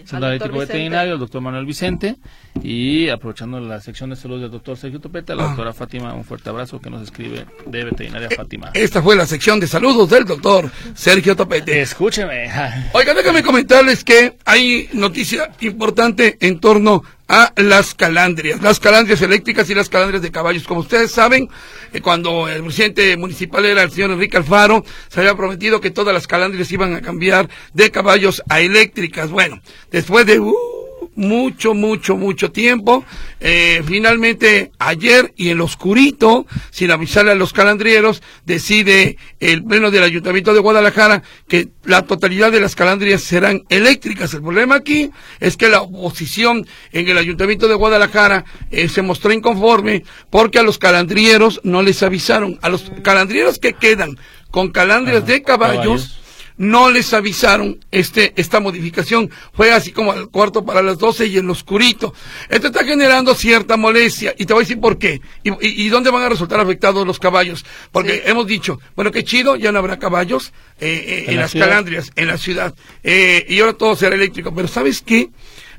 Centro 0.05 0.59
Veterinario, 0.59 1.15
al 1.15 1.19
doctor 1.19 1.41
Manuel 1.41 1.67
Vicente, 1.67 2.17
y 2.63 3.09
aprovechando 3.09 3.59
la 3.59 3.81
sección 3.81 4.11
de 4.11 4.17
salud 4.17 4.41
del 4.41 4.51
doctor 4.51 4.77
Sergio 4.77 5.01
Topete, 5.01 5.33
a 5.33 5.37
la 5.37 5.45
ah. 5.45 5.47
doctora 5.49 5.73
Fátima, 5.73 6.15
un 6.15 6.25
fuerte 6.25 6.51
abrazo 6.51 6.81
que 6.81 6.89
nos 6.89 7.03
escribe 7.03 7.47
de 7.67 7.85
Veterinaria 7.85 8.29
eh, 8.31 8.37
Fátima. 8.37 8.71
Esta 8.75 9.03
fue 9.03 9.17
la 9.17 9.27
sección 9.27 9.59
de 9.59 9.67
saludos 9.67 10.09
del 10.11 10.25
doctor 10.25 10.71
Sergio 10.95 11.35
Topete. 11.35 11.81
Escúcheme. 11.81 12.49
Oigan, 12.93 13.17
déjame 13.17 13.43
comentarles 13.43 14.05
que 14.05 14.37
hay 14.45 14.89
noticia 14.93 15.51
importante 15.61 16.39
en 16.41 16.61
torno 16.61 17.03
a 17.33 17.51
las 17.57 17.95
calandrias, 17.95 18.61
las 18.61 18.79
calandrias 18.79 19.23
eléctricas 19.23 19.69
y 19.71 19.75
las 19.75 19.89
calandrias 19.89 20.21
de 20.21 20.31
caballos. 20.31 20.65
Como 20.65 20.81
ustedes 20.81 21.11
saben, 21.11 21.49
eh, 21.95 22.03
cuando 22.03 22.47
el 22.47 22.63
presidente 22.63 23.17
municipal 23.17 23.65
era 23.65 23.83
el 23.83 23.91
señor 23.91 24.11
Enrique 24.11 24.37
Alfaro, 24.37 24.85
se 25.09 25.21
había 25.21 25.35
prometido 25.35 25.81
que 25.81 25.91
todas 25.91 26.13
las 26.13 26.27
calandrias 26.27 26.71
iban 26.73 26.95
a 26.95 27.01
cambiar 27.01 27.49
de 27.73 27.91
caballos 27.91 28.43
a 28.51 28.61
eléctricas. 28.61 29.31
Bueno, 29.31 29.63
después 29.91 30.27
de... 30.27 30.41
Uh, 30.41 30.72
mucho, 31.15 31.75
mucho, 31.75 32.17
mucho 32.17 32.53
tiempo. 32.53 33.05
Eh, 33.41 33.83
finalmente, 33.87 34.73
ayer 34.79 35.33
y 35.37 35.51
en 35.51 35.59
lo 35.59 35.65
oscurito, 35.65 36.47
sin 36.71 36.91
avisarle 36.91 37.33
a 37.33 37.35
los 37.35 37.53
calandrieros, 37.53 38.23
decide 38.45 39.17
el 39.41 39.65
pleno 39.65 39.91
del 39.91 40.05
Ayuntamiento 40.05 40.55
de 40.55 40.61
Guadalajara 40.61 41.23
que 41.49 41.69
la 41.85 42.03
totalidad 42.03 42.53
de 42.53 42.61
las 42.61 42.75
calandrias 42.75 43.23
serán 43.23 43.65
eléctricas. 43.69 44.33
El 44.35 44.43
problema 44.43 44.77
aquí 44.77 45.11
es 45.41 45.57
que 45.57 45.69
la 45.69 45.83
oposición 45.83 46.67
en 46.93 47.09
el 47.09 47.19
Ayuntamiento 47.19 47.69
de 47.69 47.75
Guadalajara 47.75 48.45
eh, 48.71 48.89
se 48.89 49.03
mostró 49.03 49.33
inconforme 49.33 50.05
porque 50.31 50.59
a 50.59 50.63
los 50.63 50.79
calandrieros 50.79 51.61
no 51.65 51.83
les 51.83 52.03
avisaron. 52.03 52.59
A 52.63 52.69
los 52.69 52.91
calandrieros 53.03 53.59
que 53.59 53.75
quedan 53.75 54.17
con 54.51 54.71
calandrias 54.71 55.27
de 55.27 55.43
caballos 55.43 56.22
no 56.63 56.93
les 56.93 57.13
avisaron 57.13 57.85
este, 57.91 58.33
esta 58.37 58.61
modificación. 58.61 59.29
Fue 59.53 59.73
así 59.73 59.91
como 59.91 60.13
al 60.13 60.29
cuarto 60.29 60.65
para 60.65 60.81
las 60.81 60.97
doce 60.97 61.27
y 61.27 61.37
en 61.37 61.49
lo 61.49 61.55
oscurito. 61.55 62.15
Esto 62.49 62.69
está 62.69 62.85
generando 62.85 63.35
cierta 63.35 63.77
molestia 63.77 64.33
y 64.39 64.47
te 64.47 64.53
voy 64.53 64.61
a 64.61 64.65
decir 64.65 64.81
por 64.81 64.97
qué. 64.97 65.21
Y, 65.43 65.89
dónde 65.89 66.11
van 66.11 66.23
a 66.23 66.29
resultar 66.29 66.61
afectados 66.61 67.05
los 67.05 67.19
caballos. 67.19 67.65
Porque 67.91 68.23
hemos 68.27 68.47
dicho, 68.47 68.79
bueno, 68.95 69.11
qué 69.11 69.25
chido, 69.25 69.57
ya 69.57 69.73
no 69.73 69.81
habrá 69.81 69.99
caballos 69.99 70.53
eh, 70.79 71.25
eh, 71.27 71.33
en, 71.33 71.41
las 71.41 71.53
calandrias, 71.53 72.13
en 72.15 72.29
la 72.29 72.39
ciudad. 72.39 72.73
Eh, 73.03 73.45
y 73.49 73.59
ahora 73.59 73.73
todo 73.73 73.97
será 73.97 74.15
eléctrico. 74.15 74.55
Pero 74.55 74.69
¿sabes 74.69 75.03
qué? 75.03 75.31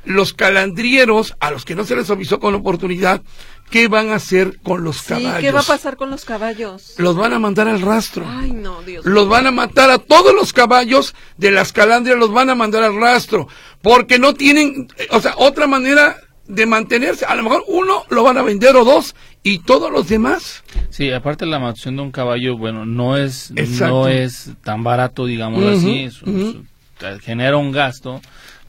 Los 0.04 0.34
calandrieros, 0.34 1.34
a 1.40 1.52
los 1.52 1.64
que 1.64 1.76
no 1.76 1.86
se 1.86 1.96
les 1.96 2.10
avisó 2.10 2.42
con 2.42 2.56
oportunidad, 2.56 3.22
¿Qué 3.70 3.88
van 3.88 4.10
a 4.10 4.16
hacer 4.16 4.60
con 4.62 4.84
los 4.84 5.02
caballos? 5.02 5.40
¿Qué 5.40 5.52
va 5.52 5.62
a 5.62 5.64
pasar 5.64 5.98
con 5.98 6.12
los 6.12 6.26
caballos? 6.26 6.94
Los 6.98 7.16
van 7.16 7.34
a 7.34 7.40
mandar 7.40 7.68
al 7.68 7.82
rastro. 7.82 8.26
Ay, 8.28 8.52
no, 8.52 8.84
Dios 8.84 9.06
Los 9.06 9.28
van 9.28 9.48
a 9.48 9.52
matar 9.52 9.90
a 9.90 9.98
todos 9.98 10.34
los 10.36 10.54
caballos 10.54 11.16
de 11.38 11.52
las 11.52 11.74
calandrias, 11.74 12.18
los 12.20 12.32
van 12.32 12.52
a 12.52 12.56
mandar 12.56 12.84
al 12.84 13.00
rastro. 13.00 13.48
Porque 13.82 14.20
no 14.20 14.36
tienen, 14.36 14.88
o 15.10 15.20
sea, 15.20 15.34
otra 15.38 15.66
manera 15.66 16.18
de 16.48 16.66
mantenerse. 16.66 17.26
A 17.26 17.36
lo 17.36 17.44
mejor 17.44 17.64
uno 17.68 18.04
lo 18.10 18.24
van 18.24 18.38
a 18.38 18.44
vender 18.44 18.76
o 18.76 18.84
dos 18.84 19.16
y 19.42 19.60
todos 19.60 19.92
los 19.92 20.08
demás. 20.08 20.64
Sí, 20.90 21.12
aparte 21.12 21.46
la 21.46 21.60
mantención 21.60 21.96
de 21.96 22.02
un 22.04 22.12
caballo, 22.12 22.58
bueno, 22.58 22.86
no 22.86 23.18
es, 23.18 23.52
no 23.52 24.08
es 24.08 24.52
tan 24.64 24.84
barato, 24.84 25.26
digámoslo 25.26 25.70
así. 25.70 26.10
genera 27.22 27.58
un 27.58 27.72
gasto 27.72 28.22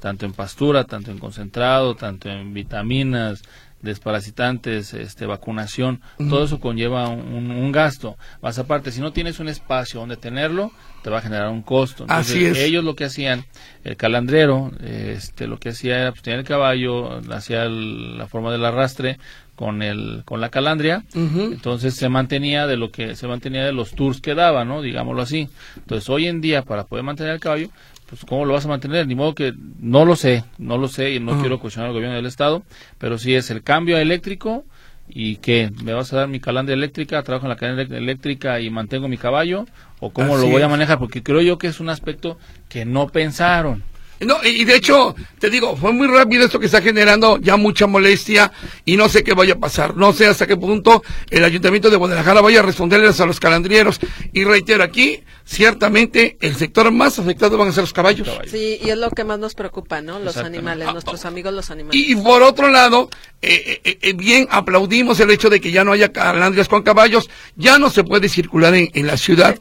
tanto 0.05 0.27
en 0.27 0.35
pastura, 0.35 0.85
tanto 0.85 1.11
en 1.11 1.19
concentrado, 1.19 1.95
tanto 1.95 2.29
en 2.29 2.53
vitaminas, 2.53 3.43
desparasitantes, 3.85 4.95
este, 4.95 5.27
vacunación, 5.27 6.01
todo 6.17 6.45
eso 6.45 6.59
conlleva 6.59 7.09
un, 7.09 7.73
gasto. 7.73 8.17
Más 8.43 8.59
aparte, 8.59 8.91
si 8.91 9.01
no 9.01 9.13
tienes 9.13 9.41
un 9.41 9.49
espacio 9.49 10.01
donde 10.01 10.17
tenerlo, 10.17 10.73
te 11.03 11.11
va 11.11 11.19
a 11.19 11.23
generar 11.23 11.51
un 11.51 11.63
costo. 11.63 12.07
Así 12.09 12.45
es. 12.45 12.59
Ellos 12.59 12.85
lo 12.85 12.97
que 12.97 13.05
hacían, 13.05 13.45
el 13.85 13.97
calandrero, 13.97 14.73
este, 14.83 15.47
lo 15.47 15.59
que 15.59 15.71
hacía 15.71 16.01
era, 16.01 16.11
pues, 16.11 16.23
tenía 16.23 16.41
el 16.41 16.47
caballo, 16.47 17.21
hacía 17.31 17.67
la 17.67 18.27
forma 18.27 18.51
del 18.51 18.65
arrastre 18.65 19.19
con 19.55 19.83
el, 19.83 20.23
con 20.25 20.41
la 20.41 20.49
calandria, 20.49 21.05
entonces 21.15 21.95
se 21.95 22.09
mantenía 22.09 22.67
de 22.67 22.77
lo 22.77 22.91
que, 22.91 23.15
se 23.15 23.27
mantenía 23.29 23.65
de 23.65 23.73
los 23.73 23.93
tours 23.93 24.21
que 24.21 24.35
daba, 24.35 24.65
¿no? 24.65 24.83
Digámoslo 24.83 25.23
así. 25.23 25.49
Entonces, 25.77 26.09
hoy 26.09 26.27
en 26.27 26.41
día, 26.41 26.63
para 26.63 26.85
poder 26.85 27.05
mantener 27.05 27.35
el 27.35 27.41
caballo, 27.41 27.69
pues 28.15 28.27
¿cómo 28.27 28.45
lo 28.45 28.53
vas 28.53 28.65
a 28.65 28.69
mantener? 28.69 29.09
Ni 29.09 29.17
modo 29.17 29.35
que 29.35 29.55
no 29.81 30.05
lo 30.05 30.15
sé, 30.15 30.45
no 30.59 30.79
lo 30.79 30.87
sé 30.87 31.15
y 31.15 31.21
no 31.21 31.41
quiero 31.41 31.59
cuestionar 31.59 31.89
al 31.89 31.95
gobierno 31.95 32.15
del 32.15 32.27
estado, 32.27 32.63
pero 32.99 33.19
si 33.19 33.35
es 33.35 33.51
el 33.51 33.65
cambio 33.65 33.99
eléctrico 33.99 34.65
y 35.09 35.37
que 35.37 35.73
me 35.83 35.93
vas 35.93 36.13
a 36.13 36.19
dar 36.19 36.29
mi 36.29 36.39
calandria 36.39 36.75
eléctrica, 36.75 37.21
trabajo 37.25 37.47
en 37.47 37.51
la 37.51 37.57
cadena 37.57 37.83
eléctrica 37.83 38.61
y 38.61 38.71
mantengo 38.71 39.09
mi 39.09 39.17
caballo 39.17 39.67
o 39.99 40.11
cómo 40.11 40.37
lo 40.37 40.47
voy 40.47 40.63
a 40.63 40.69
manejar, 40.69 41.01
porque 41.01 41.25
creo 41.25 41.41
yo 41.41 41.59
que 41.59 41.67
es 41.67 41.81
un 41.81 41.89
aspecto 41.89 42.39
que 42.69 42.85
no 42.85 43.09
pensaron. 43.09 43.83
No, 44.25 44.43
y 44.43 44.65
de 44.65 44.77
hecho, 44.77 45.15
te 45.39 45.51
digo, 45.51 45.77
fue 45.77 45.93
muy 45.93 46.07
rápido 46.07 46.45
esto 46.45 46.59
que 46.59 46.67
está 46.67 46.81
generando 46.81 47.39
ya 47.39 47.57
mucha 47.57 47.87
molestia 47.87 48.53
y 48.85 48.97
no 48.97 49.09
sé 49.09 49.23
qué 49.23 49.35
vaya 49.35 49.55
a 49.55 49.59
pasar. 49.59 49.97
No 49.97 50.13
sé 50.13 50.27
hasta 50.27 50.47
qué 50.47 50.57
punto 50.57 51.03
el 51.31 51.45
Ayuntamiento 51.45 51.91
de 51.91 51.97
Guadalajara 51.97 52.41
vaya 52.41 52.61
a 52.61 52.63
responderles 52.63 53.21
a 53.21 53.27
los 53.27 53.41
calandrieros. 53.41 54.01
Y 54.33 54.45
reitero 54.45 54.83
aquí, 54.83 55.23
ciertamente 55.45 56.37
el 56.41 56.57
sector 56.57 56.91
más 56.91 57.19
afectado 57.19 57.59
van 57.59 57.69
a 57.69 57.73
ser 57.73 57.83
los 57.83 57.93
caballos. 57.93 58.29
Sí, 58.47 58.79
y 58.83 58.91
es 58.91 58.99
lo 58.99 59.11
que 59.11 59.25
más 59.25 59.39
nos 59.39 59.55
preocupa, 59.55 60.01
¿no? 60.01 60.19
Los 60.19 60.37
animales, 60.37 60.91
nuestros 60.93 61.25
amigos 61.25 61.53
los 61.53 61.71
animales. 61.71 62.01
Y 62.01 62.15
por 62.17 62.43
otro 62.43 62.69
lado, 62.69 63.11
eh, 63.43 63.81
eh, 63.85 63.99
eh, 64.01 64.13
bien 64.15 64.49
aplaudimos 64.51 65.21
el 65.21 65.31
hecho 65.31 65.51
de 65.51 65.61
que 65.61 65.71
ya 65.71 65.85
no 65.85 65.93
haya 65.93 66.13
calandrias 66.13 66.69
con 66.69 66.83
caballos, 66.83 67.29
ya 67.57 67.79
no 67.79 67.91
se 67.91 68.05
puede 68.05 68.29
circular 68.29 68.75
en, 68.75 68.91
en 68.95 69.07
la 69.07 69.17
ciudad 69.17 69.57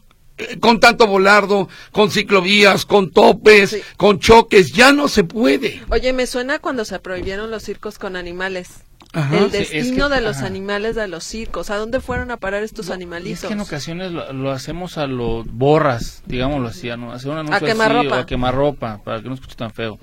con 0.59 0.79
tanto 0.79 1.07
volardo, 1.07 1.69
con 1.91 2.11
ciclovías, 2.11 2.85
con 2.85 3.11
topes, 3.11 3.81
con 3.97 4.19
choques, 4.19 4.71
ya 4.73 4.91
no 4.91 5.07
se 5.07 5.23
puede. 5.23 5.81
Oye, 5.89 6.13
me 6.13 6.27
suena 6.27 6.59
cuando 6.59 6.85
se 6.85 6.99
prohibieron 6.99 7.51
los 7.51 7.63
circos 7.63 7.99
con 7.99 8.15
animales 8.15 8.83
el 9.13 9.51
destino 9.51 10.09
de 10.09 10.21
los 10.21 10.37
animales 10.37 10.95
de 10.95 11.07
los 11.07 11.23
circos. 11.23 11.69
¿A 11.69 11.77
dónde 11.77 11.99
fueron 11.99 12.31
a 12.31 12.37
parar 12.37 12.63
estos 12.63 12.89
animalitos? 12.89 13.43
Es 13.43 13.47
que 13.47 13.53
en 13.53 13.59
ocasiones 13.59 14.11
lo, 14.11 14.51
hacemos 14.51 14.97
a 14.97 15.07
los 15.07 15.45
borras, 15.45 16.23
digámoslo 16.25 16.67
así, 16.67 16.89
¿no? 16.97 17.11
Hacer 17.11 17.31
un 17.31 17.37
anuncio 17.37 17.57
a 17.57 17.69
quemar 17.69 17.95
a 18.13 18.25
quemar 18.25 18.55
ropa, 18.55 19.01
para 19.03 19.21
que 19.21 19.27
no 19.27 19.35
escuche 19.35 19.55
tan 19.55 19.71
feo. 19.71 19.99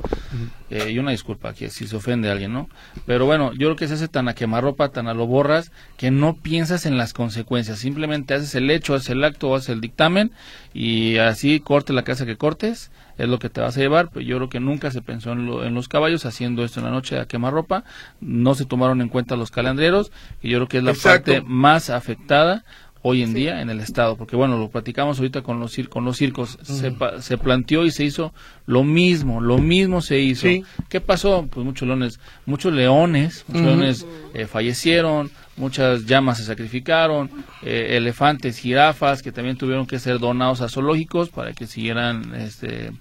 Eh, 0.71 0.93
y 0.93 0.99
una 1.01 1.11
disculpa 1.11 1.53
que 1.53 1.69
si 1.69 1.89
se 1.89 1.97
ofende 1.97 2.29
a 2.29 2.33
alguien, 2.33 2.53
¿no? 2.53 2.69
Pero 3.05 3.27
bueno, 3.27 3.53
yo 3.53 3.67
creo 3.67 3.77
que 3.77 3.89
se 3.89 3.95
hace 3.95 4.07
tan 4.07 4.29
a 4.29 4.35
quemar 4.35 4.63
ropa, 4.63 4.91
tan 4.91 5.09
a 5.09 5.15
lo 5.15 5.27
borras, 5.27 5.73
que 5.97 6.13
no 6.13 6.37
piensas 6.37 6.87
en 6.87 6.97
las 6.97 7.13
consecuencias. 7.13 7.81
Simplemente 7.81 8.35
haces 8.35 8.55
el 8.55 8.71
hecho, 8.71 8.95
haces 8.95 9.11
el 9.11 9.25
acto, 9.25 9.55
haces 9.55 9.71
el 9.71 9.81
dictamen 9.81 10.31
y 10.73 11.17
así 11.17 11.59
corte 11.59 11.93
la 11.93 12.05
casa 12.05 12.25
que 12.25 12.37
cortes 12.37 12.93
es 13.19 13.29
lo 13.29 13.39
que 13.39 13.51
te 13.51 13.61
vas 13.61 13.77
a 13.77 13.81
llevar, 13.81 14.09
pero 14.09 14.25
yo 14.25 14.37
creo 14.37 14.49
que 14.49 14.61
nunca 14.61 14.91
se 14.91 15.03
pensó 15.03 15.33
en, 15.33 15.41
en 15.41 15.75
los 15.75 15.89
caballos 15.89 16.25
haciendo 16.25 16.65
esto 16.65 16.81
en 16.81 16.87
la 16.87 16.93
noche 16.93 17.19
a 17.19 17.27
quemarropa, 17.27 17.85
no 18.21 18.55
se 18.55 18.65
tomaron 18.65 19.03
en 19.03 19.11
cuenta 19.11 19.37
los 19.37 19.51
calandreros, 19.51 20.11
y 20.41 20.49
yo 20.49 20.59
creo 20.59 20.69
que 20.69 20.79
es 20.79 20.85
la 20.85 20.95
parte 20.95 21.43
más 21.43 21.91
afectada 21.91 22.65
hoy 23.03 23.23
en 23.23 23.33
día 23.33 23.63
en 23.63 23.71
el 23.71 23.81
estado, 23.81 24.17
porque 24.17 24.37
bueno, 24.37 24.59
lo 24.59 24.69
platicamos 24.69 25.19
ahorita 25.19 25.43
con 25.43 25.59
los, 25.59 25.77
con 25.89 26.05
los 26.05 26.17
circos, 26.17 26.59
se, 26.63 26.95
se, 27.21 27.39
planteó 27.39 27.85
y 27.85 27.91
se 27.91 28.05
hizo 28.05 28.33
lo 28.67 28.85
mismo, 28.85 29.41
lo 29.41 29.59
mismo 29.59 30.03
se 30.03 30.21
hizo. 30.21 30.49
¿Qué 30.89 31.01
pasó? 31.01 31.47
Pues 31.51 31.65
muchos 31.65 31.89
leones, 31.89 32.21
muchos 32.47 32.73
leones, 32.73 33.45
muchos 33.49 33.67
leones 33.67 34.07
eh, 34.35 34.47
fallecieron, 34.47 35.31
muchas 35.57 36.05
llamas 36.07 36.39
se 36.39 36.45
sacrificaron, 36.45 37.31
eh, 37.63 37.97
elefantes, 37.97 38.59
jirafas 38.59 39.23
que 39.23 39.33
también 39.33 39.57
tuvieron 39.57 39.87
que 39.87 39.99
ser 39.99 40.19
donados 40.19 40.61
a 40.61 40.69
zoológicos 40.69 41.31
para 41.31 41.53
que 41.53 41.67
siguieran 41.67 42.35
este, 42.35 42.93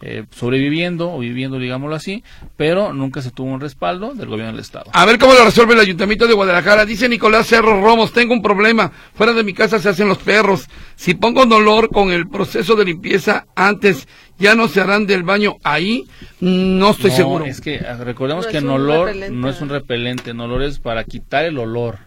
eh, 0.00 0.24
sobreviviendo 0.30 1.12
o 1.12 1.18
viviendo, 1.18 1.58
digámoslo 1.58 1.96
así, 1.96 2.22
pero 2.56 2.92
nunca 2.92 3.20
se 3.20 3.32
tuvo 3.32 3.50
un 3.50 3.60
respaldo 3.60 4.14
del 4.14 4.28
gobierno 4.28 4.52
del 4.52 4.60
Estado. 4.60 4.90
A 4.92 5.04
ver 5.04 5.18
cómo 5.18 5.34
lo 5.34 5.44
resuelve 5.44 5.74
el 5.74 5.80
Ayuntamiento 5.80 6.28
de 6.28 6.34
Guadalajara. 6.34 6.84
Dice 6.84 7.08
Nicolás 7.08 7.48
Cerro 7.48 7.82
Romos, 7.82 8.12
tengo 8.12 8.32
un 8.32 8.40
problema. 8.40 8.92
Fuera 9.14 9.32
de 9.32 9.42
mi 9.42 9.54
casa 9.54 9.80
se 9.80 9.88
hacen 9.88 10.08
los 10.08 10.18
perros. 10.18 10.68
Si 10.94 11.14
pongo 11.14 11.46
dolor 11.46 11.88
con 11.90 12.12
el 12.12 12.28
proceso 12.28 12.76
de 12.76 12.84
limpieza 12.84 13.46
antes, 13.56 14.06
¿ya 14.38 14.54
no 14.54 14.68
se 14.68 14.80
harán 14.80 15.06
del 15.06 15.24
baño 15.24 15.56
ahí? 15.64 16.06
No 16.40 16.90
estoy 16.90 17.10
seguro. 17.10 17.44
Es 17.44 17.60
que 17.60 17.78
ah, 17.78 17.96
recordemos 17.96 18.46
que 18.46 18.58
el 18.58 18.68
olor 18.68 19.14
no 19.32 19.48
es 19.48 19.60
un 19.60 19.68
repelente, 19.68 20.30
el 20.30 20.40
olor 20.40 20.62
es 20.62 20.78
para 20.78 21.02
quitar 21.02 21.44
el 21.44 21.58
olor. 21.58 21.98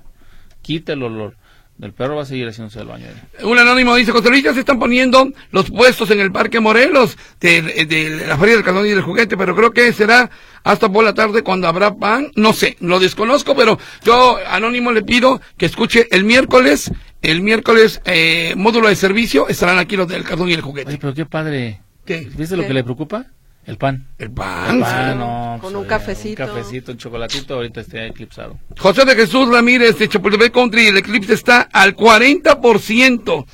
Quita 0.61 0.93
el 0.93 1.03
olor. 1.03 1.35
El 1.81 1.93
perro 1.93 2.15
va 2.15 2.21
a 2.21 2.25
seguir 2.25 2.47
haciéndose 2.47 2.79
el 2.79 2.85
baño. 2.85 3.07
Un 3.41 3.57
anónimo 3.57 3.95
dice, 3.95 4.11
Costa 4.11 4.29
Rica 4.29 4.53
se 4.53 4.59
están 4.59 4.77
poniendo 4.77 5.31
los 5.49 5.71
puestos 5.71 6.11
en 6.11 6.19
el 6.19 6.31
Parque 6.31 6.59
Morelos 6.59 7.17
de, 7.39 8.23
la 8.27 8.37
Feria 8.37 8.55
del 8.55 8.63
Caldón 8.63 8.85
y 8.85 8.89
del 8.89 9.01
Juguete, 9.01 9.35
pero 9.35 9.55
creo 9.55 9.71
que 9.71 9.91
será 9.91 10.29
hasta 10.63 10.89
por 10.89 11.03
la 11.03 11.15
tarde 11.15 11.41
cuando 11.41 11.67
habrá 11.67 11.95
pan. 11.95 12.31
No 12.35 12.53
sé, 12.53 12.77
lo 12.81 12.99
desconozco, 12.99 13.55
pero 13.55 13.79
yo, 14.03 14.37
anónimo, 14.47 14.91
le 14.91 15.01
pido 15.01 15.41
que 15.57 15.65
escuche 15.65 16.07
el 16.11 16.23
miércoles 16.23 16.91
El 17.23 17.41
miércoles, 17.41 18.01
eh, 18.05 18.53
módulo 18.55 18.87
de 18.87 18.95
servicio, 18.95 19.47
estarán 19.47 19.79
aquí 19.79 19.95
los 19.95 20.07
del 20.07 20.23
cartón 20.23 20.49
y 20.49 20.53
el 20.53 20.61
juguete. 20.61 20.91
Ay, 20.91 20.97
pero 21.01 21.15
qué 21.15 21.25
padre. 21.25 21.81
¿Qué? 22.05 22.29
¿Viste 22.35 22.57
lo 22.57 22.65
que 22.65 22.73
le 22.73 22.83
preocupa? 22.83 23.25
El 23.71 23.77
pan. 23.77 24.05
El 24.17 24.31
pan. 24.31 24.75
El 24.75 24.81
pan, 24.81 25.13
sí. 25.13 25.17
no, 25.17 25.51
Con 25.53 25.59
pues, 25.61 25.73
un 25.73 25.79
oye, 25.79 25.87
cafecito. 25.87 26.43
Un 26.43 26.49
cafecito, 26.49 26.91
un 26.91 26.97
chocolatito, 26.97 27.53
ahorita 27.53 27.79
está 27.79 28.05
eclipsado. 28.05 28.59
José 28.77 29.05
de 29.05 29.15
Jesús 29.15 29.47
Ramírez 29.47 29.97
de 29.97 30.09
Chapultepec 30.09 30.51
Country, 30.51 30.87
el 30.87 30.97
eclipse 30.97 31.33
está 31.33 31.69
al 31.71 31.95
40% 31.95 33.45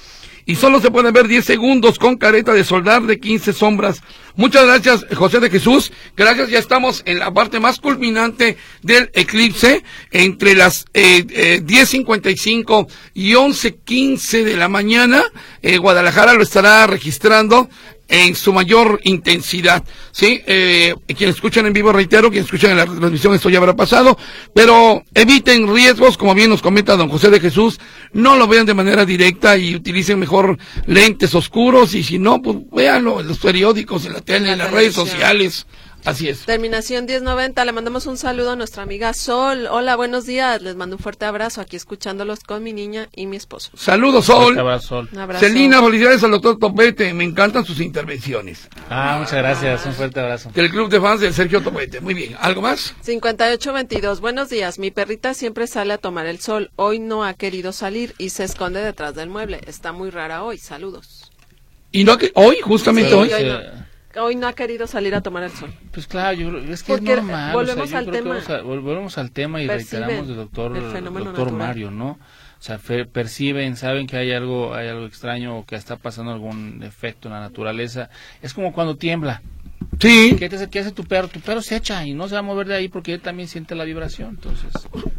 y 0.48 0.56
solo 0.56 0.80
se 0.80 0.90
pueden 0.90 1.14
ver 1.14 1.28
10 1.28 1.46
segundos 1.46 2.00
con 2.00 2.16
careta 2.16 2.54
de 2.54 2.64
soldar 2.64 3.04
de 3.04 3.20
15 3.20 3.54
sombras. 3.54 4.02
Muchas 4.36 4.66
gracias, 4.66 5.06
José 5.14 5.40
de 5.40 5.50
Jesús. 5.50 5.92
Gracias, 6.16 6.50
ya 6.50 6.58
estamos 6.58 7.04
en 7.06 7.20
la 7.20 7.32
parte 7.32 7.60
más 7.60 7.80
culminante 7.80 8.58
del 8.82 9.12
eclipse, 9.14 9.84
entre 10.10 10.56
las 10.56 10.86
eh, 10.94 11.26
eh, 11.30 11.62
10.55 11.64 12.88
y 13.14 13.34
11.15 13.34 14.44
de 14.46 14.56
la 14.56 14.70
mañana. 14.70 15.22
Eh, 15.62 15.78
Guadalajara 15.78 16.34
lo 16.34 16.44
estará 16.44 16.88
registrando 16.88 17.70
en 18.08 18.36
su 18.36 18.54
mayor 18.54 19.00
intensidad. 19.04 19.84
Sí, 20.12 20.42
eh, 20.46 20.96
quienes 21.16 21.36
escuchan 21.36 21.66
en 21.66 21.74
vivo, 21.74 21.92
reitero, 21.92 22.30
quienes 22.30 22.46
escuchan 22.46 22.72
en 22.72 22.78
la 22.78 22.86
transmisión, 22.86 23.34
esto 23.34 23.50
ya 23.50 23.60
habrá 23.60 23.76
pasado, 23.76 24.18
pero 24.54 25.04
eviten 25.14 25.74
riesgos, 25.74 26.18
como 26.18 26.34
bien 26.34 26.50
nos 26.50 26.62
comenta 26.62 26.96
don 26.96 27.10
José 27.10 27.30
de 27.30 27.40
Jesús, 27.40 27.80
no 28.14 28.36
lo 28.36 28.48
vean 28.48 28.66
de 28.66 28.74
manera 28.74 29.06
directa 29.06 29.58
y 29.58 29.76
utilicen 29.76 30.20
mejor 30.20 30.58
lentes 30.86 31.36
oscuros 31.36 31.94
y 31.96 32.04
si 32.04 32.20
no, 32.20 32.42
pues 32.42 32.58
véanlo 32.72 33.20
en 33.20 33.28
los 33.28 33.40
periódicos, 33.40 34.06
en 34.06 34.14
la 34.14 34.22
tele, 34.22 34.48
La 34.48 34.54
en 34.54 34.60
las 34.60 34.72
redes 34.72 34.94
sociales. 34.94 35.66
Así 36.08 36.30
es. 36.30 36.46
Terminación 36.46 37.04
1090, 37.06 37.66
le 37.66 37.72
mandamos 37.74 38.06
un 38.06 38.16
saludo 38.18 38.52
a 38.52 38.56
nuestra 38.56 38.82
amiga 38.84 39.14
Sol. 39.14 39.68
Hola, 39.70 39.98
buenos 39.98 40.26
días. 40.26 40.62
Les 40.62 40.78
mando 40.78 40.96
un 40.96 41.02
fuerte 41.04 41.26
abrazo 41.26 41.60
aquí 41.60 41.76
escuchándolos 41.76 42.40
con 42.46 42.64
mi 42.64 42.72
niña 42.72 43.10
y 43.14 43.26
mi 43.26 43.36
esposo. 43.36 43.72
Saludos, 43.76 44.24
Sol. 44.28 44.58
abrazo, 44.58 44.88
Sol. 44.88 45.10
Un 45.12 45.20
abrazo. 45.20 45.46
Celina, 45.46 45.82
felicidades 45.84 46.24
al 46.24 46.32
doctor 46.32 46.60
Topete, 46.60 47.14
me 47.14 47.26
encantan 47.26 47.66
sus 47.66 47.82
intervenciones. 47.82 48.70
Ah, 48.90 49.18
muchas 49.20 49.36
gracias. 49.36 49.86
Un 49.86 49.92
fuerte 49.92 50.22
abrazo. 50.22 50.50
Del 50.56 50.70
club 50.70 50.90
de 50.90 51.02
fans 51.02 51.20
de 51.20 51.34
Sergio 51.34 51.62
Topete. 51.62 52.00
Muy 52.00 52.14
bien, 52.14 52.38
¿algo 52.40 52.62
más? 52.62 52.96
5822, 53.02 54.22
buenos 54.22 54.48
días. 54.48 54.80
Mi 54.80 54.92
perrita 54.92 55.34
siempre 55.34 55.68
sale 55.68 55.92
a 55.92 55.98
tomar 55.98 56.26
el 56.26 56.40
sol. 56.40 56.72
Hoy 56.78 57.00
no 57.00 57.26
ha 57.26 57.34
querido 57.34 57.74
salir 57.74 58.16
y 58.18 58.30
se 58.30 58.46
esconde 58.46 58.80
detrás 58.82 59.14
del 59.14 59.28
mueble. 59.28 59.60
Está 59.68 59.92
muy 59.92 60.10
rara 60.10 60.44
hoy. 60.44 60.58
Saludos. 60.58 61.34
Y 61.92 62.06
no 62.06 62.18
que 62.18 62.32
hoy, 62.36 62.60
justamente 62.64 63.10
Sí, 63.10 63.16
hoy. 63.16 63.34
hoy 63.34 63.44
no. 63.44 63.87
Hoy 64.20 64.36
no 64.36 64.48
ha 64.48 64.54
querido 64.54 64.88
salir 64.88 65.14
a 65.16 65.22
tomar 65.22 65.44
el 65.44 65.52
sol. 65.52 65.72
Pues 65.92 66.08
claro, 66.08 66.34
yo 66.38 66.58
es 66.58 66.84
que 66.84 66.94
Porque 66.94 67.12
es 67.14 67.18
normal. 67.18 67.54
volvemos 67.54 67.86
o 67.86 67.88
sea, 67.88 68.02
yo 68.02 68.08
al 68.10 68.14
tema. 68.16 68.30
vamos 68.30 68.50
a- 68.50 68.62
vol- 68.62 68.82
volvemos 68.82 69.18
al 69.18 69.32
tema 69.32 69.62
y 69.62 69.68
Perciben 69.68 70.02
reiteramos 70.02 70.28
del 70.28 70.38
doctor, 70.38 70.76
el 70.78 70.84
doctor 71.04 71.24
natural. 71.24 71.54
Mario, 71.54 71.92
¿no? 71.92 72.10
O 72.60 72.62
sea, 72.64 72.80
fe- 72.80 73.06
perciben, 73.06 73.76
saben 73.76 74.08
que 74.08 74.18
hay 74.18 74.32
algo, 74.32 74.74
hay 74.74 74.88
algo 74.88 75.06
extraño 75.06 75.58
o 75.60 75.66
que 75.66 75.76
está 75.76 75.96
pasando 75.98 76.32
algún 76.32 76.82
efecto 76.84 77.28
en 77.28 77.36
la 77.36 77.40
naturaleza. 77.42 78.10
Es 78.42 78.54
como 78.54 78.74
cuando 78.74 78.96
tiembla. 78.98 79.42
Sí. 80.00 80.36
¿Qué, 80.38 80.48
te 80.48 80.58
hace, 80.58 80.70
qué 80.70 80.80
hace 80.80 80.92
tu 80.92 81.04
perro? 81.06 81.28
Tu 81.28 81.40
perro 81.40 81.60
se 81.62 81.76
echa 81.76 82.06
y 82.06 82.14
no 82.14 82.28
se 82.28 82.34
va 82.36 82.40
a 82.40 82.44
mover 82.44 82.68
de 82.68 82.76
ahí 82.76 82.88
porque 82.88 83.14
él 83.16 83.20
también 83.20 83.48
siente 83.50 83.74
la 83.74 83.84
vibración. 83.84 84.30
Entonces, 84.30 84.68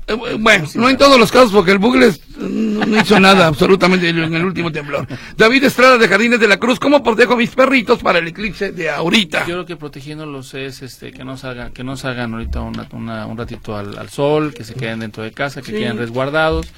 Eh, 0.07 0.37
Bueno, 0.39 0.67
no 0.77 0.89
en 0.89 0.97
todos 0.97 1.19
los 1.19 1.33
casos, 1.33 1.51
porque 1.51 1.73
el 1.73 1.79
Bugle 1.79 2.13
no, 2.39 2.87
no 2.87 3.01
hizo 3.01 3.19
nada 3.19 3.47
absolutamente 3.49 4.09
en 4.09 4.19
el 4.35 4.45
último 4.45 4.71
temblor. 4.71 5.07
David 5.37 5.65
Estrada 5.65 5.99
de 5.99 6.07
Jardines 6.07 6.39
de 6.39 6.47
la 6.47 6.59
Cruz, 6.59 6.79
¿cómo 6.79 7.03
protejo 7.03 7.33
a 7.33 7.37
mis 7.37 7.51
perritos 7.51 7.99
para 8.01 8.21
el 8.21 8.29
eclipse 8.29 8.71
de 8.71 8.89
ahorita? 8.89 9.41
yo 9.41 9.55
creo 9.55 9.67
que 9.67 9.77
protegiéndolos 9.77 10.55
es 10.55 10.81
este 10.83 11.11
que 11.11 11.25
no 11.25 11.37
salgan, 11.37 11.73
que 11.73 11.83
no 11.83 11.97
salgan 11.97 12.35
ahorita 12.35 12.61
una- 12.61 12.87
una- 12.93 13.27
un 13.27 13.37
ratito 13.37 13.77
al, 13.77 13.99
al 13.99 14.09
sol, 14.11 14.55
que 14.55 14.63
se 14.63 14.75
queden 14.75 15.01
dentro 15.01 15.25
de 15.25 15.33
casa, 15.33 15.61
que 15.61 15.73
Sí. 15.73 15.79
queden 15.79 15.99
resguardados. 15.99 16.69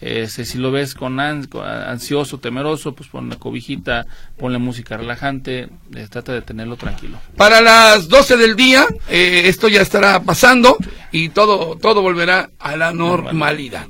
Este, 0.00 0.44
si 0.44 0.58
lo 0.58 0.70
ves 0.70 0.94
con, 0.94 1.18
an- 1.20 1.46
con 1.46 1.66
ansioso, 1.66 2.38
temeroso, 2.38 2.94
pues 2.94 3.08
pon 3.08 3.24
una 3.26 3.36
cobijita, 3.36 4.06
ponle 4.36 4.58
música 4.58 4.96
relajante, 4.96 5.68
eh, 5.94 6.06
trata 6.10 6.32
de 6.32 6.42
tenerlo 6.42 6.76
tranquilo. 6.76 7.18
Para 7.36 7.60
las 7.62 8.08
12 8.08 8.36
del 8.36 8.56
día, 8.56 8.86
eh, 9.08 9.44
esto 9.46 9.68
ya 9.68 9.80
estará 9.80 10.20
pasando 10.22 10.76
y 11.12 11.30
todo, 11.30 11.76
todo 11.76 12.02
volverá 12.02 12.50
a 12.58 12.76
la 12.76 12.92
normalidad. 12.92 13.86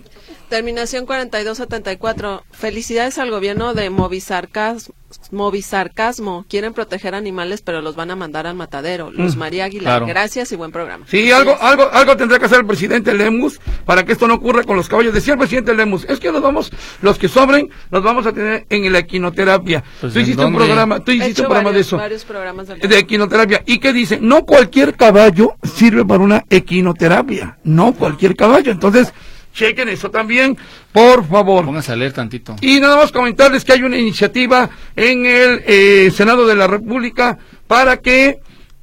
Terminación 0.49 1.07
4274. 1.07 2.45
Felicidades 2.53 3.19
al 3.19 3.31
gobierno 3.31 3.75
de 3.75 3.91
Movisarcas- 3.91 4.93
Movisarcasmo. 5.33 6.45
Quieren 6.49 6.73
proteger 6.73 7.15
animales, 7.15 7.63
pero 7.63 7.81
los 7.81 7.97
van 7.97 8.11
a 8.13 8.17
mandar 8.17 8.47
al 8.47 8.55
matadero. 8.55 9.11
Luz 9.11 9.35
María 9.37 9.65
Aguilar. 9.65 9.85
claro. 9.99 10.07
Gracias 10.07 10.53
y 10.53 10.57
buen 10.57 10.71
programa. 10.73 11.05
Sí, 11.09 11.33
algo, 11.33 11.57
algo, 11.61 11.89
algo 11.93 12.17
tendrá 12.17 12.39
que 12.39 12.45
hacer 12.45 12.61
el 12.61 12.67
presidente 12.67 13.13
Lemus 13.15 13.61
para 13.85 14.05
que 14.05 14.13
esto 14.13 14.29
no 14.29 14.35
ocurra 14.35 14.63
con 14.63 14.77
los 14.77 14.89
caballos. 14.89 15.15
Decía 15.15 15.33
el 15.35 15.39
presidente 15.39 15.75
Lemus, 15.75 16.05
es 16.09 16.21
que 16.21 16.31
los 16.31 16.43
vamos, 16.43 16.71
los 17.03 17.19
que 17.19 17.29
sobren, 17.29 17.69
los 17.91 18.03
vamos 18.03 18.27
a 18.27 18.33
tener 18.33 18.67
en 18.69 18.93
la 18.93 19.01
equinoterapia. 19.01 19.83
Pues, 20.01 20.13
tú 20.13 20.19
¿en 20.21 20.25
hiciste 20.27 20.45
un 20.45 20.55
programa, 20.55 21.01
tú 21.01 21.11
He 21.11 21.15
hiciste 21.17 21.33
hecho 21.33 21.43
un 21.43 21.49
programa 21.49 21.73
de 21.73 21.81
eso. 21.81 21.97
varios 21.97 22.25
programas 22.25 22.69
del 22.69 22.81
de 22.81 22.99
equinoterapia. 22.99 23.63
¿Y 23.67 23.79
qué 23.79 23.93
dice? 23.93 24.19
No 24.21 24.45
cualquier 24.45 24.95
caballo 24.97 25.55
sirve 25.65 26.05
para 26.05 26.23
una 26.23 26.45
equinoterapia. 26.51 27.59
No 27.65 27.93
cualquier 27.95 28.37
caballo. 28.37 28.71
Entonces, 28.71 29.13
chequen 29.57 29.89
eso 29.89 30.11
también, 30.11 30.57
por 30.93 31.27
favor. 31.27 31.65
Pónganse 31.65 31.93
a 31.93 31.97
leer 31.97 32.13
tantito. 32.13 32.55
Y 32.61 32.79
nada 32.79 32.97
más 32.97 33.11
comentarles 33.11 33.65
que 33.65 33.73
hay 33.73 33.83
una 33.83 33.99
iniciativa 33.99 34.71
en 34.95 35.27
el 35.27 35.63
eh, 35.67 36.11
Senado 36.15 36.47
de 36.47 36.55
la 36.55 36.67
República 36.67 37.39
para 37.67 37.97
que 37.97 38.39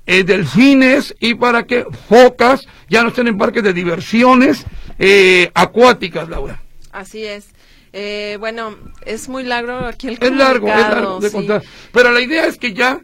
eh, 0.06 0.24
delfines 0.24 1.16
y 1.20 1.36
para 1.36 1.64
que 1.64 1.86
focas 2.10 2.68
ya 2.90 3.04
no 3.04 3.10
estén 3.10 3.28
en 3.28 3.38
parques 3.38 3.64
de 3.64 3.72
diversiones 3.72 4.66
eh, 5.00 5.50
acuáticas, 5.54 6.28
Laura. 6.28 6.62
Así 6.92 7.24
es. 7.24 7.48
Eh, 7.96 8.38
bueno, 8.40 8.76
es 9.06 9.30
muy 9.30 9.44
largo 9.44 9.74
aquí 9.74 10.08
el 10.08 10.18
Es 10.20 10.32
largo, 10.36 10.68
es 10.68 10.76
largo 10.76 11.20
de 11.20 11.30
sí. 11.30 11.36
contar. 11.36 11.64
Pero 11.92 12.12
la 12.12 12.22
idea 12.22 12.48
es 12.48 12.58
que 12.58 12.74
ya, 12.74 13.00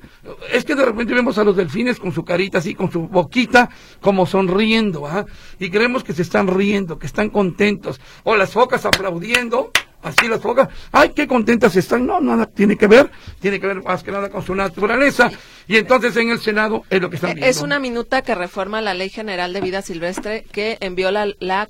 es 0.52 0.66
que 0.66 0.74
de 0.74 0.84
repente 0.84 1.14
vemos 1.14 1.38
a 1.38 1.44
los 1.44 1.56
delfines 1.56 2.00
con 2.00 2.12
su 2.12 2.26
carita 2.26 2.58
así, 2.58 2.74
con 2.74 2.92
su 2.92 3.08
boquita, 3.08 3.70
como 4.02 4.26
sonriendo, 4.26 5.06
¿ah? 5.06 5.26
Y 5.60 5.70
creemos 5.70 6.04
que 6.04 6.14
se 6.14 6.24
están 6.24 6.48
riendo, 6.48 6.98
que 6.98 7.06
están 7.06 7.30
contentos. 7.30 8.02
O 8.24 8.36
las 8.36 8.52
focas 8.52 8.84
aplaudiendo, 8.84 9.72
así 10.02 10.28
las 10.28 10.42
focas, 10.42 10.70
ay, 10.92 11.10
qué 11.16 11.28
contentas 11.28 11.76
están. 11.76 12.06
No, 12.06 12.20
nada 12.22 12.46
tiene 12.46 12.76
que 12.76 12.88
ver, 12.88 13.12
tiene 13.40 13.60
que 13.60 13.68
ver 13.68 13.84
más 13.84 14.04
que 14.04 14.12
nada 14.12 14.30
con 14.30 14.44
su 14.44 14.56
naturaleza. 14.56 15.30
Y 15.68 15.78
entonces 15.78 16.16
en 16.18 16.30
el 16.30 16.40
Senado 16.40 16.84
es 16.90 17.00
lo 17.00 17.10
que 17.10 17.18
están 17.18 17.32
Eh, 17.32 17.34
viendo. 17.36 17.50
Es 17.50 17.62
una 17.62 17.80
minuta 17.80 18.22
que 18.24 18.34
reforma 18.34 18.82
la 18.82 18.94
Ley 18.96 19.10
General 19.10 19.54
de 19.54 19.62
Vida 19.62 19.82
Silvestre 19.84 20.46
que 20.52 20.78
envió 20.82 21.12
la, 21.12 21.28
la 21.40 21.68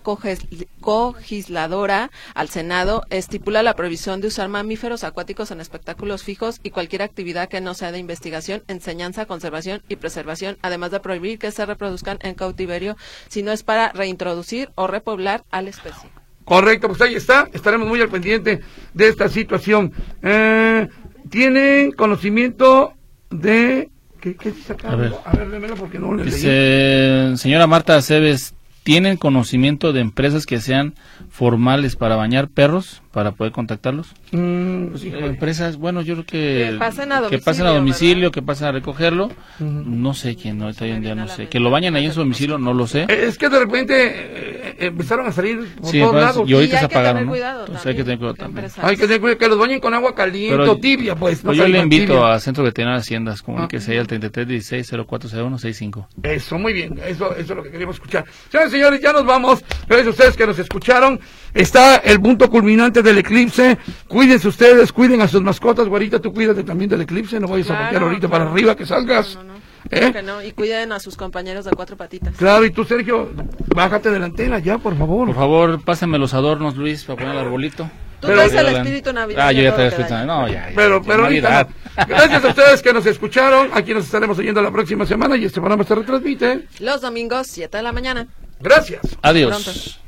cogisladora 0.80 2.12
al 2.34 2.48
Senado. 2.50 3.04
Estipula 3.10 3.62
la 3.62 3.76
prohibición 3.76 4.22
de 4.22 4.28
usar 4.28 4.48
mamíferos 4.48 5.04
acuáticos 5.04 5.52
en 5.52 5.60
espectáculos 5.60 6.24
fijos 6.24 6.60
y 6.64 6.70
cualquier 6.70 7.02
actividad 7.02 7.50
que 7.50 7.60
no 7.62 7.74
sea 7.74 7.92
de 7.92 8.00
investigación, 8.00 8.64
enseñanza, 8.68 9.26
conservación 9.26 9.82
y 9.90 9.98
preservación, 9.98 10.58
además 10.62 10.92
de 10.92 11.00
prohibir 11.02 11.38
que 11.38 11.52
se 11.52 11.66
reproduzcan 11.66 12.20
en 12.22 12.36
cautiverio 12.36 12.96
si 13.28 13.44
no 13.44 13.52
es 13.52 13.64
para 13.64 13.92
reintroducir 13.92 14.70
o 14.76 14.88
repoblar 14.88 15.44
a 15.52 15.62
la 15.62 15.72
especie. 15.72 16.10
Correcto, 16.50 16.88
pues 16.88 17.00
ahí 17.02 17.14
está, 17.14 17.48
estaremos 17.54 17.88
muy 17.88 18.02
al 18.02 18.10
pendiente 18.10 18.62
de 18.96 19.08
esta 19.08 19.30
situación. 19.30 19.94
Eh, 20.24 20.88
¿Tienen 21.30 21.92
conocimiento 21.92 22.94
de... 23.30 23.90
¿Qué, 24.20 24.36
qué 24.36 24.52
dice 24.52 24.74
acá? 24.74 24.92
A 24.92 24.96
ver. 24.96 25.14
A 25.26 25.38
ver, 25.38 25.48
léemelo 25.48 25.76
porque 25.76 26.00
no 26.00 26.16
le. 26.16 26.24
Dice, 26.26 27.34
señora 27.38 27.68
Marta 27.68 27.96
Aceves, 27.96 28.56
¿tienen 28.82 29.16
conocimiento 29.16 29.94
de 29.94 30.02
empresas 30.02 30.48
que 30.48 30.60
sean 30.60 30.96
formales 31.30 31.96
para 31.96 32.16
bañar 32.16 32.50
perros 32.50 33.04
para 33.12 33.32
poder 33.32 33.52
contactarlos? 33.52 34.14
Mm, 34.32 34.88
pues. 34.90 35.04
Empresas, 35.04 35.78
bueno, 35.78 36.02
yo 36.02 36.14
creo 36.14 36.26
que 36.26 36.70
Que 36.72 36.76
pasen 36.78 37.12
a 37.12 37.28
que 37.28 37.40
pasen 37.40 37.66
a 37.66 37.72
domicilio, 37.72 38.30
que 38.32 38.42
pasen 38.44 38.68
a 38.68 38.72
recogerlo. 38.72 39.32
No 39.60 40.14
sé 40.14 40.36
quién, 40.36 40.60
no, 40.60 40.66
ahorita 40.66 40.86
hoy 40.86 40.92
en 40.92 41.02
día 41.02 41.16
no 41.16 41.28
sé. 41.28 41.48
Que 41.48 41.60
lo 41.60 41.72
bañen 41.72 41.96
ahí 41.96 42.06
en 42.06 42.14
su 42.14 42.20
domicilio, 42.20 42.58
no 42.60 42.74
lo 42.74 42.86
sé. 42.88 43.06
Es 43.10 43.38
que 43.38 43.50
de 43.50 43.60
repente 43.60 43.96
eh, 44.08 44.76
eh, 44.80 44.86
empezaron 44.88 45.26
a 45.28 45.32
salir 45.32 45.68
por 45.82 45.90
Sí, 45.90 46.00
todos 46.00 46.12
pues, 46.12 46.24
lados. 46.24 46.50
y 46.50 46.54
ahorita 46.54 46.76
hay 46.78 46.82
se 46.84 46.88
que 46.88 46.94
apagaron, 46.96 47.14
tener 47.16 47.26
¿no? 47.26 47.32
cuidado 47.32 47.60
Entonces 47.62 47.86
hay 47.88 47.96
que 47.96 48.04
tener 48.04 48.18
cuidado 48.20 48.36
también. 48.36 48.68
Hay 48.82 48.96
que 48.96 49.02
tener 49.08 49.20
cuidado, 49.22 49.38
que 49.40 49.48
los 49.48 49.58
bañen 49.58 49.80
con 49.80 49.94
agua 49.96 50.14
caliente 50.14 50.58
Pero- 50.58 50.72
o 50.72 50.78
tibia, 50.78 51.16
pues. 51.16 51.44
no 51.44 51.48
Pues 51.50 51.58
yo 51.58 51.68
le 51.68 51.80
invito 51.80 52.14
tibia. 52.14 52.34
a 52.34 52.40
Centro 52.40 52.64
Veterinario 52.64 52.98
de 52.98 53.02
Haciendas, 53.02 53.42
comuníquese 53.42 53.92
ahí 53.94 53.98
al 53.98 54.08
3316-040165. 54.08 56.08
Eso, 56.24 56.58
muy 56.60 56.74
bien, 56.74 57.00
eso, 57.06 57.32
eso 57.36 57.42
es 57.42 57.50
lo 57.50 57.64
que 57.64 57.72
queríamos 57.72 57.96
escuchar. 57.96 58.26
Señores, 58.52 58.72
señores, 58.72 59.02
ya 59.02 59.14
nos 59.14 59.26
vamos. 59.26 59.64
Gracias 59.88 60.08
a 60.08 60.12
ustedes 60.12 60.38
que 60.38 60.46
nos 60.48 60.60
escucharon. 60.60 61.20
Está 61.54 61.98
el 61.98 62.22
punto 62.22 62.50
culminante 62.50 63.02
del 63.02 63.18
eclipse. 63.18 63.78
Cuídense 64.08 64.48
ustedes, 64.48 64.92
cuiden 64.92 65.22
a 65.22 65.28
sus 65.28 65.42
mascotas. 65.42 65.88
Guarita, 65.88 66.20
tú 66.20 66.34
cuídate 66.34 66.64
también 66.64 66.90
del 66.90 67.02
eclipse. 67.02 67.40
No 67.40 67.48
vayas 67.48 67.70
a 67.72 67.80
voltear 67.82 68.04
ahorita 68.04 68.28
claro. 68.28 68.32
para 68.32 68.52
arriba 68.52 68.76
que 68.76 68.86
salgas. 68.86 69.36
No, 69.36 69.44
no, 69.44 69.54
no. 69.54 69.60
¿Eh? 69.92 70.12
Que 70.12 70.22
no. 70.22 70.44
Y 70.44 70.52
cuiden 70.52 70.92
a 70.92 71.00
sus 71.00 71.16
compañeros 71.16 71.66
de 71.66 71.72
cuatro 71.72 71.98
patitas. 71.98 72.36
Claro, 72.36 72.66
y 72.66 72.72
tú, 72.72 72.84
Sergio, 72.84 73.30
bájate 73.76 74.12
de 74.12 74.20
la 74.20 74.26
antena 74.26 74.60
ya, 74.60 74.78
por 74.78 74.98
favor. 74.98 75.28
Por 75.28 75.36
favor, 75.36 75.84
pásenme 75.84 76.18
los 76.20 76.34
adornos, 76.34 76.76
Luis, 76.76 77.04
para 77.04 77.18
poner 77.20 77.34
el 77.36 77.40
arbolito. 77.40 77.90
Tú 78.20 78.28
Pero- 78.28 78.36
traes 78.48 78.54
el 78.54 78.76
espíritu 78.76 79.14
navideño. 79.14 79.44
Ah, 79.44 79.52
yo 79.54 79.62
ya 79.64 79.74
traigo 79.74 79.96
que 79.96 80.02
espíritu 80.02 80.26
navideño. 80.26 80.42
No, 80.42 80.48
ya, 80.48 80.70
ya, 80.70 80.76
Pero, 80.76 81.02
ya, 81.02 81.08
pero 81.08 81.24
ahorita. 81.24 81.68
Gracias 82.08 82.44
a 82.44 82.48
ustedes 82.50 82.82
que 82.82 82.94
nos 82.94 83.06
escucharon. 83.06 83.70
Aquí 83.74 83.94
nos 83.94 84.06
estaremos 84.06 84.38
oyendo 84.38 84.62
la 84.62 84.72
próxima 84.72 85.06
semana 85.06 85.38
y 85.38 85.46
este 85.46 85.60
programa 85.62 85.84
se 85.86 85.96
retransmite. 85.96 86.66
Los 86.80 87.02
domingos, 87.02 87.48
7 87.48 87.78
de 87.78 87.84
la 87.84 87.92
mañana. 87.94 88.28
Gracias. 88.60 89.02
Adiós. 89.22 90.00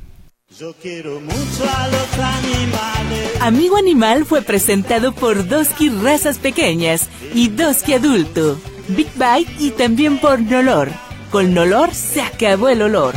Yo 0.60 0.74
quiero 0.74 1.22
mucho 1.22 1.64
a 1.64 1.88
los 1.88 2.20
animales. 2.20 3.42
Amigo 3.42 3.78
Animal 3.78 4.26
fue 4.26 4.42
presentado 4.42 5.14
por 5.14 5.48
Doski 5.48 5.88
Razas 5.88 6.40
Pequeñas 6.40 7.08
y 7.34 7.48
Doski 7.48 7.94
Adulto, 7.94 8.60
Big 8.90 9.08
Bite 9.14 9.52
y 9.60 9.72
también 9.72 10.20
por 10.20 10.42
Nolor. 10.42 10.90
Con 11.32 11.54
Nolor 11.54 11.94
se 11.94 12.22
acabó 12.22 12.68
el 12.68 12.82
olor. 12.82 13.16